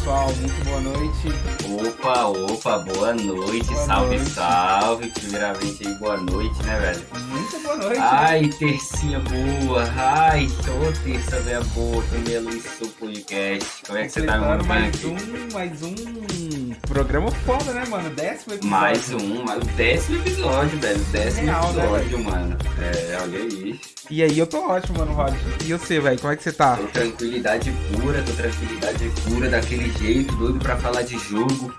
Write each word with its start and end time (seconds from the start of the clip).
pessoal? 0.00 0.32
Muito 0.36 0.64
boa 0.64 0.80
noite. 0.80 1.88
Opa, 1.88 2.24
opa, 2.26 2.78
boa 2.78 3.14
noite, 3.14 3.66
Boa 3.66 3.86
salve, 3.86 4.16
noite. 4.16 4.30
salve. 4.30 5.10
Primeiramente 5.10 5.86
aí, 5.86 5.94
boa 5.94 6.16
noite, 6.16 6.62
né, 6.62 6.78
velho? 6.78 7.06
Muito 7.28 7.60
boa 7.62 7.76
noite. 7.76 7.98
Ai, 8.00 8.48
tercinha 8.48 9.20
boa, 9.20 9.84
ai, 9.96 10.46
ô 10.46 10.92
terça 11.04 11.40
velha 11.40 11.60
boa, 11.74 12.02
primeiro 12.04 12.44
Luiz 12.44 12.64
Podcast. 12.98 13.82
Como 13.86 13.98
é 13.98 14.04
que 14.04 14.10
você 14.12 14.22
tá, 14.22 14.38
Completando 14.38 14.64
mano? 14.66 14.80
mais 14.80 15.04
um, 15.04 15.52
mais 15.52 15.82
um 15.82 15.94
programa 16.90 17.30
foda, 17.30 17.72
né, 17.72 17.84
mano? 17.86 18.10
Décimo 18.10 18.54
episódio. 18.54 18.68
Mais 18.70 19.10
um, 19.12 19.44
mais- 19.44 19.62
o 19.62 19.66
décimo 19.76 20.18
episódio, 20.20 20.78
velho. 20.78 21.00
o 21.00 21.04
Décimo 21.04 21.46
Real, 21.46 21.72
né, 21.72 21.84
episódio, 21.84 22.24
mano. 22.24 22.56
É, 22.80 23.18
olha 23.22 23.38
aí. 23.38 23.80
E 24.10 24.22
aí, 24.22 24.38
eu 24.38 24.46
tô 24.46 24.68
ótimo, 24.68 24.98
mano, 24.98 25.12
Rod. 25.12 25.34
E 25.64 25.72
você, 25.72 26.00
velho? 26.00 26.18
Como 26.20 26.32
é 26.32 26.36
que 26.36 26.42
você 26.42 26.52
tá? 26.52 26.76
Tô 26.76 26.86
tranquilidade 26.88 27.72
pura, 27.92 28.22
tô 28.22 28.32
tranquilidade 28.32 29.10
pura 29.28 29.48
daquele 29.48 29.90
jeito, 29.98 30.34
doido 30.36 30.58
pra 30.58 30.76
falar 30.76 31.02
de 31.02 31.16
jogo. 31.18 31.72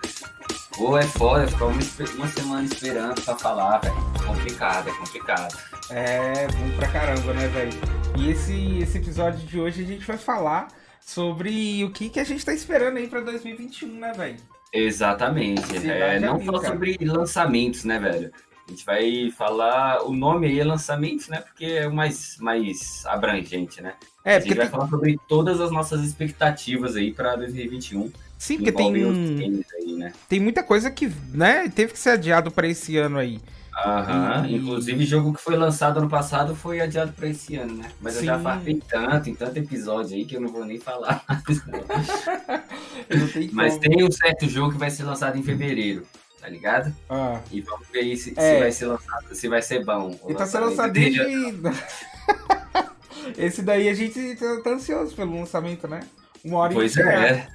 Pô, 0.78 0.98
é 0.98 1.04
foda, 1.04 1.46
ficar 1.48 1.66
uma, 1.66 1.80
uma 2.16 2.28
semana 2.30 2.64
esperando 2.64 3.22
pra 3.22 3.36
falar, 3.36 3.80
velho. 3.80 3.96
Complicado, 4.26 4.90
é 4.90 4.94
complicado. 4.94 5.58
É, 5.90 6.48
bom 6.48 6.70
pra 6.78 6.88
caramba, 6.88 7.34
né, 7.34 7.48
velho? 7.50 7.74
E 8.18 8.32
esse, 8.32 8.80
esse 8.80 8.98
episódio 8.98 9.46
de 9.46 9.60
hoje 9.60 9.84
a 9.84 9.86
gente 9.86 10.06
vai 10.08 10.18
falar 10.18 10.70
sobre 11.06 11.84
o 11.84 11.92
que, 11.92 12.10
que 12.10 12.20
a 12.20 12.24
gente 12.24 12.46
tá 12.46 12.54
esperando 12.54 12.96
aí 12.98 13.08
pra 13.08 13.20
2021, 13.20 14.00
né, 14.00 14.14
velho? 14.16 14.38
Exatamente. 14.72 15.76
É, 15.88 16.20
não 16.20 16.36
amiga, 16.36 16.52
só 16.52 16.60
cara. 16.60 16.74
sobre 16.74 16.98
lançamentos, 17.02 17.84
né, 17.84 18.00
velho? 18.00 18.32
A 18.68 18.72
gente 18.72 18.86
vai 18.86 19.32
falar. 19.32 20.04
O 20.04 20.14
nome 20.14 20.48
aí 20.48 20.60
é 20.60 20.64
lançamentos, 20.64 21.28
né? 21.28 21.42
Porque 21.42 21.66
é 21.66 21.88
o 21.88 21.94
mais, 21.94 22.38
mais 22.40 23.06
abrangente, 23.06 23.82
né? 23.82 23.96
É, 24.24 24.36
a 24.36 24.40
gente 24.40 24.54
vai 24.56 24.66
tem, 24.66 24.72
falar 24.72 24.88
sobre 24.88 25.20
todas 25.28 25.60
as 25.60 25.72
nossas 25.72 26.02
expectativas 26.06 26.96
aí 26.96 27.12
pra 27.12 27.36
2021. 27.36 28.12
sim, 28.38 28.58
porque 28.58 28.72
tem, 28.72 29.66
aí, 29.76 29.94
né? 29.96 30.14
tem 30.30 30.40
muita 30.40 30.64
coisa 30.64 30.90
que, 30.90 31.12
né, 31.34 31.68
teve 31.70 31.94
que 31.94 32.00
ser 32.00 32.12
adiado 32.12 32.52
pra 32.52 32.68
esse 32.68 32.98
ano 32.98 33.18
aí. 33.18 33.40
Aham. 33.86 34.48
E- 34.48 34.56
Inclusive, 34.56 35.06
jogo 35.06 35.34
que 35.34 35.42
foi 35.42 35.56
lançado 35.56 36.00
ano 36.00 36.10
passado 36.10 36.56
foi 36.56 36.82
adiado 36.82 37.12
pra 37.14 37.28
esse 37.28 37.56
ano, 37.56 37.76
né? 37.76 37.90
Mas 38.02 38.18
eu 38.18 38.24
já 38.26 38.38
Sim. 38.38 38.44
farpei 38.44 38.82
tanto, 38.88 39.30
em 39.30 39.36
tanto 39.36 39.58
episódio 39.58 40.16
aí 40.16 40.26
que 40.26 40.36
eu 40.36 40.42
não 40.42 40.50
vou 40.50 40.66
nem 40.66 40.80
falar. 40.80 41.24
Tem 43.34 43.50
Mas 43.52 43.78
tem 43.78 44.04
um 44.04 44.12
certo 44.12 44.48
jogo 44.48 44.72
que 44.74 44.78
vai 44.78 44.90
ser 44.90 45.04
lançado 45.04 45.38
em 45.38 45.44
fevereiro, 45.44 46.06
tá 46.40 46.48
ligado? 46.48 46.94
Ah, 47.10 47.40
E 47.52 47.62
vamos 47.62 47.88
ver 47.92 48.00
aí 48.00 48.18
se, 48.18 48.34
se 48.34 48.40
É. 48.40 48.60
vai 48.60 48.72
ser 48.72 48.86
lançado, 48.86 49.36
se 49.36 49.48
vai 49.48 49.62
ser 49.62 49.84
bom. 49.84 50.18
e 50.30 50.34
tá 50.34 50.46
sendo 50.46 50.66
lançado 50.68 50.94
desde... 50.94 51.20
esse 53.38 53.62
daí 53.62 53.88
a 53.90 53.94
gente 53.94 54.36
tá, 54.36 54.62
tá 54.64 54.70
ansioso 54.72 55.16
pelo 55.16 55.38
lançamento, 55.40 55.88
né? 55.88 56.02
Uma 56.44 56.60
hora 56.60 56.74
Pois 56.74 56.94
chega. 56.94 57.12
é. 57.12 57.48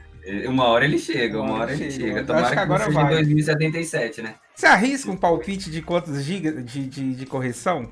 Uma 0.49 0.65
hora 0.65 0.85
ele 0.85 0.99
chega, 0.99 1.41
uma, 1.41 1.55
hora 1.55 1.73
ele 1.73 1.91
chega. 1.91 2.21
Eu 2.21 2.27
Tomara 2.27 2.49
que 2.49 2.53
que, 2.55 2.59
agora 2.59 2.85
não 2.85 2.93
seja 2.93 3.03
vai. 3.03 3.13
em 3.13 3.17
2077, 3.17 4.23
né? 4.23 4.35
Você 4.55 4.67
arrisca 4.67 5.11
um 5.11 5.17
palpite 5.17 5.71
de 5.71 5.83
quantos 5.83 6.23
gigas 6.25 6.65
de, 6.65 6.87
de, 6.87 7.15
de 7.15 7.27
correção? 7.27 7.89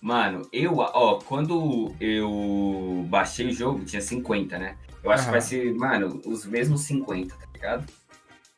Mano, 0.00 0.42
eu, 0.52 0.78
ó, 0.78 1.20
quando 1.20 1.94
eu 2.00 3.06
baixei 3.08 3.48
o 3.48 3.52
jogo, 3.52 3.84
tinha 3.84 4.02
50, 4.02 4.58
né? 4.58 4.76
Eu 5.02 5.10
acho 5.10 5.22
Aham. 5.22 5.26
que 5.26 5.30
vai 5.32 5.40
ser, 5.40 5.74
mano, 5.74 6.20
os 6.26 6.44
mesmos 6.44 6.82
50, 6.82 7.34
tá 7.34 7.46
ligado? 7.54 7.86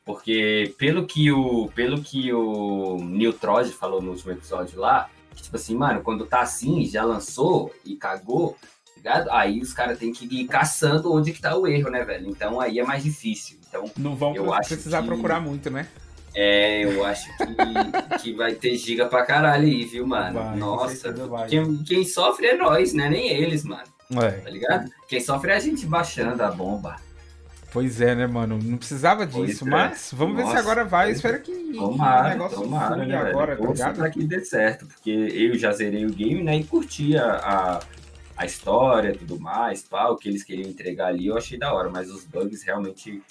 Porque 0.05 0.75
pelo 0.78 1.05
que 1.05 1.31
o, 1.31 1.69
pelo 1.75 2.00
que 2.00 2.33
o 2.33 2.97
Neil 3.00 3.33
Trod 3.33 3.69
falou 3.72 4.00
no 4.00 4.12
último 4.12 4.33
episódio 4.33 4.78
lá, 4.78 5.10
que 5.34 5.42
tipo 5.42 5.56
assim, 5.56 5.77
mano, 5.77 6.00
quando 6.03 6.25
tá 6.25 6.41
assim, 6.41 6.86
já 6.86 7.05
lançou 7.05 7.75
e 7.84 7.97
cagou, 7.97 8.56
ligado? 8.97 9.30
Aí 9.30 9.61
os 9.61 9.72
caras 9.72 9.98
têm 9.98 10.12
que 10.12 10.25
ir 10.27 10.47
caçando 10.47 11.12
onde 11.12 11.33
que 11.33 11.41
tá 11.41 11.56
o 11.56 11.66
erro, 11.66 11.91
né, 11.91 12.04
velho? 12.04 12.28
Então 12.28 12.60
aí 12.60 12.78
é 12.78 12.84
mais 12.84 13.03
difícil. 13.04 13.59
Então 13.69 13.84
Não 13.97 14.15
vão 14.16 14.34
Eu 14.34 14.44
pre- 14.44 14.53
acho 14.54 14.69
precisar 14.71 15.00
que- 15.03 15.06
procurar 15.09 15.41
muito, 15.41 15.71
né? 15.71 15.87
É, 16.34 16.84
eu 16.84 17.03
acho 17.04 17.28
que, 17.37 17.47
que 18.22 18.32
vai 18.34 18.54
ter 18.54 18.76
giga 18.76 19.06
pra 19.06 19.25
caralho 19.25 19.65
aí, 19.66 19.84
viu, 19.84 20.06
mano? 20.06 20.34
Vai, 20.38 20.56
Nossa, 20.56 21.15
quem, 21.48 21.76
quem 21.82 22.04
sofre 22.04 22.48
é 22.48 22.56
nós, 22.56 22.93
né? 22.93 23.09
Nem 23.09 23.28
eles, 23.28 23.65
mano, 23.65 23.84
É. 24.12 24.31
tá 24.32 24.50
ligado? 24.50 24.91
Quem 25.09 25.19
sofre 25.21 25.53
é 25.53 25.56
a 25.56 25.60
gente 25.60 25.87
baixando 25.87 26.42
a 26.42 26.50
bomba. 26.50 26.97
Pois 27.72 28.00
é, 28.00 28.15
né, 28.15 28.26
mano? 28.26 28.59
Não 28.62 28.76
precisava 28.78 29.26
Pois 29.26 29.48
disso, 29.50 29.66
é. 29.66 29.71
mas 29.71 30.10
vamos 30.15 30.37
ver 30.37 30.42
se 30.42 30.48
Nossa, 30.48 30.60
agora 30.60 30.84
vai. 30.84 31.06
Pois 31.06 31.16
espero 31.16 31.41
que 31.42 31.53
o 31.53 31.72
Tomara, 31.75 32.28
negócio 32.31 32.59
tomara, 32.60 32.97
né, 33.04 33.16
agora, 33.16 33.47
velho? 33.54 33.59
tá 33.59 33.66
Torça 33.66 33.82
ligado? 33.84 33.97
pra 33.97 34.10
que 34.10 34.25
dê 34.25 34.41
certo, 34.44 34.87
porque 34.87 35.10
eu 35.10 35.59
já 35.59 35.72
zerei 35.72 36.06
o 36.06 36.10
game, 36.12 36.42
né, 36.42 36.56
e 36.56 36.65
curti 36.65 37.16
a, 37.19 37.34
a, 37.37 37.81
a 38.36 38.44
história 38.44 39.10
e 39.10 39.16
tudo 39.19 39.38
mais, 39.41 39.82
pá, 39.82 40.08
o 40.08 40.16
que 40.16 40.28
eles 40.28 40.42
queriam 40.44 40.69
entregar 40.69 41.08
ali, 41.08 41.26
eu 41.26 41.36
achei 41.36 41.58
da 41.58 41.72
hora, 41.72 41.88
mas 41.91 42.10
os 42.10 42.24
bugs 42.24 42.62
realmente 42.62 43.22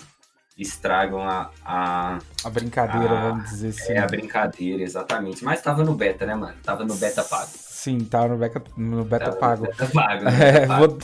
estragam 0.57 1.21
a, 1.27 1.51
a, 1.65 2.19
A 2.43 2.49
brincadeira, 2.49 3.15
Ah, 3.15 3.19
vamos 3.19 3.49
dizer 3.49 3.69
assim. 3.69 3.93
é, 3.93 3.99
a 3.99 4.07
brincadeira, 4.07 4.81
exatamente. 4.83 5.43
Mas 5.43 5.61
tava 5.61 5.83
no 5.83 5.95
beta, 5.95 6.25
né, 6.25 6.35
mano? 6.35 6.55
Tava 6.63 6.85
no 6.85 6.95
beta 6.95 7.23
pago. 7.23 7.51
Sim, 7.51 7.99
tá 7.99 8.27
no 8.27 8.37
beta, 8.37 8.63
no 8.77 9.03
beta 9.03 9.31
Tava 9.31 9.35
no 9.35 9.37
pago. 9.39 9.65
Beta 9.67 9.87
pago, 9.87 10.25
né? 10.25 10.31
É, 10.41 10.51
Beta 10.51 10.65
pago. 10.67 10.93
vou, 10.93 10.97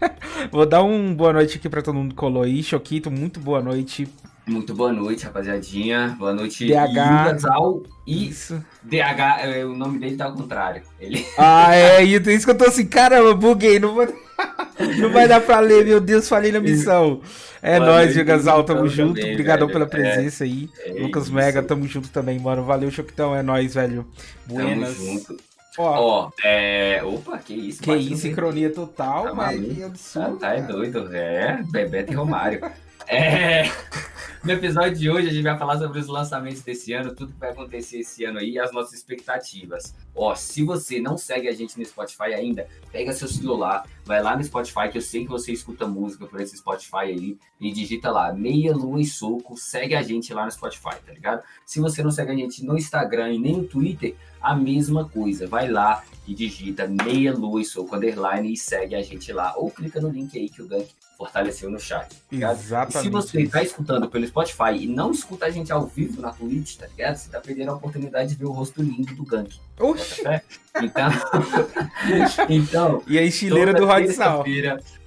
vou 0.52 0.66
dar 0.66 0.82
um 0.82 1.14
boa 1.14 1.32
noite 1.32 1.58
aqui 1.58 1.68
pra 1.68 1.82
todo 1.82 1.94
mundo 1.94 2.10
que 2.10 2.16
colou 2.16 2.42
aí. 2.42 2.62
Choquito, 2.62 3.10
muito 3.10 3.40
boa 3.40 3.60
noite. 3.62 4.08
Muito 4.48 4.74
boa 4.74 4.92
noite, 4.92 5.24
rapaziadinha. 5.24 6.16
Boa 6.18 6.32
noite, 6.32 6.66
DH. 6.66 6.72
Yuga 6.72 7.38
Zal. 7.38 7.82
E 8.06 8.28
Isso. 8.28 8.64
DH, 8.82 9.40
é, 9.42 9.64
o 9.64 9.74
nome 9.74 9.98
dele 9.98 10.16
tá 10.16 10.24
ao 10.24 10.32
contrário. 10.34 10.82
Ele 10.98 11.24
Ah, 11.36 11.74
é, 11.74 12.02
isso 12.02 12.46
que 12.46 12.50
eu 12.52 12.56
tô 12.56 12.64
assim, 12.64 12.86
caramba, 12.86 13.34
buguei, 13.34 13.78
não, 13.78 13.94
vou... 13.94 14.06
não 14.98 15.10
vai 15.12 15.28
dar 15.28 15.40
pra 15.42 15.60
ler, 15.60 15.84
meu 15.84 16.00
Deus, 16.00 16.28
falei 16.28 16.50
na 16.50 16.60
missão. 16.60 17.20
É 17.60 17.78
Boa 17.78 17.90
nóis, 17.92 18.16
Yugasal, 18.16 18.64
tamo 18.64 18.80
então, 18.80 18.88
junto, 18.88 19.16
também, 19.16 19.32
obrigadão 19.32 19.66
velho. 19.66 19.78
pela 19.80 19.90
presença 19.90 20.44
aí. 20.44 20.70
é 20.86 20.92
Lucas 21.02 21.24
isso. 21.24 21.34
Mega, 21.34 21.62
tamo 21.62 21.86
junto 21.86 22.08
também, 22.08 22.38
mano. 22.38 22.64
Valeu, 22.64 22.90
Choquitão, 22.90 23.34
é 23.36 23.42
nóis, 23.42 23.74
velho. 23.74 24.06
Tamo 24.46 24.60
Buenas. 24.60 24.96
junto. 24.96 25.36
Ó, 25.76 26.00
Ó, 26.26 26.30
é. 26.42 27.02
Opa, 27.04 27.36
que 27.38 27.52
isso? 27.54 27.82
que 27.82 27.94
isso, 27.94 28.22
sincronia 28.22 28.70
total, 28.70 29.24
Tá 29.26 29.34
mas 29.34 29.60
que 29.60 29.82
Ah, 29.82 29.86
absurdo. 29.86 30.36
tá, 30.38 30.54
é 30.54 30.62
doido. 30.62 31.08
É, 31.14 31.62
Bebeto 31.70 32.12
e 32.12 32.16
Romário. 32.16 32.60
É. 33.08 33.64
No 34.44 34.52
episódio 34.52 34.96
de 34.96 35.10
hoje 35.10 35.28
a 35.28 35.32
gente 35.32 35.42
vai 35.42 35.58
falar 35.58 35.78
sobre 35.78 35.98
os 35.98 36.06
lançamentos 36.06 36.62
desse 36.62 36.92
ano, 36.92 37.12
tudo 37.12 37.32
que 37.32 37.40
vai 37.40 37.50
acontecer 37.50 37.98
esse 37.98 38.24
ano 38.24 38.38
aí 38.38 38.52
e 38.52 38.58
as 38.58 38.72
nossas 38.72 38.94
expectativas. 38.94 39.94
Ó, 40.14 40.32
se 40.36 40.62
você 40.62 41.00
não 41.00 41.18
segue 41.18 41.48
a 41.48 41.52
gente 41.52 41.76
no 41.76 41.84
Spotify 41.84 42.34
ainda, 42.34 42.68
pega 42.92 43.12
seu 43.12 43.26
celular, 43.26 43.84
vai 44.04 44.22
lá 44.22 44.36
no 44.36 44.44
Spotify, 44.44 44.88
que 44.90 44.96
eu 44.96 45.02
sei 45.02 45.24
que 45.24 45.28
você 45.28 45.52
escuta 45.52 45.88
música 45.88 46.24
por 46.24 46.40
esse 46.40 46.56
Spotify 46.56 46.96
aí, 46.96 47.36
e 47.60 47.72
digita 47.72 48.12
lá, 48.12 48.32
Meia 48.32 48.74
Lua 48.74 49.00
e 49.00 49.04
Soco, 49.04 49.56
segue 49.56 49.96
a 49.96 50.02
gente 50.02 50.32
lá 50.32 50.44
no 50.44 50.52
Spotify, 50.52 50.96
tá 51.04 51.12
ligado? 51.12 51.42
Se 51.66 51.80
você 51.80 52.02
não 52.02 52.12
segue 52.12 52.30
a 52.30 52.36
gente 52.36 52.64
no 52.64 52.78
Instagram 52.78 53.32
e 53.32 53.38
nem 53.40 53.56
no 53.56 53.64
Twitter, 53.64 54.14
a 54.40 54.54
mesma 54.54 55.08
coisa. 55.08 55.48
Vai 55.48 55.68
lá 55.68 56.04
e 56.26 56.32
digita 56.32 56.86
Meia 56.86 57.34
Lua 57.34 57.60
e 57.60 57.64
Soco 57.64 57.96
Underline 57.96 58.52
e 58.52 58.56
segue 58.56 58.94
a 58.94 59.02
gente 59.02 59.32
lá. 59.32 59.52
Ou 59.56 59.68
clica 59.68 60.00
no 60.00 60.08
link 60.08 60.38
aí 60.38 60.48
que 60.48 60.62
o 60.62 60.68
Gank 60.68 60.88
fortaleceu 61.18 61.68
no 61.68 61.80
chat, 61.80 62.08
tá 62.08 62.16
ligado? 62.30 62.56
E 62.56 62.60
se 62.60 62.66
Exatamente. 62.66 63.10
você 63.10 63.48
tá 63.48 63.60
escutando 63.60 64.08
pelo 64.08 64.24
Spotify 64.24 64.76
e 64.78 64.86
não 64.86 65.10
escuta 65.10 65.46
a 65.46 65.50
gente 65.50 65.72
ao 65.72 65.84
vivo 65.84 66.22
na 66.22 66.30
Twitch, 66.30 66.76
tá 66.76 66.86
ligado? 66.86 67.16
Você 67.16 67.28
tá 67.28 67.40
perdendo 67.40 67.72
a 67.72 67.74
oportunidade 67.74 68.30
de 68.30 68.36
ver 68.36 68.44
o 68.44 68.52
rosto 68.52 68.80
lindo 68.80 69.12
do 69.16 69.24
Gank. 69.24 69.58
Oxi? 69.80 70.22
Então, 70.80 71.10
então 72.48 73.02
e 73.08 73.18
a 73.18 73.50
toda 73.50 73.74
do 73.74 73.84
Rod 73.84 74.08
Sal. 74.10 74.44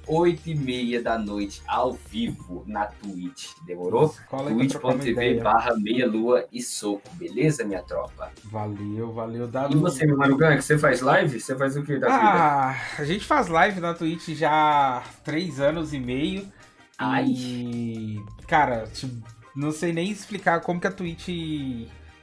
Terça-feira, 0.05 0.19
8 0.21 0.49
e 0.49 0.55
meia 0.55 1.01
da 1.01 1.17
noite, 1.17 1.61
ao 1.67 1.93
vivo 1.93 2.63
na 2.67 2.85
Twitch. 2.85 3.49
Demorou? 3.65 4.13
Twitch.tv 4.29 5.39
barra 5.41 5.75
meia 5.77 6.07
lua 6.07 6.45
e 6.51 6.61
soco, 6.61 7.01
beleza, 7.15 7.63
minha 7.63 7.81
tropa? 7.81 8.31
Valeu, 8.45 9.11
valeu. 9.11 9.47
Dá 9.47 9.69
E 9.69 9.75
você, 9.75 10.05
meu 10.05 10.17
mano 10.17 10.37
Gank, 10.37 10.61
você 10.61 10.77
faz 10.77 11.01
live? 11.01 11.39
Você 11.39 11.55
faz 11.55 11.75
o 11.77 11.83
que 11.83 11.97
da 11.97 12.07
vida? 12.09 12.21
Ah, 12.21 12.75
a 12.97 13.03
gente 13.05 13.25
faz 13.25 13.47
live 13.47 13.79
na 13.79 13.93
Twitch 13.93 14.29
já 14.29 14.51
há 14.51 15.01
três 15.23 15.59
anos 15.59 15.93
e 15.93 15.99
meio. 15.99 16.51
Ai. 16.97 17.25
E, 17.27 18.21
cara, 18.47 18.87
tipo, 18.87 19.13
não 19.55 19.71
sei 19.71 19.91
nem 19.93 20.11
explicar 20.11 20.61
como 20.61 20.79
que 20.79 20.87
a 20.87 20.91
Twitch 20.91 21.29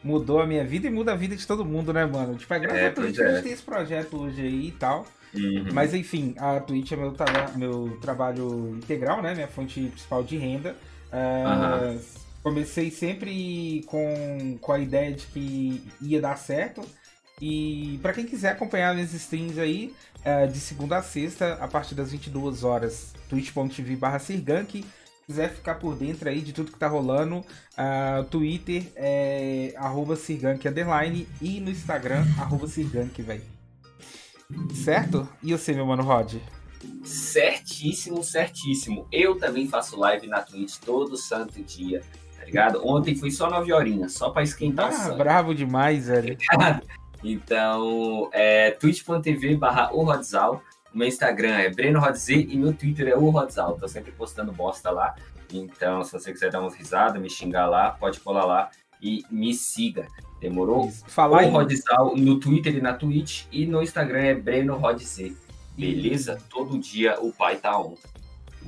mudou 0.03 0.41
a 0.41 0.47
minha 0.47 0.65
vida 0.65 0.87
e 0.87 0.91
muda 0.91 1.13
a 1.13 1.17
vida 1.17 1.35
de 1.37 1.47
todo 1.47 1.65
mundo, 1.65 1.93
né, 1.93 2.07
mano? 2.07 2.37
Tipo, 2.37 2.55
é 2.55 2.59
graças 2.61 2.79
É, 2.83 2.87
à 2.87 2.93
Twitch 2.93 3.17
que 3.17 3.23
a 3.23 3.29
é. 3.29 3.35
gente 3.35 3.43
tem 3.43 3.53
esse 3.53 3.63
projeto 3.63 4.17
hoje 4.19 4.41
aí 4.43 4.69
e 4.69 4.73
tal. 4.73 5.07
Uhum. 5.35 5.67
Mas 5.73 5.93
enfim, 5.95 6.35
a 6.39 6.61
Twitch 6.61 6.93
é 6.93 6.97
meu, 6.97 7.13
tra- 7.13 7.53
meu 7.57 7.99
trabalho 8.01 8.77
integral, 8.77 9.23
né? 9.23 9.35
Minha 9.35 9.49
fonte 9.49 9.81
principal 9.89 10.23
de 10.23 10.37
renda. 10.37 10.75
Ah, 11.13 11.79
Aham. 11.85 11.99
Comecei 12.43 12.91
sempre 12.91 13.83
com, 13.87 14.57
com 14.61 14.73
a 14.73 14.79
ideia 14.79 15.13
de 15.13 15.27
que 15.27 15.83
ia 16.01 16.21
dar 16.21 16.37
certo. 16.39 16.83
E 17.41 17.99
pra 18.03 18.13
quem 18.13 18.25
quiser 18.25 18.51
acompanhar 18.53 18.95
minhas 18.95 19.13
streams 19.13 19.59
aí, 19.59 19.95
ah, 20.25 20.47
de 20.47 20.59
segunda 20.59 20.97
a 20.99 21.03
sexta, 21.03 21.55
a 21.55 21.69
partir 21.69 21.95
das 21.95 22.11
22 22.13 22.65
horas, 22.65 23.13
twitch.tv 23.29 23.97
barra 23.97 24.19
Sirgank. 24.19 24.85
quiser 25.27 25.51
ficar 25.53 25.75
por 25.75 25.95
dentro 25.95 26.29
aí 26.29 26.41
de 26.41 26.53
tudo 26.55 26.73
que 26.73 26.79
tá 26.79 26.89
rolando, 26.89 27.45
ah, 27.77 28.25
Twitter 28.31 28.85
é 28.97 29.75
arroba 29.77 30.17
Sirgank 30.17 30.67
underline 30.67 31.29
e 31.43 31.61
no 31.61 31.71
Instagram, 31.71 32.25
arroba 32.39 32.67
Sirgank, 32.67 33.21
velho. 33.21 33.43
Certo? 34.73 35.29
E 35.43 35.53
você, 35.53 35.73
meu 35.75 35.87
mano 35.87 36.03
Rod? 36.03 36.37
certíssimo, 37.05 38.23
certíssimo. 38.23 39.07
Eu 39.11 39.37
também 39.39 39.67
faço 39.67 39.99
live 39.99 40.27
na 40.27 40.41
Twitch 40.43 40.77
todo 40.79 41.17
santo 41.17 41.61
dia, 41.63 42.03
tá 42.39 42.45
ligado? 42.45 42.87
Ontem 42.87 43.17
foi 43.17 43.31
só 43.31 43.51
9 43.51 43.73
horinhas, 43.73 44.13
só 44.13 44.31
pra 44.31 44.43
esquentar 44.43 44.87
Ah, 44.87 44.89
o 44.89 44.93
sangue. 44.93 45.19
bravo 45.19 45.55
demais, 45.55 46.07
velho. 46.07 46.37
Então, 47.25 48.31
é 48.33 48.71
twitch.tv 48.71 49.57
barra 49.57 49.93
o 49.93 50.05
Rodzal. 50.05 50.63
Meu 50.95 51.09
Instagram 51.09 51.57
é 51.57 51.69
Breno 51.69 51.99
Rodz 51.99 52.29
e 52.29 52.57
meu 52.57 52.73
Twitter 52.73 53.09
é 53.09 53.17
o 53.17 53.29
Rodzal. 53.31 53.77
Tô 53.77 53.89
sempre 53.89 54.13
postando 54.13 54.53
bosta 54.53 54.89
lá. 54.93 55.17
Então, 55.53 56.05
se 56.05 56.13
você 56.13 56.33
quiser 56.33 56.53
dar 56.53 56.61
umas 56.61 56.77
risadas, 56.77 57.21
me 57.21 57.29
xingar 57.29 57.67
lá, 57.67 57.91
pode 57.91 58.21
colar 58.21 58.45
lá 58.45 58.71
e 59.03 59.25
me 59.33 59.53
siga. 59.53 60.07
Demorou? 60.41 60.91
Falar 61.07 61.39
o 61.39 61.41
em... 61.43 61.51
Rodzal 61.51 62.17
no 62.17 62.39
Twitter 62.39 62.77
e 62.77 62.81
na 62.81 62.95
Twitch. 62.95 63.45
E 63.51 63.67
no 63.67 63.83
Instagram 63.83 64.21
é 64.21 64.35
Breno 64.35 64.77
Rodz. 64.77 65.19
Beleza? 65.77 66.39
Todo 66.51 66.79
dia 66.79 67.19
o 67.21 67.33
pai 67.33 67.57
tá 67.57 67.79
on. 67.81 67.95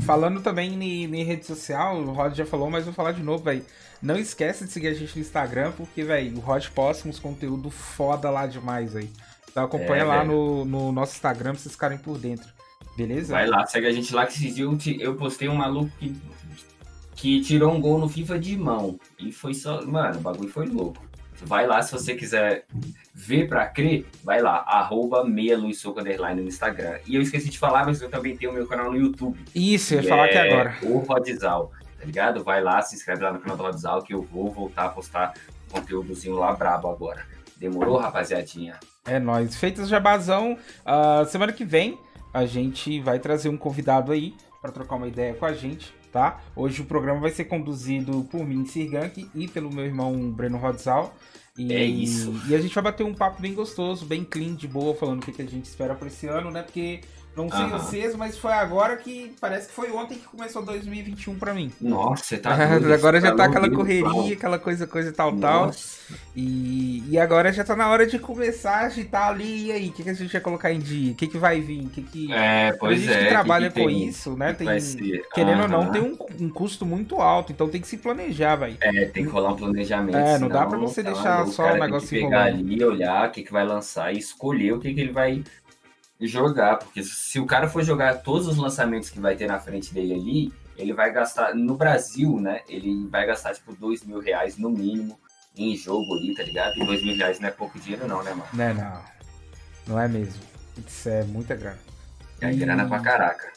Falando 0.03 0.41
também 0.41 0.73
em, 0.73 1.05
em 1.05 1.25
rede 1.25 1.45
social, 1.45 1.99
o 1.99 2.13
Rod 2.13 2.35
já 2.35 2.47
falou, 2.47 2.71
mas 2.71 2.85
vou 2.85 2.95
falar 2.95 3.13
de 3.13 3.23
novo, 3.23 3.45
velho. 3.45 3.65
Não 4.01 4.17
esquece 4.17 4.65
de 4.65 4.71
seguir 4.71 4.89
a 4.89 4.95
gente 4.95 5.15
no 5.15 5.21
Instagram, 5.21 5.73
porque, 5.73 6.03
velho, 6.03 6.37
o 6.39 6.41
Rod 6.41 6.67
posta 6.69 7.09
uns 7.09 7.19
conteúdo 7.19 7.71
foda 7.71 8.31
lá 8.31 8.47
demais, 8.47 8.97
aí. 8.97 9.11
Então 9.51 9.65
acompanha 9.65 10.03
É, 10.03 10.05
lá 10.05 10.25
no, 10.25 10.65
no 10.65 10.93
nosso 10.93 11.15
Instagram 11.15 11.51
pra 11.51 11.61
vocês 11.61 11.75
ficarem 11.75 11.99
por 11.99 12.17
dentro. 12.17 12.49
Beleza? 12.97 13.33
Vai 13.35 13.47
lá, 13.47 13.67
segue 13.67 13.87
a 13.87 13.93
gente 13.93 14.15
lá 14.15 14.25
que 14.27 14.33
esses 14.33 14.55
dias 14.55 14.69
eu 15.01 15.17
postei 15.17 15.49
um 15.49 15.57
maluco 15.57 15.91
que, 15.99 16.17
que 17.15 17.41
tirou 17.43 17.73
um 17.73 17.81
gol 17.81 17.99
no 17.99 18.09
FIFA 18.09 18.39
de 18.39 18.57
mão. 18.57 18.99
E 19.19 19.33
foi 19.33 19.53
só. 19.53 19.85
Mano, 19.85 20.19
o 20.19 20.23
bagulho 20.23 20.49
foi 20.49 20.67
louco. 20.67 21.03
Vai 21.43 21.67
lá, 21.67 21.83
se 21.83 21.93
você 21.93 22.15
quiser 22.15 22.65
ver 23.15 23.49
pra 23.49 23.67
crer, 23.67 24.07
vai 24.23 24.41
lá, 24.41 24.65
arroba 24.67 25.25
meia 25.25 25.57
Luiz 25.57 25.83
no 25.85 26.43
Instagram. 26.43 26.99
E 27.07 27.15
eu 27.15 27.23
esqueci 27.23 27.49
de 27.49 27.59
falar, 27.59 27.85
mas 27.87 28.01
eu 28.01 28.11
também 28.11 28.37
tenho 28.37 28.53
o 28.53 28.55
meu 28.55 28.67
canal 28.67 28.91
no 28.91 28.99
YouTube. 28.99 29.39
Isso, 29.55 29.95
eu 29.95 30.03
ia 30.03 30.09
falar 30.09 30.25
aqui 30.27 30.39
é 30.39 30.53
agora. 30.53 30.77
O 30.83 30.99
Rodzal, 30.99 31.73
tá 31.99 32.05
ligado? 32.05 32.45
Vai 32.45 32.63
lá, 32.63 32.81
se 32.83 32.95
inscreve 32.95 33.23
lá 33.23 33.33
no 33.33 33.41
canal 33.41 33.57
do 33.57 33.63
Rodzal 33.63 34.03
que 34.03 34.15
eu 34.15 34.23
vou 34.23 34.51
voltar 34.51 34.87
a 34.87 34.89
postar 34.91 35.35
conteúdozinho 35.71 36.35
lá 36.35 36.53
brabo 36.53 36.89
agora. 36.89 37.25
Demorou, 37.57 37.99
rapaziadinha? 37.99 38.79
É 39.07 39.19
nóis. 39.19 39.57
Feitas 39.57 39.89
jabazão, 39.89 40.59
ah, 40.85 41.25
semana 41.27 41.53
que 41.53 41.65
vem 41.65 41.99
a 42.33 42.47
gente 42.47 43.01
vai 43.01 43.19
trazer 43.19 43.49
um 43.49 43.57
convidado 43.57 44.13
aí 44.13 44.35
pra 44.61 44.71
trocar 44.71 44.97
uma 44.97 45.09
ideia 45.09 45.35
com 45.35 45.45
a 45.45 45.53
gente, 45.53 45.93
tá? 46.13 46.41
Hoje 46.55 46.83
o 46.83 46.87
programa 46.87 47.21
vai 47.21 47.31
ser 47.31 47.45
conduzido 47.45 48.27
por 48.31 48.47
mim, 48.47 48.65
Sirgank, 48.65 49.29
e 49.35 49.49
pelo 49.49 49.73
meu 49.73 49.85
irmão 49.85 50.31
Breno 50.31 50.59
Rodzal. 50.59 51.15
E, 51.59 51.73
É 51.73 51.85
isso. 51.85 52.33
E 52.49 52.55
a 52.55 52.61
gente 52.61 52.75
vai 52.75 52.85
bater 52.85 53.05
um 53.05 53.15
papo 53.15 53.41
bem 53.41 53.55
gostoso, 53.55 54.07
bem 54.07 54.25
clean, 54.25 54.55
de 54.55 54.69
boa, 54.69 54.95
falando 54.95 55.23
o 55.23 55.25
que, 55.25 55.33
que 55.33 55.43
a 55.43 55.47
gente 55.47 55.65
espera 55.65 55.95
pra 55.95 56.09
esse 56.09 56.27
ano, 56.27 56.51
né? 56.51 56.63
Porque 56.63 57.01
não 57.37 57.49
sei 57.49 57.61
Aham. 57.61 57.79
vocês, 57.79 58.17
mas 58.17 58.37
foi 58.37 58.53
agora 58.53 58.97
que 58.97 59.35
parece 59.41 59.69
que 59.69 59.75
foi 59.75 59.91
ontem 59.93 60.19
que 60.19 60.27
começou 60.27 60.63
2021 60.63 61.39
pra 61.39 61.55
mim. 61.55 61.71
Nossa, 61.81 62.25
você 62.25 62.39
tá 62.39 62.57
doido, 62.79 62.93
agora 62.93 63.21
já 63.21 63.35
tá 63.35 63.45
aquela 63.45 63.67
louco, 63.67 63.83
correria, 63.83 64.35
aquela 64.35 64.59
coisa, 64.59 64.87
coisa 64.87 65.13
tal, 65.13 65.37
tal. 65.37 65.67
Nossa. 65.67 66.01
E, 66.35 67.05
e 67.09 67.19
agora 67.19 67.53
já 67.53 67.63
tá 67.63 67.77
na 67.77 67.89
hora 67.89 68.05
de 68.05 68.19
começar 68.19 68.79
a 68.79 68.87
agitar 68.87 69.29
ali. 69.29 69.67
E 69.67 69.73
aí, 69.73 69.89
o 69.89 69.93
que, 69.93 70.03
que 70.03 70.11
a 70.11 70.15
gente 70.15 70.33
vai 70.33 70.41
colocar 70.41 70.73
em 70.73 70.81
dia? 70.81 71.13
O 71.13 71.15
que, 71.15 71.29
que 71.29 71.39
vai 71.39 71.61
vir? 71.61 71.87
O 71.87 71.89
que, 71.89 72.03
que. 72.03 72.33
É, 72.33 72.73
pois 72.73 73.01
gente 73.01 73.13
é. 73.13 73.23
que 73.23 73.29
trabalha 73.29 73.71
que 73.71 73.81
com 73.81 73.87
tem? 73.87 74.09
isso, 74.09 74.37
né? 74.37 74.53
que 74.53 74.59
Tem, 74.59 74.67
vai 74.67 74.81
ser? 74.81 75.23
querendo 75.33 75.63
ou 75.63 75.69
não, 75.69 75.91
tem 75.93 76.03
um, 76.03 76.17
um 76.41 76.49
custo 76.49 76.85
muito 76.85 77.21
alto, 77.21 77.53
então 77.53 77.69
tem 77.69 77.81
que 77.81 77.87
se 77.87 77.97
planejar, 77.97 78.57
velho. 78.57 78.77
É, 78.81 79.05
tem 79.07 79.25
que 79.25 79.31
rolar 79.31 79.53
um 79.53 79.57
planejamento. 79.57 80.17
É, 80.17 80.37
não 80.37 80.49
dá 80.49 80.67
pra 80.67 80.79
você 80.79 81.03
tá 81.03 81.13
deixar 81.13 81.47
só 81.47 81.69
o 81.69 81.71
tem 81.73 81.81
negócio 81.81 82.09
que 82.09 82.21
pegar 82.21 82.45
ali, 82.45 82.85
olhar 82.85 83.29
o 83.29 83.31
que, 83.31 83.43
que 83.45 83.53
vai 83.53 83.65
lançar 83.65 84.13
e 84.13 84.19
escolher 84.19 84.73
o 84.73 84.81
que, 84.81 84.93
que 84.93 85.01
ele 85.01 85.13
vai 85.13 85.45
jogar. 86.27 86.79
Porque 86.79 87.03
se 87.03 87.39
o 87.41 87.47
cara 87.47 87.69
for 87.69 87.83
jogar 87.83 88.23
todos 88.23 88.47
os 88.47 88.57
lançamentos 88.57 89.11
que 89.11 89.21
vai 89.21 89.37
ter 89.37 89.47
na 89.47 89.59
frente 89.59 89.93
dele 89.93 90.15
ali, 90.15 90.53
ele 90.77 90.93
vai 90.93 91.13
gastar, 91.13 91.55
no 91.55 91.75
Brasil, 91.77 92.41
né? 92.41 92.63
Ele 92.69 93.07
vai 93.09 93.27
gastar 93.27 93.55
tipo 93.55 93.75
dois 93.75 94.03
mil 94.05 94.19
reais 94.21 94.57
no 94.57 94.71
mínimo 94.71 95.19
em 95.57 95.77
jogo 95.77 96.15
ali, 96.15 96.35
tá 96.35 96.43
ligado? 96.43 96.73
E 96.77 96.87
dois 96.87 97.03
mil 97.03 97.17
reais 97.17 97.39
não 97.41 97.49
é 97.49 97.53
pouco 97.53 97.79
dinheiro, 97.79 98.07
não, 98.07 98.23
né, 98.23 98.31
mano? 98.31 98.49
Né, 98.53 98.73
não. 98.73 99.03
Não 99.95 100.01
é 100.01 100.09
mesmo. 100.09 100.41
Isso 100.87 101.09
é 101.09 101.25
muita 101.25 101.55
grana. 101.57 101.79
É 102.41 102.51
E- 102.53 102.57
grana 102.57 102.87
pra 102.89 103.01
caraca. 103.01 103.53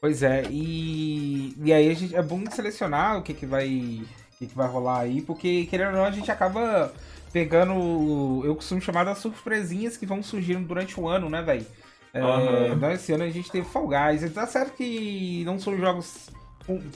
Pois 0.00 0.22
é, 0.22 0.42
e, 0.50 1.54
e 1.64 1.72
aí 1.72 1.90
a 1.90 1.94
gente, 1.94 2.14
é 2.14 2.20
bom 2.22 2.44
selecionar 2.50 3.16
o 3.18 3.22
que, 3.22 3.32
que 3.32 3.46
vai 3.46 4.02
o 4.34 4.36
que, 4.38 4.46
que 4.48 4.54
vai 4.54 4.68
rolar 4.68 5.00
aí, 5.00 5.22
porque 5.22 5.64
querendo 5.64 5.92
ou 5.92 5.94
não, 5.94 6.04
a 6.04 6.10
gente 6.10 6.30
acaba 6.30 6.92
pegando, 7.32 8.42
eu 8.44 8.54
costumo 8.54 8.80
chamar 8.82 9.04
das 9.04 9.18
surpresinhas 9.18 9.96
que 9.96 10.04
vão 10.04 10.22
surgindo 10.22 10.66
durante 10.68 11.00
o 11.00 11.08
ano, 11.08 11.30
né, 11.30 11.40
velho? 11.40 11.66
Aham. 12.22 12.76
então 12.76 12.90
esse 12.92 13.12
ano 13.12 13.24
a 13.24 13.30
gente 13.30 13.50
teve 13.50 13.66
Fall 13.66 13.88
Guys, 13.88 14.32
tá 14.32 14.46
certo 14.46 14.76
que 14.76 15.42
não 15.44 15.58
são 15.58 15.76
jogos 15.76 16.30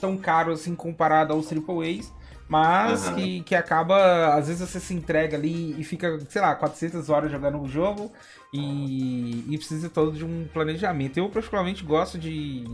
tão 0.00 0.17
caros 0.17 0.61
assim 0.61 0.75
comparado 0.75 1.32
aos 1.32 1.50
AAAs, 1.53 2.12
mas 2.49 3.05
Aham. 3.05 3.15
que, 3.15 3.43
que 3.43 3.55
acaba, 3.55 4.35
às 4.35 4.49
vezes 4.49 4.69
você 4.69 4.81
se 4.81 4.94
entrega 4.94 5.37
ali 5.37 5.79
e 5.79 5.85
fica, 5.85 6.19
sei 6.29 6.41
lá, 6.41 6.55
400 6.55 7.11
horas 7.11 7.31
jogando 7.31 7.61
o 7.61 7.69
jogo 7.69 8.11
e, 8.53 9.44
e 9.49 9.59
precisa 9.59 9.91
todo 9.91 10.12
de 10.12 10.25
um 10.25 10.47
planejamento. 10.53 11.19
Eu 11.19 11.29
particularmente 11.29 11.85
gosto 11.85 12.19
de, 12.19 12.65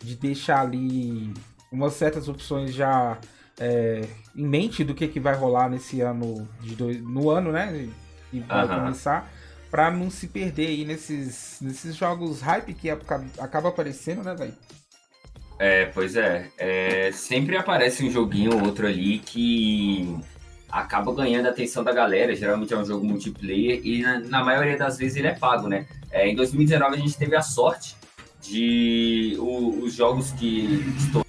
de 0.00 0.14
deixar 0.14 0.60
ali 0.60 1.32
umas 1.72 1.94
certas 1.94 2.28
opções 2.28 2.72
já 2.72 3.18
é, 3.58 4.02
em 4.36 4.46
mente 4.46 4.84
do 4.84 4.94
que, 4.94 5.08
que 5.08 5.18
vai 5.18 5.34
rolar 5.34 5.68
nesse 5.68 6.00
ano, 6.00 6.48
de 6.60 6.76
dois, 6.76 7.00
no 7.02 7.28
ano, 7.28 7.50
né? 7.50 7.88
E 8.32 8.40
vai 8.40 8.66
Aham. 8.66 8.80
começar, 8.80 9.32
pra 9.70 9.90
não 9.90 10.10
se 10.10 10.26
perder 10.28 10.68
aí 10.68 10.84
nesses, 10.84 11.58
nesses 11.60 11.94
jogos 11.96 12.40
hype 12.40 12.74
que 12.74 12.88
acaba, 12.90 13.68
aparecendo, 13.68 14.22
né, 14.22 14.34
velho? 14.34 14.54
É, 15.58 15.86
pois 15.86 16.14
é. 16.16 16.48
É, 16.56 17.10
Sempre 17.12 17.56
aparece 17.56 18.04
um 18.04 18.10
joguinho 18.10 18.54
ou 18.54 18.64
outro 18.64 18.86
ali 18.86 19.18
que 19.18 20.16
acaba 20.70 21.12
ganhando 21.14 21.46
a 21.46 21.50
atenção 21.50 21.82
da 21.82 21.92
galera. 21.92 22.34
Geralmente 22.34 22.72
é 22.72 22.78
um 22.78 22.84
jogo 22.84 23.04
multiplayer 23.04 23.80
e 23.84 24.02
na, 24.02 24.20
na 24.20 24.44
maioria 24.44 24.76
das 24.76 24.96
vezes 24.98 25.16
ele 25.16 25.26
é 25.26 25.34
pago, 25.34 25.66
né? 25.68 25.86
É, 26.10 26.28
em 26.28 26.34
2019 26.36 26.94
a 26.94 26.98
gente 26.98 27.16
teve 27.18 27.34
a 27.34 27.42
sorte 27.42 27.96
de 28.40 29.34
o- 29.38 29.82
os 29.82 29.94
jogos 29.94 30.30
que 30.32 30.64
estou 30.98 31.24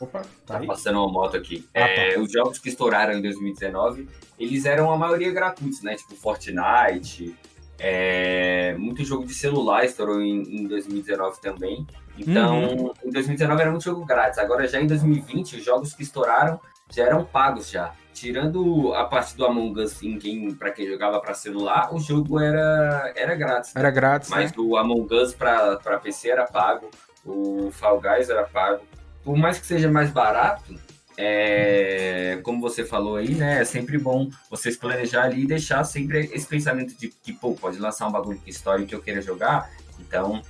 Opa, 0.00 0.22
tá 0.46 0.58
tá 0.58 0.66
passando 0.66 0.98
uma 0.98 1.10
moto 1.10 1.36
aqui. 1.36 1.66
Ah, 1.74 1.80
É, 1.80 2.18
Os 2.18 2.30
jogos 2.30 2.58
que 2.58 2.68
estouraram 2.68 3.14
em 3.14 3.22
2019, 3.22 4.08
eles 4.38 4.64
eram 4.64 4.92
a 4.92 4.96
maioria 4.96 5.32
gratuitos, 5.32 5.82
né? 5.82 5.94
Tipo 5.94 6.14
Fortnite, 6.14 7.34
é, 7.78 8.74
muito 8.78 9.04
jogo 9.04 9.26
de 9.26 9.34
celular 9.34 9.84
estourou 9.84 10.20
em, 10.20 10.42
em 10.62 10.66
2019 10.66 11.40
também. 11.40 11.86
Então, 12.18 12.94
em 13.04 13.10
2019 13.10 13.60
era 13.60 13.70
muito 13.70 13.84
jogo 13.84 14.04
grátis. 14.04 14.38
Agora 14.38 14.66
já 14.66 14.80
em 14.80 14.86
2020, 14.86 15.56
os 15.56 15.64
jogos 15.64 15.94
que 15.94 16.02
estouraram 16.02 16.58
já 16.90 17.04
eram 17.04 17.24
pagos 17.24 17.70
já. 17.70 17.92
Tirando 18.14 18.94
a 18.94 19.04
parte 19.04 19.36
do 19.36 19.44
Among 19.44 19.78
Us 19.82 20.02
em 20.02 20.18
quem, 20.18 20.54
para 20.54 20.70
quem 20.70 20.86
jogava 20.86 21.20
para 21.20 21.34
celular, 21.34 21.94
o 21.94 22.00
jogo 22.00 22.40
era, 22.40 23.12
era 23.14 23.34
grátis. 23.34 23.76
Era 23.76 23.90
grátis, 23.90 24.30
Mas 24.30 24.52
né? 24.52 24.56
o 24.58 24.76
Among 24.76 25.14
Us 25.14 25.34
para 25.34 25.76
PC 26.02 26.30
era 26.30 26.46
pago, 26.46 26.90
o 27.24 27.70
Fall 27.70 28.00
Guys 28.00 28.30
era 28.30 28.44
pago. 28.44 28.80
Por 29.26 29.36
mais 29.36 29.58
que 29.58 29.66
seja 29.66 29.90
mais 29.90 30.12
barato, 30.12 30.78
é, 31.18 32.38
como 32.44 32.60
você 32.60 32.84
falou 32.84 33.16
aí, 33.16 33.34
né? 33.34 33.60
É 33.60 33.64
sempre 33.64 33.98
bom 33.98 34.30
vocês 34.48 34.76
planejar 34.76 35.24
ali 35.24 35.42
e 35.42 35.46
deixar 35.48 35.82
sempre 35.82 36.30
esse 36.32 36.46
pensamento 36.46 36.96
de 36.96 37.08
que, 37.08 37.32
pô, 37.32 37.52
pode 37.52 37.76
lançar 37.80 38.06
um 38.06 38.12
bagulho 38.12 38.38
que 38.38 38.48
história 38.48 38.86
que 38.86 38.94
eu 38.94 39.02
queira 39.02 39.20
jogar. 39.20 39.68
Então, 39.98 40.40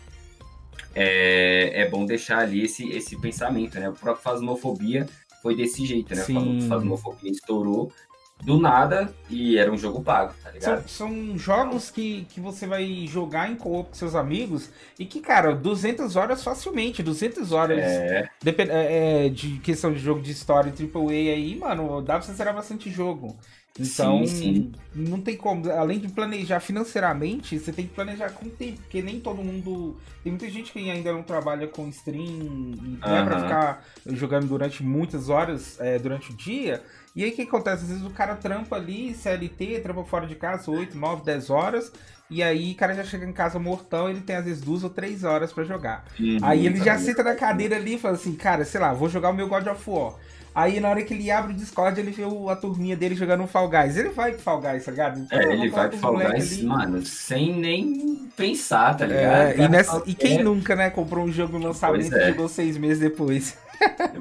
é, 0.95 1.85
é 1.85 1.89
bom 1.89 2.05
deixar 2.05 2.41
ali 2.41 2.67
esse, 2.67 2.87
esse 2.91 3.19
pensamento, 3.19 3.81
né? 3.81 3.89
O 3.89 3.95
próprio 3.95 4.23
Fasmofobia 4.23 5.07
foi 5.43 5.57
desse 5.57 5.87
jeito, 5.87 6.15
né? 6.15 6.23
Sim. 6.23 6.59
O 6.59 6.69
Fasmofobia 6.69 7.31
estourou 7.31 7.91
do 8.45 8.59
nada 8.61 9.15
e 9.29 9.59
era 9.59 9.73
um 9.73 9.79
jogo 9.79 10.03
pago, 10.03 10.35
tá 10.43 10.51
ligado? 10.51 10.87
São, 10.87 11.09
são 11.09 11.39
jogos 11.39 11.91
que, 11.91 12.25
que 12.27 12.41
você 12.41 12.67
vai 12.67 13.07
jogar 13.07 13.51
em 13.51 13.57
co-op 13.57 13.89
com 13.91 13.95
seus 13.95 14.15
amigos 14.15 14.71
e 14.99 15.05
que, 15.07 15.21
cara, 15.21 15.55
200 15.55 16.17
horas 16.17 16.45
facilmente, 16.45 17.03
200 17.03 17.51
horas 17.53 17.79
É, 17.79 18.29
Depen- 18.43 18.69
é, 18.71 19.27
é, 19.27 19.29
de 19.29 19.59
questão 19.59 19.93
de 19.93 19.99
jogo 19.99 20.21
de 20.21 20.31
história 20.31 20.73
AAA 20.73 21.35
aí, 21.35 21.57
mano, 21.57 22.01
dá 22.03 22.15
pra 22.15 22.23
você 22.23 22.33
zerar 22.35 22.55
bastante 22.55 22.91
jogo. 22.91 23.37
Então, 23.79 24.25
Sim, 24.27 24.27
sim. 24.27 24.73
não 24.95 25.21
tem 25.21 25.37
como. 25.37 25.71
Além 25.71 25.99
de 25.99 26.09
planejar 26.09 26.61
financeiramente, 26.61 27.59
você 27.59 27.71
tem 27.73 27.87
que 27.87 27.93
planejar 27.95 28.31
com 28.31 28.49
tempo, 28.49 28.81
porque 28.81 29.03
nem 29.03 29.21
todo 29.21 29.43
mundo. 29.45 30.01
Tem 30.23 30.33
muita 30.33 30.49
gente 30.49 30.73
que 30.73 30.91
ainda 30.91 31.13
não 31.13 31.23
trabalha 31.23 31.69
com 31.69 31.87
stream 31.91 32.25
e 32.83 32.99
não 33.07 33.17
é 33.17 33.23
pra 33.23 33.39
ficar 33.39 33.85
jogando 34.07 34.47
durante 34.49 34.83
muitas 34.83 35.29
horas 35.29 35.79
é, 35.79 35.99
durante 35.99 36.33
o 36.33 36.35
dia. 36.37 36.83
E 37.17 37.25
aí 37.25 37.31
o 37.31 37.35
que 37.35 37.43
acontece? 37.43 37.85
Às 37.85 37.89
vezes 37.89 38.05
o 38.05 38.11
cara 38.11 38.35
trampa 38.37 38.77
ali, 38.77 39.15
CLT, 39.15 39.81
trampa 39.83 40.05
fora 40.05 40.27
de 40.27 40.35
casa 40.35 40.71
8, 40.71 40.97
9, 40.99 41.25
10 41.25 41.49
horas. 41.51 41.91
E 42.29 42.43
aí 42.43 42.73
o 42.73 42.75
cara 42.77 42.93
já 42.95 43.05
chega 43.05 43.25
em 43.25 43.33
casa 43.33 43.59
mortão, 43.59 44.11
ele 44.11 44.21
tem 44.21 44.37
às 44.37 44.45
vezes 44.45 44.61
duas 44.61 44.85
ou 44.85 44.91
três 44.91 45.25
horas 45.25 45.53
pra 45.53 45.65
jogar. 45.65 46.05
Uhum, 46.21 46.39
Aí 46.43 46.67
ele 46.67 46.77
já 46.79 46.93
tá 46.95 46.99
senta 46.99 47.23
na 47.23 47.35
cadeira 47.35 47.77
ali 47.77 47.95
e 47.95 47.99
fala 47.99 48.15
assim, 48.17 48.35
cara, 48.35 48.65
sei 48.65 48.81
lá, 48.81 48.93
vou 48.93 49.09
jogar 49.09 49.31
o 49.31 49.35
meu 49.35 49.49
God 49.49 49.67
of 49.67 49.89
War. 49.89 50.15
Aí 50.55 50.81
na 50.81 50.89
hora 50.89 51.03
que 51.05 51.13
ele 51.15 51.31
abre 51.31 51.53
o 51.53 51.57
Discord, 51.57 52.01
ele 52.01 52.11
vê 52.11 52.23
a 52.51 52.57
turminha 52.57 52.97
dele 52.97 53.15
jogando 53.15 53.43
um 53.43 53.47
Fall 53.47 53.69
Guys. 53.69 53.97
Ele 53.97 54.09
vai 54.09 54.33
pro 54.33 54.41
Fall 54.43 54.61
Guys, 54.61 54.85
tá 54.87 54.91
ligado? 54.91 55.21
Então, 55.21 55.39
É, 55.39 55.53
ele 55.53 55.69
vai 55.71 55.89
pro 55.89 55.99
Fall 55.99 56.17
Guys, 56.17 56.53
ali. 56.55 56.63
mano, 56.65 57.03
sem 57.05 57.55
nem 57.55 58.29
pensar, 58.37 58.95
tá 58.97 59.07
ligado? 59.07 59.23
É, 59.25 59.51
O 59.53 59.57
cara 59.57 59.63
e, 59.65 59.69
nessa- 59.69 60.03
e 60.07 60.15
quem 60.15 60.43
nunca, 60.43 60.75
né, 60.75 60.91
comprou 60.91 61.25
um 61.27 61.31
jogo 61.33 61.59
no 61.59 61.67
lançamento 61.69 62.09
Pois 62.09 62.13
é. 62.23 62.25
e 62.25 62.33
jogou 62.33 62.49
seis 62.49 62.77
meses 62.79 62.99
depois. 62.99 63.57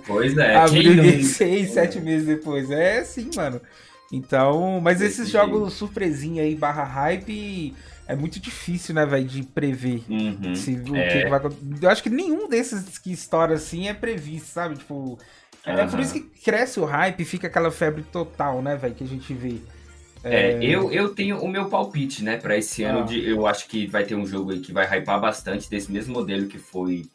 Pois 0.05 0.38
é, 0.38 0.55
Abriu 0.55 0.95
nunca? 0.95 1.24
seis, 1.24 1.71
sete 1.71 2.00
meses 2.00 2.27
depois. 2.27 2.69
É 2.71 3.03
sim, 3.03 3.29
mano. 3.35 3.59
Então, 4.12 4.79
mas 4.81 5.01
esses 5.01 5.29
jogos 5.29 5.74
surpresinha 5.74 6.43
aí, 6.43 6.55
barra 6.55 6.83
hype, 6.83 7.74
é 8.07 8.15
muito 8.15 8.39
difícil, 8.39 8.93
né, 8.93 9.05
velho, 9.05 9.25
de 9.25 9.43
prever. 9.43 10.03
Uhum. 10.07 10.55
Se, 10.55 10.71
o 10.89 10.95
É. 10.95 11.24
que 11.24 11.29
vai 11.29 11.41
Eu 11.81 11.89
acho 11.89 12.03
que 12.03 12.09
nenhum 12.09 12.47
desses 12.47 12.97
que 13.00 13.12
estoura 13.12 13.55
assim 13.55 13.88
é 13.88 13.93
previsto, 13.93 14.47
sabe? 14.47 14.75
Tipo. 14.75 15.17
É 15.65 15.83
por 15.88 16.00
isso 16.00 16.13
que 16.13 16.21
cresce 16.21 16.79
o 16.79 16.85
hype 16.85 17.19
e 17.19 17.25
fica 17.25 17.47
aquela 17.47 17.71
febre 17.71 18.03
total, 18.03 18.62
né, 18.62 18.75
velho, 18.75 18.93
que 18.93 19.03
a 19.03 19.07
gente 19.07 19.33
vê. 19.33 19.55
É, 20.24 20.57
eu, 20.63 20.91
eu 20.91 21.09
tenho 21.09 21.39
o 21.39 21.47
meu 21.47 21.69
palpite, 21.69 22.24
né, 22.24 22.38
pra 22.38 22.55
esse 22.55 22.83
ano. 22.83 23.00
Ah. 23.00 23.03
De, 23.03 23.27
eu 23.27 23.45
acho 23.47 23.67
que 23.67 23.88
vai 23.88 24.03
ter 24.03 24.13
um 24.15 24.25
jogo 24.25 24.51
aí 24.51 24.59
que 24.59 24.71
vai 24.71 24.85
hypar 24.85 25.19
bastante 25.19 25.67
desse 25.69 25.91
mesmo 25.91 26.13
modelo 26.13 26.47
que 26.47 26.59
foi 26.59 27.05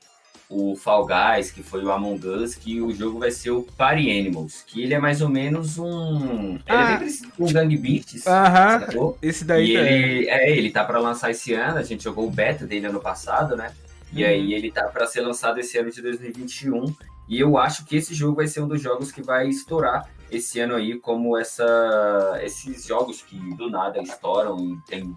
o 0.50 0.74
Fall 0.74 1.06
Guys, 1.06 1.50
que 1.52 1.62
foi 1.62 1.84
o 1.84 1.92
Among 1.92 2.26
Us, 2.26 2.56
que 2.56 2.80
o 2.80 2.92
jogo 2.92 3.20
vai 3.20 3.30
ser 3.30 3.52
o 3.52 3.62
Party 3.62 4.10
Animals, 4.10 4.64
que 4.66 4.82
ele 4.82 4.92
é 4.94 4.98
mais 4.98 5.22
ou 5.22 5.28
menos 5.28 5.78
um. 5.78 6.54
Ele 6.54 6.62
Ah. 6.68 6.82
é 6.82 6.86
bem 6.88 6.96
parecido 6.98 7.32
com 7.36 7.44
o 7.44 7.52
Gang 7.52 7.76
Beasts. 7.76 8.26
Aham, 8.26 9.14
esse 9.22 9.44
daí 9.44 9.70
e 9.70 9.76
é. 9.76 9.92
ele, 9.92 10.28
é, 10.28 10.50
ele 10.50 10.70
tá 10.70 10.84
pra 10.84 10.98
lançar 10.98 11.30
esse 11.30 11.54
ano, 11.54 11.78
a 11.78 11.82
gente 11.84 12.02
jogou 12.02 12.26
o 12.26 12.30
beta 12.30 12.66
dele 12.66 12.86
ano 12.86 13.00
passado, 13.00 13.56
né? 13.56 13.72
E 14.12 14.24
Uhum. 14.24 14.28
aí 14.28 14.54
ele 14.54 14.72
tá 14.72 14.82
pra 14.88 15.06
ser 15.06 15.20
lançado 15.20 15.58
esse 15.60 15.78
ano 15.78 15.90
de 15.90 16.02
2021. 16.02 16.92
E 17.28 17.38
eu 17.38 17.56
acho 17.56 17.84
que 17.84 17.94
esse 17.94 18.12
jogo 18.12 18.34
vai 18.36 18.48
ser 18.48 18.60
um 18.60 18.66
dos 18.66 18.82
jogos 18.82 19.12
que 19.12 19.22
vai 19.22 19.48
estourar 19.48 20.10
esse 20.32 20.58
ano 20.58 20.74
aí, 20.74 20.98
como 20.98 21.36
essa, 21.38 22.40
esses 22.42 22.84
jogos 22.86 23.22
que 23.22 23.36
do 23.54 23.70
nada 23.70 24.00
estouram 24.02 24.58
e 24.58 24.76
tem, 24.88 25.16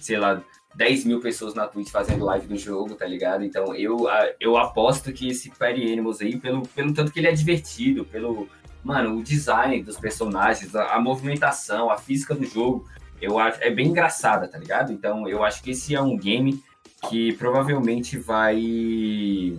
sei 0.00 0.16
lá, 0.18 0.42
10 0.74 1.04
mil 1.04 1.20
pessoas 1.20 1.54
na 1.54 1.66
Twitch 1.66 1.90
fazendo 1.90 2.24
live 2.24 2.46
do 2.46 2.56
jogo, 2.56 2.94
tá 2.94 3.06
ligado? 3.06 3.44
Então 3.44 3.74
eu, 3.74 4.06
eu 4.38 4.56
aposto 4.56 5.12
que 5.12 5.28
esse 5.28 5.50
Party 5.50 5.92
Animals 5.92 6.20
aí, 6.20 6.38
pelo, 6.38 6.62
pelo 6.68 6.94
tanto 6.94 7.12
que 7.12 7.18
ele 7.18 7.28
é 7.28 7.32
divertido, 7.32 8.04
pelo, 8.04 8.48
mano, 8.82 9.18
o 9.18 9.22
design 9.22 9.82
dos 9.82 9.98
personagens, 9.98 10.74
a, 10.74 10.94
a 10.94 11.00
movimentação, 11.00 11.90
a 11.90 11.98
física 11.98 12.34
do 12.34 12.46
jogo, 12.46 12.86
eu 13.20 13.38
acho, 13.38 13.62
é 13.62 13.70
bem 13.70 13.88
engraçada, 13.88 14.48
tá 14.48 14.58
ligado? 14.58 14.92
Então 14.92 15.28
eu 15.28 15.44
acho 15.44 15.62
que 15.62 15.70
esse 15.70 15.94
é 15.94 16.00
um 16.00 16.16
game 16.16 16.62
que 17.08 17.32
provavelmente 17.34 18.18
vai 18.18 19.54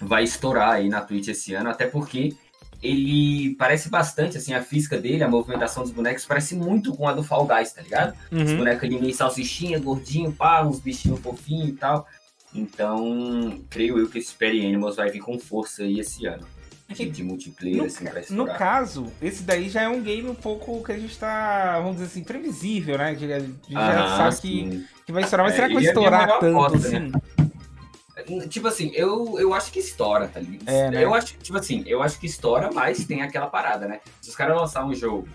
vai 0.00 0.24
estourar 0.24 0.72
aí 0.72 0.88
na 0.88 1.00
Twitch 1.00 1.28
esse 1.28 1.54
ano, 1.54 1.70
até 1.70 1.86
porque 1.86 2.34
ele 2.82 3.54
parece 3.56 3.88
bastante, 3.88 4.36
assim, 4.36 4.52
a 4.54 4.62
física 4.62 4.98
dele, 4.98 5.22
a 5.22 5.28
movimentação 5.28 5.82
dos 5.82 5.92
bonecos 5.92 6.24
parece 6.26 6.56
muito 6.56 6.94
com 6.96 7.06
a 7.06 7.12
do 7.12 7.22
Fall 7.22 7.46
Guys, 7.46 7.72
tá 7.72 7.80
ligado? 7.82 8.14
Os 8.34 8.52
Uhum. 8.52 8.56
bonecos 8.56 8.82
ali 8.84 9.00
meio 9.00 9.14
salsichinha, 9.14 9.78
gordinho, 9.78 10.32
pá, 10.32 10.62
uns 10.62 10.80
bichinhos 10.80 11.20
fofinhos 11.20 11.68
e 11.68 11.72
tal. 11.72 12.06
Então, 12.54 13.60
creio 13.70 13.98
eu 13.98 14.08
que 14.08 14.18
esse 14.18 14.34
Perry 14.34 14.66
Animals 14.66 14.96
vai 14.96 15.10
vir 15.10 15.20
com 15.20 15.38
força 15.38 15.84
aí 15.84 16.00
esse 16.00 16.26
ano. 16.26 16.46
De, 16.88 17.08
de 17.08 17.22
multiplayer, 17.24 17.78
No, 17.78 17.86
assim, 17.86 18.04
pra 18.04 18.20
no 18.28 18.46
caso, 18.48 19.06
esse 19.22 19.42
daí 19.44 19.70
já 19.70 19.82
é 19.82 19.88
um 19.88 20.02
game 20.02 20.28
um 20.28 20.34
pouco 20.34 20.82
que 20.84 20.92
a 20.92 20.98
gente 20.98 21.16
tá, 21.18 21.78
vamos 21.78 21.94
dizer 21.96 22.06
assim, 22.06 22.22
previsível, 22.22 22.98
né? 22.98 23.06
A 23.06 23.14
gente, 23.14 23.32
a 23.32 23.40
gente 23.40 23.86
já 23.86 24.06
Aham, 24.06 24.30
sabe 24.30 24.40
que, 24.42 24.68
sim. 24.70 24.84
que 25.06 25.12
vai 25.12 25.22
estourar, 25.22 25.46
mas 25.46 25.54
É, 25.54 25.56
será 25.56 25.68
que 25.68 25.74
vai 25.74 25.82
é 25.82 25.86
estourar 25.86 26.38
tanto 26.38 26.58
aposta, 26.58 26.88
assim? 26.88 26.98
né? 26.98 27.20
Tipo 28.48 28.68
assim, 28.68 28.90
eu, 28.94 29.38
eu 29.38 29.54
acho 29.54 29.72
que 29.72 29.78
estoura, 29.78 30.28
tá 30.28 30.38
ligado? 30.38 30.68
É, 30.68 30.90
né? 30.90 31.04
Eu 31.04 31.14
acho, 31.14 31.36
tipo 31.38 31.56
assim, 31.58 31.82
eu 31.86 32.02
acho 32.02 32.18
que 32.20 32.26
estoura, 32.26 32.70
mas 32.72 33.04
tem 33.06 33.22
aquela 33.22 33.46
parada, 33.46 33.86
né? 33.88 34.00
Se 34.20 34.28
os 34.28 34.36
caras 34.36 34.56
lançar 34.56 34.84
um 34.84 34.94
jogo 34.94 35.26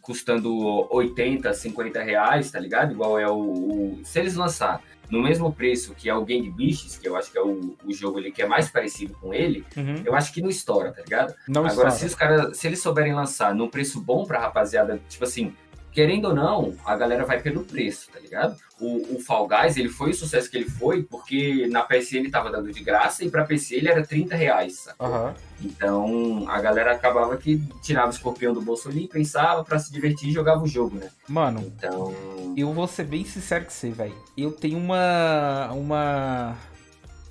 custando 0.00 0.86
80, 0.94 1.52
50 1.52 2.02
reais, 2.02 2.50
tá 2.50 2.58
ligado? 2.60 2.92
Igual 2.92 3.18
é 3.18 3.28
o, 3.28 3.34
o- 3.36 4.00
Se 4.04 4.18
eles 4.20 4.34
lançar 4.36 4.80
no 5.10 5.22
mesmo 5.22 5.52
preço 5.52 5.94
que 5.94 6.08
é 6.08 6.14
o 6.14 6.24
Gang 6.24 6.50
Beasts, 6.50 6.96
que 6.98 7.08
eu 7.08 7.16
acho 7.16 7.30
que 7.30 7.38
é 7.38 7.42
o, 7.42 7.76
o 7.84 7.92
jogo 7.92 8.18
ali 8.18 8.32
que 8.32 8.42
é 8.42 8.46
mais 8.46 8.68
parecido 8.68 9.14
com 9.20 9.32
ele, 9.32 9.64
Uhum. 9.76 10.02
eu 10.04 10.14
acho 10.14 10.32
que 10.32 10.40
não 10.42 10.48
estoura, 10.48 10.92
tá 10.92 11.02
ligado? 11.02 11.34
Não 11.48 11.60
Agora, 11.62 11.68
estoura. 11.72 11.90
se 11.92 12.06
os 12.06 12.14
caras, 12.14 12.56
se 12.56 12.66
eles 12.66 12.80
souberem 12.80 13.14
lançar 13.14 13.54
num 13.54 13.68
preço 13.68 14.00
bom 14.00 14.24
pra 14.24 14.40
rapaziada, 14.40 15.00
tipo 15.08 15.24
assim, 15.24 15.52
querendo 15.96 16.26
ou 16.26 16.34
não, 16.34 16.74
a 16.84 16.94
galera 16.94 17.24
vai 17.24 17.40
pelo 17.40 17.64
preço, 17.64 18.10
tá 18.12 18.20
ligado? 18.20 18.54
O, 18.78 19.14
o 19.16 19.18
Fall 19.18 19.48
Guys, 19.48 19.78
ele 19.78 19.88
foi 19.88 20.10
o 20.10 20.14
sucesso 20.14 20.50
que 20.50 20.58
ele 20.58 20.68
foi 20.68 21.02
porque 21.02 21.66
na 21.68 21.82
PC 21.84 22.18
ele 22.18 22.30
tava 22.30 22.50
dando 22.50 22.70
de 22.70 22.84
graça 22.84 23.24
e 23.24 23.30
pra 23.30 23.46
PC 23.46 23.76
ele 23.76 23.88
era 23.88 24.06
30 24.06 24.36
reais? 24.36 24.88
Aham. 25.00 25.34
Então, 25.64 26.44
a 26.50 26.60
galera 26.60 26.92
acabava 26.92 27.38
que 27.38 27.58
tirava 27.82 28.08
o 28.08 28.10
escorpião 28.10 28.52
do 28.52 28.60
bolso 28.60 28.90
ali, 28.90 29.08
pensava 29.08 29.64
pra 29.64 29.78
se 29.78 29.90
divertir 29.90 30.28
e 30.28 30.32
jogava 30.32 30.62
o 30.62 30.66
jogo, 30.66 30.98
né? 30.98 31.08
Mano, 31.26 31.60
Então, 31.60 32.14
eu 32.54 32.70
vou 32.74 32.86
ser 32.86 33.04
bem 33.04 33.24
sincero 33.24 33.64
com 33.64 33.70
você, 33.70 33.88
velho. 33.88 34.14
Eu 34.36 34.52
tenho 34.52 34.76
uma. 34.76 35.70
uma 35.72 36.58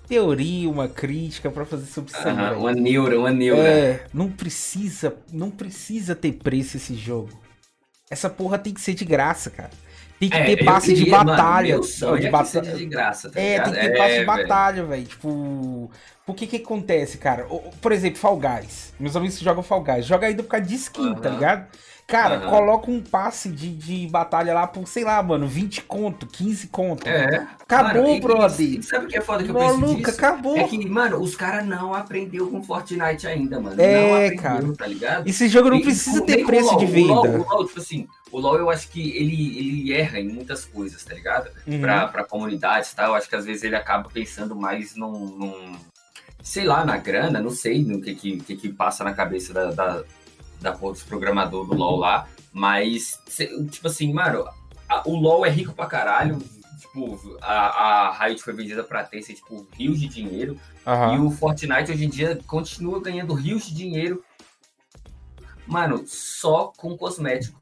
teoria, 0.08 0.68
uma 0.68 0.88
crítica 0.88 1.52
pra 1.52 1.66
fazer 1.66 1.86
sobre 1.86 2.12
isso 2.12 2.24
velho. 2.24 2.58
uma 2.58 2.72
neura, 2.72 3.20
uma 3.20 3.32
neura. 3.32 3.62
É, 3.70 4.08
não 4.12 4.32
precisa, 4.32 5.16
não 5.32 5.52
precisa 5.52 6.16
ter 6.16 6.32
preço 6.32 6.78
esse 6.78 6.96
jogo. 6.96 7.45
Essa 8.10 8.30
porra 8.30 8.58
tem 8.58 8.74
que 8.74 8.82
ser 8.82 8.94
de 8.94 9.04
graça, 9.06 9.50
cara. 9.50 9.70
Tem 10.20 10.30
que 10.30 10.38
É, 10.38 10.46
ter 10.46 10.64
passe 10.64 10.94
de 10.94 11.04
queria, 11.04 11.18
mano, 11.18 11.32
batalha. 11.32 11.68
meu 11.74 11.84
sonho 11.84 12.14
de 12.20 12.28
é 12.28 12.30
que 12.30 12.32
batalha. 12.32 12.74
de 12.74 12.86
graça, 12.86 13.30
tá 13.30 13.40
É, 13.40 13.60
tem 13.60 13.74
que 13.74 13.80
ter 13.80 13.98
passe 13.98 14.10
de 14.12 14.16
velho. 14.16 14.26
batalha, 14.26 14.84
velho. 14.86 15.06
Tipo, 15.06 15.92
por 16.26 16.36
que 16.36 16.48
que 16.48 16.56
acontece, 16.58 17.18
cara? 17.18 17.46
Por 17.82 17.92
exemplo, 17.92 18.18
Fall 18.20 18.38
Guys. 18.40 18.94
Meus 19.00 19.16
amigos 19.16 19.38
que 19.38 19.44
jogam 19.44 19.62
Fall 19.62 19.84
Guys. 19.84 20.06
Joga 20.06 20.28
ainda 20.28 20.42
por 20.42 20.50
causa 20.50 20.66
de 20.66 20.76
skin, 20.76 21.16
tá 21.16 21.28
Aham. 21.30 21.36
ligado? 21.38 21.68
Cara, 22.08 22.36
Aham. 22.36 22.50
coloca 22.52 22.92
um 22.92 23.02
passe 23.02 23.50
de, 23.50 23.74
de 23.76 24.08
batalha 24.08 24.54
lá 24.54 24.68
por, 24.68 24.88
sei 24.88 25.04
lá, 25.04 25.22
mano, 25.24 25.48
20 25.48 25.82
conto, 25.84 26.28
15 26.28 26.68
conto. 26.68 27.08
É. 27.08 27.48
Acabou, 27.62 28.04
Mano, 28.10 28.22
brother. 28.22 28.62
E, 28.62 28.84
sabe 28.84 29.06
o 29.06 29.08
que 29.08 29.18
é 29.18 29.22
foda 29.22 29.44
que 29.44 29.50
eu 29.50 29.56
penso 29.56 29.78
Maluca, 29.80 29.96
disso? 30.12 30.20
acabou. 30.20 30.56
É 30.56 30.64
que, 30.66 30.88
mano, 30.88 31.20
os 31.20 31.36
caras 31.36 31.66
não 31.66 31.96
aprendeu 31.96 32.48
com 32.52 32.62
Fortnite 32.62 33.26
ainda, 33.26 33.60
mano. 33.60 33.82
É, 33.82 34.36
cara. 34.36 34.72
tá 34.74 34.86
ligado? 34.86 35.28
Esse 35.28 35.48
jogo 35.48 35.70
não 35.72 35.78
E- 35.78 35.82
precisa 35.84 36.22
ter 36.24 36.46
preço 36.46 36.76
o 36.76 36.78
de 36.78 36.86
LoL. 36.86 37.20
O 37.20 37.24
venda. 37.24 37.38
LoL, 37.38 37.48
o 37.48 37.50
LoL, 37.56 37.66
tipo 37.68 37.80
assim, 37.80 38.08
o 38.32 38.40
LoL 38.40 38.58
eu 38.58 38.70
acho 38.70 38.88
que 38.90 39.18
ele, 39.18 39.58
ele 39.58 39.94
erra 39.94 40.20
em 40.20 40.28
muitas 40.30 40.64
coisas, 40.64 41.04
tá 41.04 41.16
ligado? 41.16 41.50
Uhum. 41.66 41.82
Pra, 41.82 42.08
pra 42.08 42.24
comunidade 42.24 42.90
e 42.94 42.96
tal. 42.96 43.08
Eu 43.08 43.16
acho 43.16 43.28
que 43.28 43.36
às 43.36 43.46
vezes 43.46 43.64
ele 43.64 43.76
acaba 43.76 44.08
pensando 44.14 44.56
mais 44.56 44.96
num. 44.96 45.12
num- 45.12 45.76
sei 46.44 46.64
lá, 46.66 46.86
na 46.86 46.98
grana, 46.98 47.42
não 47.42 47.50
sei 47.50 47.84
no 47.84 48.00
que 48.00 48.14
que, 48.14 48.38
que, 48.38 48.56
que 48.56 48.70
passa 48.72 49.04
na 49.04 49.14
cabeça 49.14 49.52
da, 49.52 49.72
da, 49.72 50.04
da 50.62 50.72
porra 50.72 50.94
dos 50.94 51.04
programadores 51.04 51.70
do 51.70 51.76
LoL 51.76 51.98
lá. 51.98 52.28
Mas, 52.54 53.20
tipo 53.72 53.88
assim, 53.88 54.14
mano, 54.14 54.46
a- 54.90 55.04
o 55.06 55.16
LoL 55.16 55.46
é 55.46 55.50
rico 55.50 55.74
pra 55.74 55.86
caralho. 55.88 56.38
Tipo, 56.80 57.20
a, 57.42 57.54
a 58.10 58.18
Riot 58.26 58.42
foi 58.42 58.54
vendida 58.54 58.84
pra 58.84 59.04
ter 59.04 59.22
tipo, 59.22 59.68
rios 59.74 60.00
de 60.00 60.08
dinheiro. 60.08 60.58
Aham. 60.88 61.16
E 61.16 61.20
o 61.20 61.30
Fortnite 61.32 61.92
hoje 61.92 62.06
em 62.06 62.10
dia 62.10 62.40
continua 62.48 63.02
ganhando 63.02 63.34
rios 63.34 63.66
de 63.66 63.74
dinheiro, 63.76 64.24
mano, 65.68 66.04
só 66.08 66.72
com 66.78 66.96
cosmético. 66.98 67.60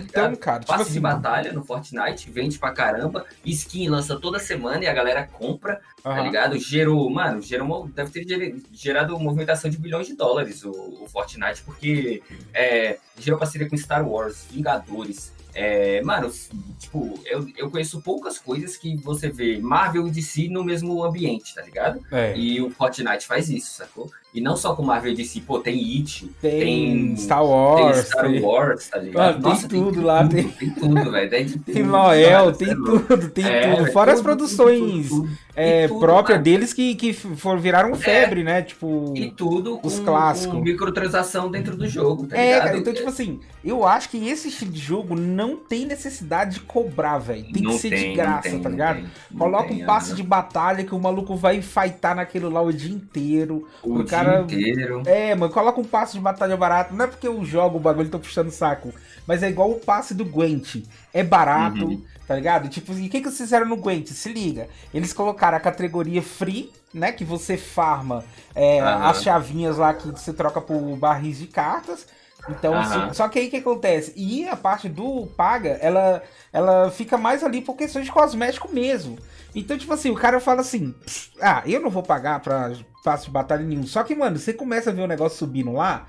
Tá 0.00 0.26
Então, 0.26 0.36
cara, 0.36 0.60
tipo 0.60 0.72
Passe 0.72 0.82
assim. 0.82 0.92
de 0.94 1.00
batalha 1.00 1.52
no 1.52 1.64
Fortnite, 1.64 2.30
vende 2.30 2.58
pra 2.58 2.72
caramba, 2.72 3.24
skin 3.44 3.88
lança 3.88 4.16
toda 4.18 4.38
semana 4.38 4.84
e 4.84 4.86
a 4.86 4.92
galera 4.92 5.26
compra, 5.26 5.80
tá 6.02 6.10
aham. 6.10 6.22
ligado? 6.22 6.58
Gerou, 6.58 7.08
mano, 7.10 7.40
gerou 7.42 7.88
deve 7.88 8.10
ter 8.10 8.54
gerado 8.72 9.18
movimentação 9.18 9.70
de 9.70 9.78
bilhões 9.78 10.06
de 10.06 10.14
dólares 10.14 10.64
o, 10.64 10.70
o 10.70 11.06
Fortnite, 11.08 11.62
porque 11.62 12.22
é, 12.52 12.98
gerou 13.18 13.38
parceria 13.38 13.68
com 13.68 13.76
Star 13.76 14.06
Wars, 14.06 14.46
Vingadores. 14.50 15.32
É, 15.58 16.02
mano, 16.02 16.30
tipo, 16.78 17.18
eu, 17.24 17.46
eu 17.56 17.70
conheço 17.70 18.00
poucas 18.02 18.38
coisas 18.38 18.76
que 18.76 18.94
você 18.96 19.30
vê 19.30 19.58
Marvel 19.58 20.06
e 20.06 20.10
DC 20.10 20.48
no 20.48 20.62
mesmo 20.62 21.02
ambiente, 21.02 21.54
tá 21.54 21.62
ligado? 21.62 22.00
É. 22.12 22.36
E 22.36 22.60
o 22.60 22.68
Fortnite 22.70 23.26
faz 23.26 23.48
isso, 23.48 23.72
sacou? 23.74 24.10
E 24.34 24.40
não 24.40 24.54
só 24.54 24.74
com 24.76 24.82
Marvel 24.82 25.12
e 25.12 25.16
DC, 25.16 25.40
pô, 25.40 25.58
tem 25.60 25.78
It, 25.78 26.28
Tem, 26.42 26.60
tem- 26.60 27.16
Star 27.16 27.38
tem 27.40 27.48
Wars, 27.48 28.06
Star 28.06 28.26
tem, 28.30 28.40
Wars, 28.42 28.88
tá 28.88 28.98
ligado? 28.98 29.48
Ah, 29.48 29.56
tem 29.56 29.68
tudo 29.68 30.02
lá, 30.02 30.28
tem- 30.28 30.48
Tem 30.48 30.70
tudo, 30.70 31.10
velho. 31.10 31.30
Tem, 31.30 31.46
tem 31.48 31.74
tudo, 31.74 31.86
Noel, 31.86 32.44
mano, 32.44 32.56
tem 32.56 32.68
é 32.70 32.74
tudo, 32.74 33.30
tem 33.30 33.44
É, 33.46 33.60
tudo. 33.70 33.76
velho, 33.82 33.92
Fora 33.94 34.12
as 34.12 34.18
tudo, 34.18 34.26
produções 34.26 35.08
tudo, 35.08 35.22
tudo, 35.22 35.38
é, 35.56 35.88
tudo, 35.88 36.00
próprias 36.00 36.36
mano. 36.38 36.44
deles 36.44 36.72
que, 36.74 36.94
que 36.94 37.12
for, 37.12 37.58
viraram 37.58 37.94
febre, 37.94 38.44
né? 38.44 38.62
Tipo. 38.62 39.14
E 39.16 39.30
tudo 39.30 39.80
Os 39.82 39.98
com, 39.98 40.04
clássicos. 40.04 40.54
com 40.54 40.60
microtransação 40.62 41.50
dentro 41.50 41.76
do 41.76 41.88
jogo, 41.88 42.26
tá 42.26 42.36
É, 42.36 42.44
ligado? 42.46 42.64
cara, 42.64 42.78
então, 42.78 42.92
tipo 42.94 43.08
assim, 43.08 43.40
eu 43.64 43.86
acho 43.86 44.08
que 44.10 44.28
esse 44.28 44.48
estilo 44.48 44.70
de 44.70 44.78
jogo 44.80 45.14
não 45.16 45.56
tem 45.56 45.86
necessidade 45.86 46.54
de 46.54 46.60
cobrar, 46.60 47.18
velho. 47.18 47.50
Tem 47.52 47.62
Não 47.62 47.72
que 47.72 47.78
ser 47.78 47.90
tem, 47.90 48.10
de 48.10 48.16
graça, 48.16 48.50
tem, 48.50 48.60
tá 48.60 48.68
ligado? 48.68 49.00
tem, 49.00 49.38
Coloca 49.38 49.72
um 49.72 49.84
passe 49.86 50.14
de 50.14 50.22
batalha 50.22 50.84
que 50.84 50.94
o 50.94 50.98
maluco 51.00 51.34
vai 51.34 51.62
fightar 51.62 52.14
naquilo 52.14 52.50
lá 52.50 52.60
o 52.60 52.72
dia 52.72 52.94
inteiro. 52.94 53.66
O 53.82 53.94
o 53.94 53.96
dia 53.98 54.04
cara- 54.04 54.40
inteiro. 54.42 55.02
É, 55.06 55.34
mano, 55.34 55.52
coloca 55.52 55.80
um 55.80 55.84
passe 55.84 56.12
de 56.12 56.20
batalha 56.20 56.56
barato. 56.56 56.94
Não 56.94 57.04
é 57.04 57.08
porque 57.08 57.26
eu 57.26 57.42
jogo 57.44 57.78
o 57.78 57.80
bagulho 57.80 58.06
e 58.08 58.10
tô 58.10 58.18
puxando 58.18 58.48
o 58.48 58.52
saco. 58.52 58.92
Mas 59.26 59.42
é 59.42 59.48
igual 59.48 59.70
o 59.70 59.76
passe 59.80 60.14
do 60.14 60.24
Gwent. 60.24 60.82
É 61.12 61.24
barato, 61.24 61.84
Uhum. 61.86 62.02
Tá 62.26 62.34
ligado? 62.34 62.68
Tipo, 62.68 62.92
e 62.92 63.06
o 63.06 63.10
que, 63.10 63.20
que 63.20 63.24
vocês 63.28 63.38
fizeram 63.38 63.66
no 63.66 63.76
Gwent? 63.76 64.08
Se 64.08 64.32
liga. 64.32 64.68
Eles 64.92 65.14
cara, 65.36 65.56
a 65.56 65.60
categoria 65.60 66.22
free, 66.22 66.72
né? 66.92 67.12
Que 67.12 67.24
você 67.24 67.56
farma 67.56 68.24
é, 68.54 68.80
Aham. 68.80 69.06
as 69.10 69.22
chavinhas 69.22 69.76
lá 69.78 69.94
que 69.94 70.08
você 70.08 70.32
troca 70.32 70.60
por 70.60 70.80
barris 70.96 71.38
de 71.38 71.46
cartas. 71.46 72.06
Então, 72.48 72.74
só 73.12 73.28
que 73.28 73.38
aí 73.40 73.48
o 73.48 73.50
que 73.50 73.56
acontece? 73.56 74.12
E 74.16 74.48
a 74.48 74.54
parte 74.56 74.88
do 74.88 75.26
paga, 75.36 75.78
ela, 75.80 76.22
ela 76.52 76.90
fica 76.92 77.18
mais 77.18 77.42
ali 77.42 77.60
por 77.60 77.74
questões 77.76 78.04
de 78.04 78.12
cosmético 78.12 78.72
mesmo. 78.72 79.18
Então, 79.54 79.76
tipo 79.76 79.92
assim, 79.92 80.10
o 80.10 80.14
cara 80.14 80.38
fala 80.38 80.60
assim: 80.60 80.92
"Pss, 80.92 81.30
ah, 81.40 81.62
eu 81.66 81.80
não 81.80 81.90
vou 81.90 82.02
pagar 82.04 82.38
pra 82.40 82.72
passo 83.02 83.26
de 83.26 83.30
batalha 83.30 83.64
nenhum. 83.64 83.84
Só 83.86 84.02
que, 84.04 84.14
mano, 84.14 84.38
você 84.38 84.52
começa 84.52 84.90
a 84.90 84.92
ver 84.92 85.02
o 85.02 85.06
negócio 85.06 85.38
subindo 85.38 85.72
lá, 85.72 86.06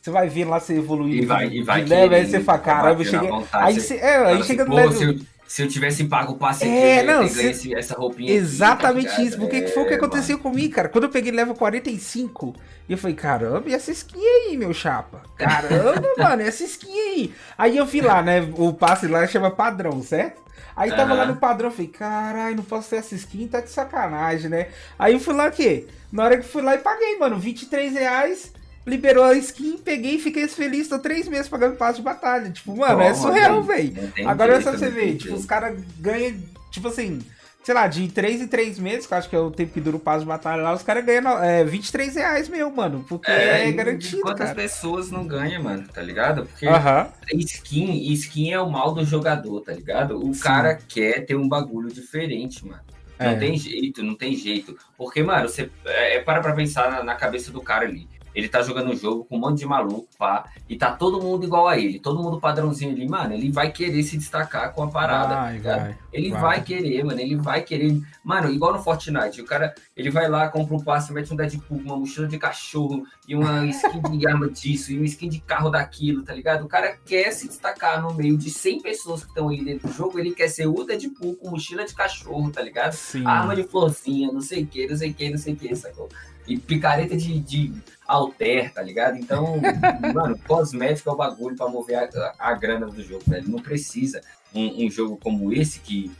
você 0.00 0.10
vai 0.10 0.28
ver 0.28 0.44
lá 0.46 0.60
você 0.60 0.76
evoluir 0.76 1.22
E 1.22 1.26
vai, 1.26 1.48
e 1.48 1.62
vai 1.62 1.82
level, 1.82 2.16
aí 2.18 2.26
você 2.26 2.40
fala, 2.40 2.58
caramba, 2.58 3.00
eu 3.02 3.04
cheguei. 3.06 3.28
vontade, 3.30 3.66
Aí 3.66 3.80
você 3.80 3.96
é, 3.96 4.16
aí 4.26 4.34
assim, 4.34 4.42
chega 4.44 4.64
no 4.64 4.70
"Pô, 4.70 4.76
level. 4.76 5.18
Se 5.54 5.62
eu, 5.62 5.68
se 5.70 5.74
tivesse 5.74 6.04
pago 6.04 6.32
o 6.32 6.38
passe 6.38 6.66
É, 6.66 7.02
aqui, 7.02 7.02
não, 7.02 7.32
ganho 7.32 7.50
esse- 7.50 7.74
essa 7.74 7.94
roupinha 7.94 8.34
aqui, 8.34 8.42
Exatamente 8.42 9.06
tá 9.06 9.22
ligado? 9.22 9.28
isso. 9.28 9.38
Porque 9.38 9.62
que 9.62 9.70
foi 9.70 9.82
o 9.82 9.86
É, 9.86 9.88
que 9.88 9.94
aconteceu 9.94 10.38
comigo, 10.38 10.74
cara. 10.74 10.88
Quando 10.88 11.04
eu 11.04 11.10
peguei 11.10 11.30
level 11.32 11.54
45, 11.54 12.54
eu 12.88 12.96
falei, 12.98 13.16
caramba, 13.16 13.68
e 13.68 13.74
essa 13.74 13.90
skin 13.92 14.18
aí, 14.48 14.56
meu 14.56 14.72
chapa? 14.72 15.22
Caramba, 15.36 16.08
mano, 16.18 16.42
essa 16.42 16.64
skin 16.64 16.92
aí? 16.98 17.34
Aí 17.58 17.76
eu 17.76 17.86
vi 17.86 18.00
lá, 18.00 18.22
né? 18.22 18.40
O 18.56 18.72
passe 18.72 19.06
lá 19.08 19.26
chama 19.26 19.50
padrão, 19.50 20.02
certo? 20.02 20.42
Aí 20.76 20.92
tava 20.92 21.14
Aham. 21.14 21.14
lá 21.14 21.26
no 21.26 21.36
padrão, 21.36 21.70
falei, 21.70 21.88
caralho, 21.88 22.56
não 22.56 22.64
posso 22.64 22.90
ter 22.90 22.96
essa 22.96 23.14
skin, 23.14 23.46
tá 23.48 23.60
de 23.60 23.70
sacanagem, 23.70 24.50
né? 24.50 24.68
Aí 24.98 25.12
eu 25.12 25.20
fui 25.20 25.34
lá 25.34 25.48
o 25.48 25.52
quê? 25.52 25.86
Na 26.10 26.24
hora 26.24 26.36
que 26.38 26.44
fui 26.46 26.62
lá 26.62 26.74
e 26.74 26.78
paguei, 26.78 27.16
mano, 27.18 27.38
23 27.38 27.92
reais. 27.94 28.52
Liberou 28.86 29.24
a 29.24 29.34
skin, 29.34 29.78
peguei 29.78 30.16
e 30.16 30.18
fiquei 30.18 30.46
feliz. 30.48 30.88
Tô 30.88 30.98
três 30.98 31.26
meses 31.26 31.48
pagando 31.48 31.76
passe 31.76 31.96
de 31.98 32.02
batalha. 32.02 32.50
Tipo, 32.50 32.76
mano, 32.76 33.00
é 33.00 33.12
Toma, 33.12 33.22
surreal, 33.22 33.62
velho. 33.62 33.94
Agora 34.26 34.56
é 34.56 34.60
só 34.60 34.72
você 34.72 34.90
ver, 34.90 35.16
tipo, 35.16 35.34
os 35.34 35.46
caras 35.46 35.78
ganham, 35.98 36.36
tipo 36.70 36.88
assim, 36.88 37.20
sei 37.62 37.74
lá, 37.74 37.86
de 37.86 38.06
3 38.08 38.42
em 38.42 38.46
3 38.46 38.78
meses, 38.78 39.06
que 39.06 39.14
eu 39.14 39.18
acho 39.18 39.30
que 39.30 39.34
é 39.34 39.38
o 39.38 39.50
tempo 39.50 39.72
que 39.72 39.80
dura 39.80 39.96
o 39.96 40.00
passo 40.00 40.20
de 40.20 40.26
batalha 40.26 40.62
lá, 40.62 40.74
os 40.74 40.82
caras 40.82 41.02
ganham 41.02 41.42
é, 41.42 41.64
23 41.64 42.14
reais 42.14 42.46
meu, 42.46 42.70
mano, 42.70 43.02
porque 43.08 43.30
é, 43.30 43.66
e 43.66 43.72
garantido, 43.72 44.20
Quantas 44.20 44.48
cara. 44.50 44.54
pessoas 44.54 45.10
não 45.10 45.26
ganham, 45.26 45.62
mano, 45.62 45.88
tá 45.88 46.02
ligado? 46.02 46.44
Porque 46.44 46.66
Aham, 46.66 47.08
skin, 47.38 48.12
skin 48.12 48.52
é 48.52 48.60
o 48.60 48.68
mal 48.70 48.92
do 48.92 49.02
jogador, 49.02 49.62
tá 49.62 49.72
ligado? 49.72 50.18
O 50.18 50.34
Sim. 50.34 50.40
cara 50.42 50.74
quer 50.86 51.24
ter 51.24 51.36
um 51.36 51.48
bagulho 51.48 51.90
diferente, 51.90 52.66
mano. 52.66 52.82
Não 53.18 53.30
É. 53.30 53.36
tem 53.36 53.56
jeito, 53.56 54.02
não 54.02 54.14
tem 54.14 54.34
jeito. 54.36 54.76
Porque, 54.98 55.22
mano, 55.22 55.48
você 55.48 55.70
é, 55.86 56.16
é, 56.16 56.20
para 56.20 56.40
pra 56.40 56.52
pensar 56.52 56.90
na, 56.90 57.02
na 57.02 57.14
cabeça 57.14 57.50
do 57.50 57.62
cara 57.62 57.86
ali. 57.86 58.06
Ele 58.34 58.48
tá 58.48 58.62
jogando 58.62 58.90
um 58.90 58.96
jogo 58.96 59.24
com 59.24 59.36
um 59.36 59.40
monte 59.40 59.58
de 59.58 59.66
maluco, 59.66 60.08
pá, 60.18 60.44
e 60.68 60.76
tá 60.76 60.92
todo 60.92 61.22
mundo 61.22 61.44
igual 61.44 61.68
a 61.68 61.78
ele, 61.78 61.98
todo 61.98 62.22
mundo 62.22 62.40
padrãozinho 62.40 62.92
ali, 62.92 63.08
mano. 63.08 63.32
Ele 63.34 63.50
vai 63.50 63.70
querer 63.70 64.02
se 64.02 64.16
destacar 64.16 64.72
com 64.72 64.82
a 64.82 64.88
parada. 64.88 65.34
tá 65.34 65.42
vai, 65.42 65.52
ligado? 65.52 65.80
vai. 65.80 65.98
Ele 66.12 66.30
vai. 66.30 66.40
vai. 66.40 66.62
querer, 66.62 67.04
mano. 67.04 67.20
Ele 67.20 67.36
vai 67.36 67.62
querer. 67.62 68.00
Mano, 68.24 68.50
igual 68.50 68.72
no 68.72 68.82
Fortnite. 68.82 69.40
O 69.40 69.44
cara, 69.44 69.74
ele 69.96 70.10
vai 70.10 70.28
lá, 70.28 70.48
compra 70.48 70.74
um 70.74 70.82
passe, 70.82 71.12
mete 71.12 71.32
um 71.32 71.36
Deadpool, 71.36 71.78
uma 71.78 71.96
mochila 71.96 72.26
de 72.26 72.38
cachorro 72.38 73.04
e 73.28 73.34
uma 73.34 73.66
skin 73.68 74.18
de 74.18 74.26
arma 74.26 74.48
disso 74.48 74.92
e 74.92 74.96
uma 74.96 75.06
skin 75.06 75.28
de 75.28 75.40
carro 75.40 75.70
daquilo, 75.70 76.22
tá 76.22 76.34
ligado? 76.34 76.64
O 76.64 76.68
cara 76.68 76.96
quer 77.04 77.30
se 77.32 77.46
destacar 77.46 78.02
no 78.02 78.14
meio 78.14 78.36
de 78.36 78.50
100 78.50 78.82
pessoas 78.82 79.22
que 79.22 79.28
estão 79.28 79.48
aí 79.48 79.64
dentro 79.64 79.88
do 79.88 79.94
jogo. 79.94 80.18
Ele 80.18 80.32
quer 80.32 80.48
ser 80.48 80.66
o 80.66 80.84
Deadpool 80.84 81.36
com 81.36 81.50
mochila 81.50 81.84
de 81.84 81.94
cachorro, 81.94 82.50
tá 82.50 82.62
ligado? 82.62 82.92
Sim. 82.92 83.24
Arma 83.26 83.54
de 83.54 83.62
florzinha, 83.64 84.32
não 84.32 84.40
sei 84.40 84.64
o 84.64 84.66
que, 84.66 84.86
não 84.86 84.96
sei 84.96 85.10
o 85.10 85.14
que, 85.14 85.30
não 85.30 85.38
sei 85.38 85.54
o 85.54 85.56
que, 85.56 85.74
sacou? 85.76 86.08
E 86.46 86.58
picareta 86.58 87.16
de, 87.16 87.40
de 87.40 87.72
alter, 88.06 88.72
tá 88.72 88.82
ligado? 88.82 89.16
Então, 89.16 89.56
mano, 90.14 90.38
cosmético 90.46 91.08
é 91.10 91.12
o 91.12 91.16
bagulho 91.16 91.56
pra 91.56 91.68
mover 91.68 91.96
a, 91.98 92.34
a 92.38 92.52
grana 92.54 92.86
do 92.86 93.02
jogo, 93.02 93.22
velho. 93.26 93.48
Não 93.48 93.58
precisa 93.60 94.20
um, 94.54 94.84
um 94.86 94.90
jogo 94.90 95.16
como 95.16 95.52
esse 95.52 95.80
que 95.80 96.10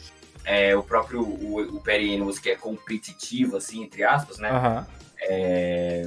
é 0.45 0.75
o 0.77 0.83
próprio 0.83 1.23
o, 1.23 1.77
o 1.77 1.83
que 2.41 2.51
é 2.51 2.57
competitivo, 2.57 3.57
assim, 3.57 3.83
entre 3.83 4.03
aspas, 4.03 4.39
né? 4.39 4.51
Aham. 4.51 4.87
É... 5.27 6.07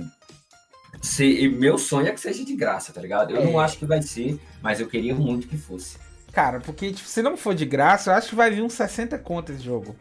ser- 1.01 1.43
e 1.43 1.49
meu 1.49 1.77
sonho 1.77 2.07
é 2.07 2.11
que 2.11 2.19
seja 2.19 2.43
de 2.43 2.55
graça, 2.55 2.91
tá 2.93 3.01
ligado? 3.01 3.31
Eu 3.35 3.41
É. 3.41 3.45
não 3.45 3.59
acho 3.59 3.77
que 3.77 3.85
vai 3.85 4.01
ser, 4.01 4.39
mas 4.61 4.79
eu 4.79 4.87
queria 4.87 5.15
muito 5.15 5.47
que 5.47 5.57
fosse. 5.57 5.97
Cara, 6.31 6.59
porque 6.59 6.91
tipo, 6.91 7.07
se 7.07 7.21
não 7.21 7.35
for 7.35 7.55
de 7.55 7.65
graça, 7.65 8.11
eu 8.11 8.15
acho 8.15 8.29
que 8.29 8.35
vai 8.35 8.51
vir 8.51 8.61
uns 8.61 8.73
60 8.73 9.17
contas 9.17 9.55
esse 9.55 9.65
jogo. 9.65 9.95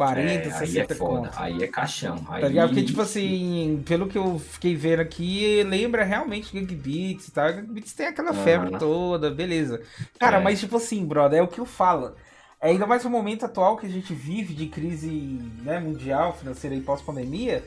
40, 0.00 0.30
É, 0.30 0.34
aí 0.34 0.48
é 0.48 0.50
60 0.66 0.94
foda, 0.94 1.14
contas. 1.28 1.38
aí 1.38 1.62
é 1.62 1.66
caixão. 1.66 2.24
Aí... 2.28 2.40
Tá 2.40 2.48
ligado? 2.48 2.68
Porque, 2.68 2.82
tipo 2.84 3.02
assim, 3.02 3.82
pelo 3.86 4.08
que 4.08 4.16
eu 4.16 4.38
fiquei 4.38 4.74
vendo 4.74 5.00
aqui, 5.00 5.62
lembra 5.64 6.04
realmente 6.04 6.52
Gang 6.58 6.74
Beats 6.74 7.28
e 7.28 7.30
tal. 7.32 7.52
Gang 7.52 7.70
Beats 7.70 7.92
tem 7.92 8.06
aquela 8.06 8.32
febre 8.32 8.78
toda, 8.78 9.30
beleza. 9.30 9.82
Cara, 10.18 10.38
É. 10.38 10.40
mas 10.40 10.58
tipo 10.60 10.76
assim, 10.78 11.04
brother, 11.04 11.38
é 11.38 11.42
o 11.42 11.48
que 11.48 11.58
eu 11.60 11.66
falo. 11.66 12.14
É 12.62 12.68
ainda 12.70 12.86
mais 12.86 13.04
no 13.04 13.10
momento 13.10 13.44
atual 13.46 13.76
que 13.76 13.86
a 13.86 13.90
gente 13.90 14.12
vive 14.14 14.52
de 14.54 14.66
crise 14.66 15.08
né, 15.62 15.78
mundial, 15.80 16.34
financeira 16.38 16.74
e 16.76 16.80
pós-pandemia. 16.80 17.62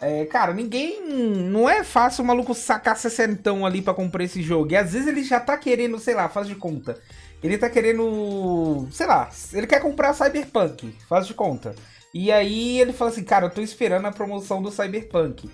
É, 0.00 0.24
cara, 0.26 0.54
ninguém. 0.54 1.02
Não 1.50 1.68
é 1.68 1.82
fácil 1.82 2.22
o 2.22 2.26
maluco 2.26 2.54
sacar 2.54 2.96
60 2.96 3.50
ali 3.66 3.82
pra 3.82 3.92
comprar 3.94 4.24
esse 4.24 4.42
jogo. 4.42 4.70
E 4.72 4.76
às 4.76 4.92
vezes 4.92 5.08
ele 5.08 5.24
já 5.24 5.40
tá 5.40 5.56
querendo, 5.58 5.98
sei 5.98 6.14
lá, 6.14 6.28
faz 6.28 6.46
de 6.46 6.54
conta. 6.54 6.98
Ele 7.42 7.58
tá 7.58 7.70
querendo. 7.70 8.88
Sei 8.90 9.06
lá, 9.06 9.30
ele 9.52 9.66
quer 9.66 9.80
comprar 9.80 10.14
Cyberpunk, 10.14 10.94
faz 11.08 11.26
de 11.26 11.34
conta. 11.34 11.74
E 12.12 12.32
aí 12.32 12.80
ele 12.80 12.92
fala 12.92 13.10
assim, 13.10 13.22
cara, 13.22 13.46
eu 13.46 13.50
tô 13.50 13.60
esperando 13.60 14.06
a 14.06 14.12
promoção 14.12 14.62
do 14.62 14.70
Cyberpunk. 14.70 15.48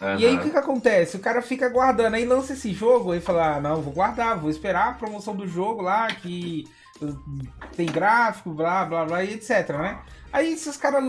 Aham. 0.00 0.20
E 0.20 0.26
aí 0.26 0.36
o 0.36 0.40
que 0.40 0.50
que 0.50 0.56
acontece? 0.56 1.16
O 1.16 1.20
cara 1.20 1.42
fica 1.42 1.68
guardando, 1.68 2.14
aí 2.14 2.24
lança 2.24 2.52
esse 2.52 2.72
jogo 2.72 3.14
e 3.14 3.20
fala, 3.20 3.56
ah, 3.56 3.60
não, 3.60 3.82
vou 3.82 3.92
guardar, 3.92 4.38
vou 4.38 4.50
esperar 4.50 4.88
a 4.88 4.92
promoção 4.92 5.34
do 5.34 5.46
jogo 5.46 5.82
lá, 5.82 6.06
que 6.08 6.64
tem 7.76 7.86
gráfico, 7.86 8.50
blá, 8.50 8.84
blá, 8.84 9.04
blá, 9.04 9.24
e 9.24 9.34
etc, 9.34 9.70
né? 9.70 9.98
Aí 10.32 10.56
se 10.56 10.68
os 10.68 10.76
caras 10.76 11.02